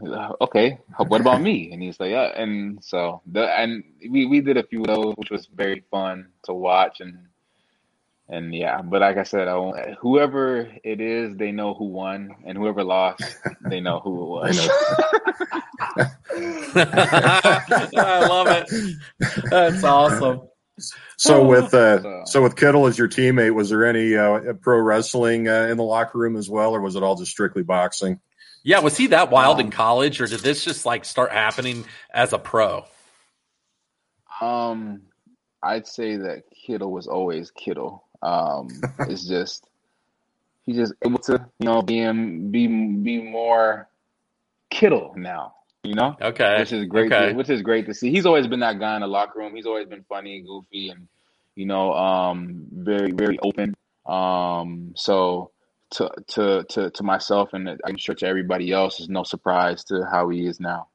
okay 0.42 0.78
what 1.08 1.22
about 1.22 1.42
me? 1.42 1.72
And 1.72 1.82
he's 1.82 2.00
like 2.00 2.12
yeah 2.12 2.32
and 2.36 2.84
so 2.84 3.22
the 3.26 3.48
and 3.48 3.84
we, 4.10 4.26
we 4.26 4.42
did 4.42 4.58
a 4.58 4.64
few 4.64 4.82
of 4.82 4.88
those 4.88 5.16
which 5.16 5.32
was 5.32 5.48
very 5.48 5.84
fun 5.90 6.28
to 6.44 6.54
watch 6.54 7.00
and 7.00 7.28
and 8.28 8.54
yeah 8.54 8.82
but 8.82 9.02
like 9.02 9.18
i 9.18 9.24
said 9.24 9.48
I 9.48 9.96
whoever 10.02 10.68
it 10.84 11.00
is 11.00 11.36
they 11.38 11.52
know 11.52 11.74
who 11.74 11.86
won 11.86 12.36
and 12.46 12.58
whoever 12.58 12.84
lost 12.84 13.24
they 13.62 13.80
know 13.80 14.00
who 14.00 14.24
it 14.24 14.30
was. 14.30 14.70
I 16.76 18.28
love 18.28 18.48
it. 18.50 18.98
That's 19.50 19.84
awesome. 19.84 20.42
So 21.18 21.46
with 21.46 21.74
uh, 21.74 22.26
so 22.26 22.44
with 22.44 22.56
Kittle 22.56 22.88
as 22.88 22.98
your 22.98 23.08
teammate, 23.08 23.54
was 23.54 23.70
there 23.70 23.86
any 23.86 24.16
uh, 24.16 24.54
pro 24.62 24.80
wrestling 24.80 25.48
uh, 25.48 25.68
in 25.70 25.78
the 25.78 25.84
locker 25.84 26.18
room 26.18 26.36
as 26.36 26.50
well, 26.50 26.72
or 26.76 26.82
was 26.82 26.96
it 26.96 27.04
all 27.04 27.16
just 27.16 27.32
strictly 27.32 27.64
boxing? 27.64 28.20
Yeah, 28.64 28.80
was 28.80 28.98
he 28.98 29.08
that 29.08 29.30
wild 29.30 29.60
um, 29.60 29.68
in 29.68 29.72
college, 29.72 30.22
or 30.22 30.28
did 30.28 30.40
this 30.40 30.64
just 30.64 30.86
like 30.86 31.06
start 31.06 31.32
happening 31.32 31.86
as 32.12 32.34
a 32.34 32.40
pro? 32.40 32.86
Um, 34.42 35.02
I'd 35.62 35.88
say 35.88 36.18
that 36.18 36.44
Kittle 36.50 36.92
was 36.92 37.08
always 37.08 37.52
Kittle. 37.52 38.04
Um, 38.22 38.70
it's 39.02 39.28
just 39.28 39.68
he's 40.66 40.78
just 40.78 40.94
able 41.06 41.20
to, 41.20 41.46
you 41.60 41.66
know, 41.66 41.82
be 41.82 42.12
be 42.50 42.68
be 42.68 43.22
more 43.22 43.88
Kittle 44.70 45.14
now. 45.16 45.54
You 45.84 45.94
know, 45.94 46.16
okay, 46.20 46.58
which 46.58 46.74
is 46.74 46.86
great. 46.88 47.14
Okay. 47.14 47.30
To, 47.30 47.36
which 47.36 47.50
is 47.52 47.62
great 47.62 47.86
to 47.86 47.94
see. 47.94 48.10
He's 48.10 48.26
always 48.26 48.48
been 48.48 48.62
that 48.62 48.80
guy 48.80 48.96
in 48.96 49.02
the 49.02 49.08
locker 49.08 49.40
room. 49.40 49.56
He's 49.56 49.68
always 49.68 49.88
been 49.88 50.04
funny, 50.10 50.38
and 50.38 50.48
goofy, 50.48 50.90
and 50.90 51.08
you 51.56 51.68
know, 51.68 51.94
um, 51.94 52.66
very 52.72 53.12
very 53.12 53.38
open. 53.44 53.76
Um, 54.08 54.94
so 54.96 55.52
to 55.96 56.12
to 56.28 56.64
to 56.70 56.90
to 56.90 57.04
myself 57.04 57.54
and 57.54 57.70
I'm 57.86 57.98
sure 57.98 58.16
to 58.16 58.28
everybody 58.28 58.72
else 58.72 59.00
is 59.00 59.10
no 59.10 59.24
surprise 59.24 59.84
to 59.86 60.06
how 60.10 60.30
he 60.30 60.46
is 60.46 60.60
now. 60.60 60.88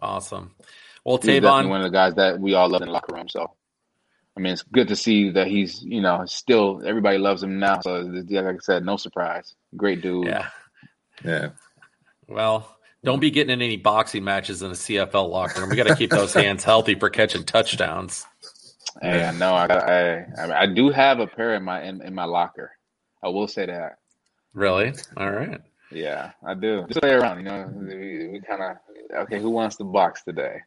Awesome. 0.00 0.54
Well, 1.04 1.18
he's 1.18 1.40
Tevaun, 1.40 1.68
one 1.68 1.80
of 1.80 1.84
the 1.84 1.96
guys 1.96 2.14
that 2.14 2.40
we 2.40 2.54
all 2.54 2.68
love 2.68 2.82
in 2.82 2.88
the 2.88 2.92
locker 2.92 3.14
room. 3.14 3.28
So, 3.28 3.52
I 4.36 4.40
mean, 4.40 4.52
it's 4.52 4.62
good 4.62 4.88
to 4.88 4.96
see 4.96 5.30
that 5.30 5.46
he's 5.46 5.82
you 5.82 6.00
know 6.00 6.24
still 6.26 6.82
everybody 6.84 7.18
loves 7.18 7.42
him 7.42 7.58
now. 7.58 7.80
So, 7.80 8.00
like 8.00 8.56
I 8.56 8.58
said, 8.60 8.84
no 8.84 8.96
surprise. 8.96 9.54
Great 9.76 10.02
dude. 10.02 10.26
Yeah. 10.26 10.48
Yeah. 11.24 11.48
Well, 12.28 12.76
don't 13.04 13.20
be 13.20 13.30
getting 13.30 13.52
in 13.52 13.62
any 13.62 13.76
boxing 13.76 14.24
matches 14.24 14.62
in 14.62 14.70
the 14.70 14.76
CFL 14.76 15.30
locker 15.30 15.60
room. 15.60 15.70
We 15.70 15.76
got 15.76 15.86
to 15.86 15.96
keep 15.96 16.10
those 16.10 16.34
hands 16.34 16.64
healthy 16.64 16.96
for 16.96 17.08
catching 17.08 17.44
touchdowns. 17.44 18.26
Hey, 19.00 19.24
I 19.24 19.30
know. 19.32 19.54
I, 19.54 19.66
I 19.66 20.62
I 20.62 20.66
do 20.66 20.90
have 20.90 21.20
a 21.20 21.26
pair 21.26 21.54
in 21.54 21.62
my 21.62 21.82
in, 21.82 22.02
in 22.02 22.14
my 22.14 22.24
locker. 22.24 22.75
I 23.22 23.28
will 23.28 23.48
say 23.48 23.66
that. 23.66 23.98
Really? 24.54 24.94
All 25.16 25.30
right. 25.30 25.60
Yeah, 25.90 26.32
I 26.44 26.54
do. 26.54 26.84
Just 26.88 27.00
play 27.00 27.12
around, 27.12 27.38
you 27.38 27.44
know. 27.44 27.70
We, 27.74 28.28
we 28.28 28.40
kind 28.40 28.62
of 28.62 28.76
okay. 29.22 29.38
Who 29.38 29.50
wants 29.50 29.76
to 29.76 29.84
box 29.84 30.24
today? 30.24 30.62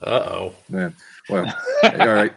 Uh 0.00 0.10
oh. 0.10 0.54
man. 0.68 0.94
Well, 1.28 1.52
all 1.82 2.08
right. 2.08 2.32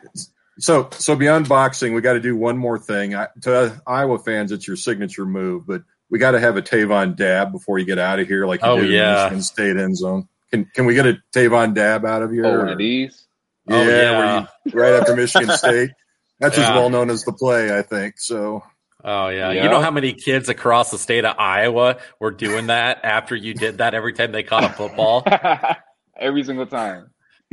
So, 0.60 0.90
so 0.92 1.16
beyond 1.16 1.50
boxing, 1.50 1.94
we 1.94 2.02
got 2.02 2.14
to 2.14 2.20
do 2.20 2.36
one 2.36 2.58
more 2.58 2.80
thing. 2.80 3.16
I, 3.16 3.28
to 3.42 3.82
Iowa 3.88 4.20
fans, 4.20 4.52
it's 4.52 4.68
your 4.68 4.78
signature 4.78 5.26
move, 5.26 5.66
but 5.66 5.84
we 6.10 6.20
got 6.20 6.32
to 6.32 6.40
have 6.40 6.58
a 6.58 6.62
Tevaun 6.62 7.16
dab 7.16 7.52
before 7.52 7.80
you 7.80 7.86
get 7.86 8.00
out 8.00 8.20
of 8.20 8.28
here, 8.28 8.46
like 8.46 8.62
you 8.62 8.68
oh, 8.68 8.80
did 8.80 8.92
yeah. 8.92 9.10
in 9.10 9.24
Michigan 9.24 9.42
State 9.42 9.78
end 9.78 9.98
zone. 9.98 10.28
Can 10.52 10.66
can 10.66 10.86
we 10.86 10.94
get 10.94 11.08
a 11.08 11.18
Tevaun 11.32 11.74
dab 11.74 12.06
out 12.06 12.22
of 12.22 12.32
here? 12.32 12.46
Oh, 12.46 12.60
one 12.60 12.70
of 12.70 12.78
these? 12.78 13.26
Yeah, 13.68 13.76
Oh, 13.76 13.82
yeah. 13.84 14.48
You, 14.66 14.80
right 14.80 14.94
after 14.94 15.16
Michigan 15.16 15.50
State. 15.58 15.92
That's 16.40 16.58
as 16.58 16.70
well 16.70 16.90
known 16.90 17.10
as 17.10 17.24
the 17.24 17.32
play, 17.32 17.76
I 17.78 17.82
think. 17.84 18.16
So, 18.18 18.64
Oh 19.04 19.28
yeah. 19.28 19.52
Yeah. 19.52 19.64
You 19.64 19.70
know 19.70 19.82
how 19.82 19.92
many 19.92 20.14
kids 20.14 20.50
across 20.50 20.92
the 20.92 20.98
state 20.98 21.26
of 21.26 21.36
Iowa 21.38 21.98
were 22.20 22.32
doing 22.32 22.68
that 22.68 23.04
after 23.04 23.36
you 23.36 23.54
did 23.54 23.80
that 23.80 23.94
every 23.94 24.14
time 24.14 24.32
they 24.32 24.44
caught 24.44 24.64
a 24.64 24.70
football? 24.70 25.24
Every 26.20 26.44
single 26.44 26.68
time. 26.68 27.10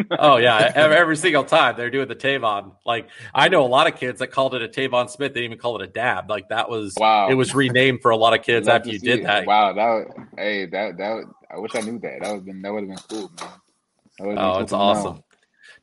oh 0.18 0.36
yeah, 0.36 0.70
every, 0.74 1.16
single 1.16 1.44
time 1.44 1.76
they're 1.76 1.90
doing 1.90 2.08
the 2.08 2.14
Tevaun. 2.14 2.72
Like 2.86 3.08
I 3.34 3.48
know 3.48 3.64
a 3.64 3.68
lot 3.68 3.86
of 3.86 3.96
kids 3.96 4.20
that 4.20 4.28
called 4.28 4.54
it 4.54 4.62
a 4.62 4.68
Tevaun 4.68 5.08
Smith. 5.10 5.34
They 5.34 5.40
didn't 5.40 5.52
even 5.52 5.58
call 5.58 5.80
it 5.80 5.82
a 5.82 5.86
dab. 5.86 6.30
Like 6.30 6.48
that 6.50 6.68
was 6.70 6.94
Wow. 6.96 7.28
It 7.30 7.34
was 7.34 7.54
renamed 7.54 8.00
for 8.02 8.10
a 8.10 8.16
lot 8.16 8.38
of 8.38 8.44
kids 8.44 8.68
after 8.68 8.90
you 8.90 8.98
did 8.98 9.20
it. 9.20 9.22
that. 9.24 9.46
Wow, 9.46 9.72
that 9.72 9.86
was, 9.86 10.26
hey, 10.36 10.66
that 10.66 10.98
that 10.98 11.14
would- 11.16 11.26
I 11.50 11.58
wish 11.58 11.74
I 11.74 11.80
knew 11.80 11.98
that. 11.98 12.20
That 12.22 12.32
would 12.34 12.44
been 12.44 12.62
that 12.62 12.72
would 12.72 12.88
have 12.88 13.08
been 13.08 13.18
cool, 13.18 13.30
man. 13.40 13.48
Been 14.18 14.38
Oh, 14.38 14.52
cool 14.52 14.60
it's 14.62 14.72
awesome. 14.72 15.14
know. 15.16 15.24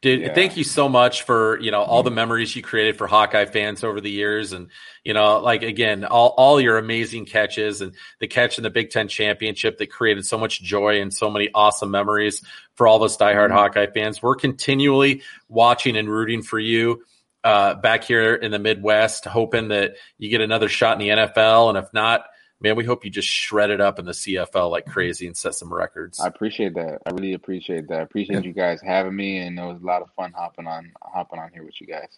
Dude, 0.01 0.21
Yeah. 0.21 0.33
thank 0.33 0.57
you 0.57 0.63
so 0.63 0.87
much 0.87 1.23
for, 1.23 1.59
you 1.59 1.71
know, 1.71 1.81
all 1.81 2.03
the 2.03 2.11
memories 2.11 2.55
you 2.55 2.61
created 2.61 2.97
for 2.97 3.07
Hawkeye 3.07 3.45
fans 3.45 3.83
over 3.83 3.99
the 3.99 4.11
years. 4.11 4.53
And, 4.53 4.69
you 5.03 5.13
know, 5.13 5.39
like 5.39 5.63
again, 5.63 6.05
all, 6.05 6.35
all 6.37 6.61
your 6.61 6.77
amazing 6.77 7.25
catches 7.25 7.81
and 7.81 7.93
the 8.19 8.27
catch 8.27 8.57
in 8.59 8.63
the 8.63 8.69
Big 8.69 8.91
Ten 8.91 9.07
championship 9.07 9.79
that 9.79 9.87
created 9.87 10.25
so 10.25 10.37
much 10.37 10.61
joy 10.61 11.01
and 11.01 11.11
so 11.11 11.31
many 11.31 11.49
awesome 11.53 11.89
memories 11.89 12.43
for 12.75 12.87
all 12.87 12.97
of 12.97 13.03
us 13.03 13.17
diehard 13.17 13.51
Hawkeye 13.51 13.87
fans. 13.87 14.21
We're 14.21 14.35
continually 14.35 15.23
watching 15.49 15.97
and 15.97 16.07
rooting 16.07 16.43
for 16.43 16.59
you 16.59 17.03
uh, 17.43 17.75
back 17.75 18.03
here 18.03 18.35
in 18.35 18.51
the 18.51 18.59
Midwest, 18.59 19.25
hoping 19.25 19.69
that 19.69 19.95
you 20.17 20.29
get 20.29 20.41
another 20.41 20.69
shot 20.69 21.01
in 21.01 21.07
the 21.07 21.23
NFL. 21.23 21.69
And 21.69 21.77
if 21.77 21.91
not, 21.93 22.25
man, 22.59 22.75
we 22.75 22.85
hope 22.85 23.05
you 23.05 23.11
just 23.11 23.27
shred 23.27 23.69
it 23.69 23.81
up 23.81 23.99
in 23.99 24.05
the 24.05 24.11
CFL 24.11 24.71
like 24.71 24.85
crazy 24.85 25.27
and 25.27 25.37
set 25.37 25.55
some 25.55 25.73
records. 25.73 26.19
I 26.19 26.27
appreciate 26.27 26.75
that. 26.75 27.01
I 27.05 27.11
really 27.11 27.33
appreciate 27.33 27.87
that. 27.89 27.99
I 27.99 28.01
appreciate 28.01 28.45
you 28.45 28.53
guys 28.53 28.81
having 28.81 29.15
me, 29.15 29.37
and 29.37 29.57
it 29.59 29.61
was 29.61 29.81
a 29.81 29.85
lot 29.85 30.01
of 30.01 30.09
fun 30.15 30.33
hopping 30.35 30.67
on 30.67 30.91
hopping 31.01 31.39
on 31.39 31.51
here 31.53 31.63
with 31.63 31.79
you 31.79 31.87
guys. 31.87 32.17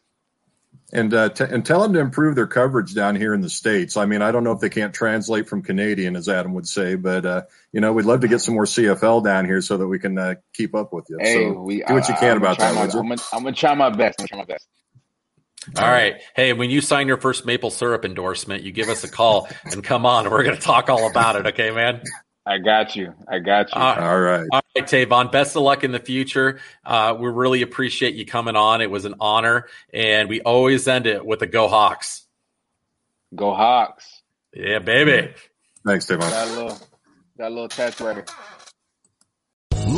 and 0.93 1.13
uh, 1.13 1.29
t- 1.29 1.43
and 1.43 1.65
tell 1.65 1.81
them 1.81 1.93
to 1.93 1.99
improve 1.99 2.35
their 2.35 2.47
coverage 2.47 2.93
down 2.93 3.15
here 3.15 3.33
in 3.33 3.41
the 3.41 3.49
states. 3.49 3.97
I 3.97 4.05
mean, 4.05 4.21
I 4.21 4.31
don't 4.31 4.43
know 4.43 4.51
if 4.51 4.59
they 4.59 4.69
can't 4.69 4.93
translate 4.93 5.49
from 5.49 5.61
Canadian, 5.61 6.15
as 6.15 6.29
Adam 6.29 6.53
would 6.53 6.67
say, 6.67 6.95
but 6.95 7.25
uh, 7.25 7.41
you 7.71 7.81
know, 7.81 7.93
we'd 7.93 8.05
love 8.05 8.21
to 8.21 8.27
get 8.27 8.39
some 8.41 8.53
more 8.53 8.65
CFL 8.65 9.23
down 9.23 9.45
here 9.45 9.61
so 9.61 9.77
that 9.77 9.87
we 9.87 9.99
can 9.99 10.17
uh, 10.17 10.35
keep 10.53 10.75
up 10.75 10.93
with 10.93 11.05
you. 11.09 11.17
Hey, 11.19 11.33
so 11.35 11.61
we 11.61 11.83
do 11.83 11.93
what 11.93 12.07
you 12.07 12.15
can 12.15 12.31
I'm 12.31 12.37
about 12.37 12.57
that, 12.59 12.73
try 12.73 12.81
would 12.81 12.87
my, 12.89 12.93
you? 12.93 12.99
I'm 12.99 13.09
gonna, 13.09 13.21
I'm 13.33 13.43
gonna 13.43 13.55
try 13.55 13.75
my 13.75 13.89
best. 13.89 14.19
I'm 14.19 14.25
gonna 14.25 14.27
try 14.27 14.37
my 14.37 14.45
best. 14.45 14.67
All 15.77 15.89
right. 15.89 16.21
Hey, 16.35 16.53
when 16.53 16.69
you 16.69 16.81
sign 16.81 17.07
your 17.07 17.17
first 17.17 17.45
maple 17.45 17.69
syrup 17.69 18.05
endorsement, 18.05 18.63
you 18.63 18.71
give 18.71 18.89
us 18.89 19.03
a 19.03 19.09
call 19.09 19.49
and 19.65 19.83
come 19.83 20.05
on. 20.05 20.29
We're 20.29 20.43
going 20.43 20.55
to 20.55 20.61
talk 20.61 20.89
all 20.89 21.09
about 21.09 21.35
it. 21.35 21.47
Okay, 21.47 21.71
man? 21.71 22.01
I 22.45 22.57
got 22.57 22.95
you. 22.95 23.13
I 23.27 23.39
got 23.39 23.69
you. 23.75 23.79
Uh, 23.79 23.95
All 23.99 24.19
right. 24.19 24.47
All 24.51 24.61
right, 24.75 24.87
Tevaun. 24.87 25.31
Best 25.31 25.55
of 25.55 25.61
luck 25.61 25.83
in 25.83 25.91
the 25.91 25.99
future. 25.99 26.59
Uh, 26.83 27.15
we 27.19 27.29
really 27.29 27.61
appreciate 27.61 28.15
you 28.15 28.25
coming 28.25 28.55
on. 28.55 28.81
It 28.81 28.89
was 28.89 29.05
an 29.05 29.15
honor. 29.19 29.67
And 29.93 30.29
we 30.29 30.41
always 30.41 30.87
end 30.87 31.05
it 31.05 31.23
with 31.23 31.41
a 31.43 31.47
Go 31.47 31.67
Hawks. 31.67 32.25
Go 33.35 33.53
Hawks. 33.53 34.23
Yeah, 34.53 34.79
baby. 34.79 35.31
Thanks, 35.85 36.07
Devon. 36.07 36.27
Got 36.27 36.47
a 36.47 36.51
little, 36.51 36.79
got 37.37 37.47
a 37.47 37.53
little 37.53 37.67
tattoo 37.67 38.05
right 38.05 38.15
here. 38.15 38.25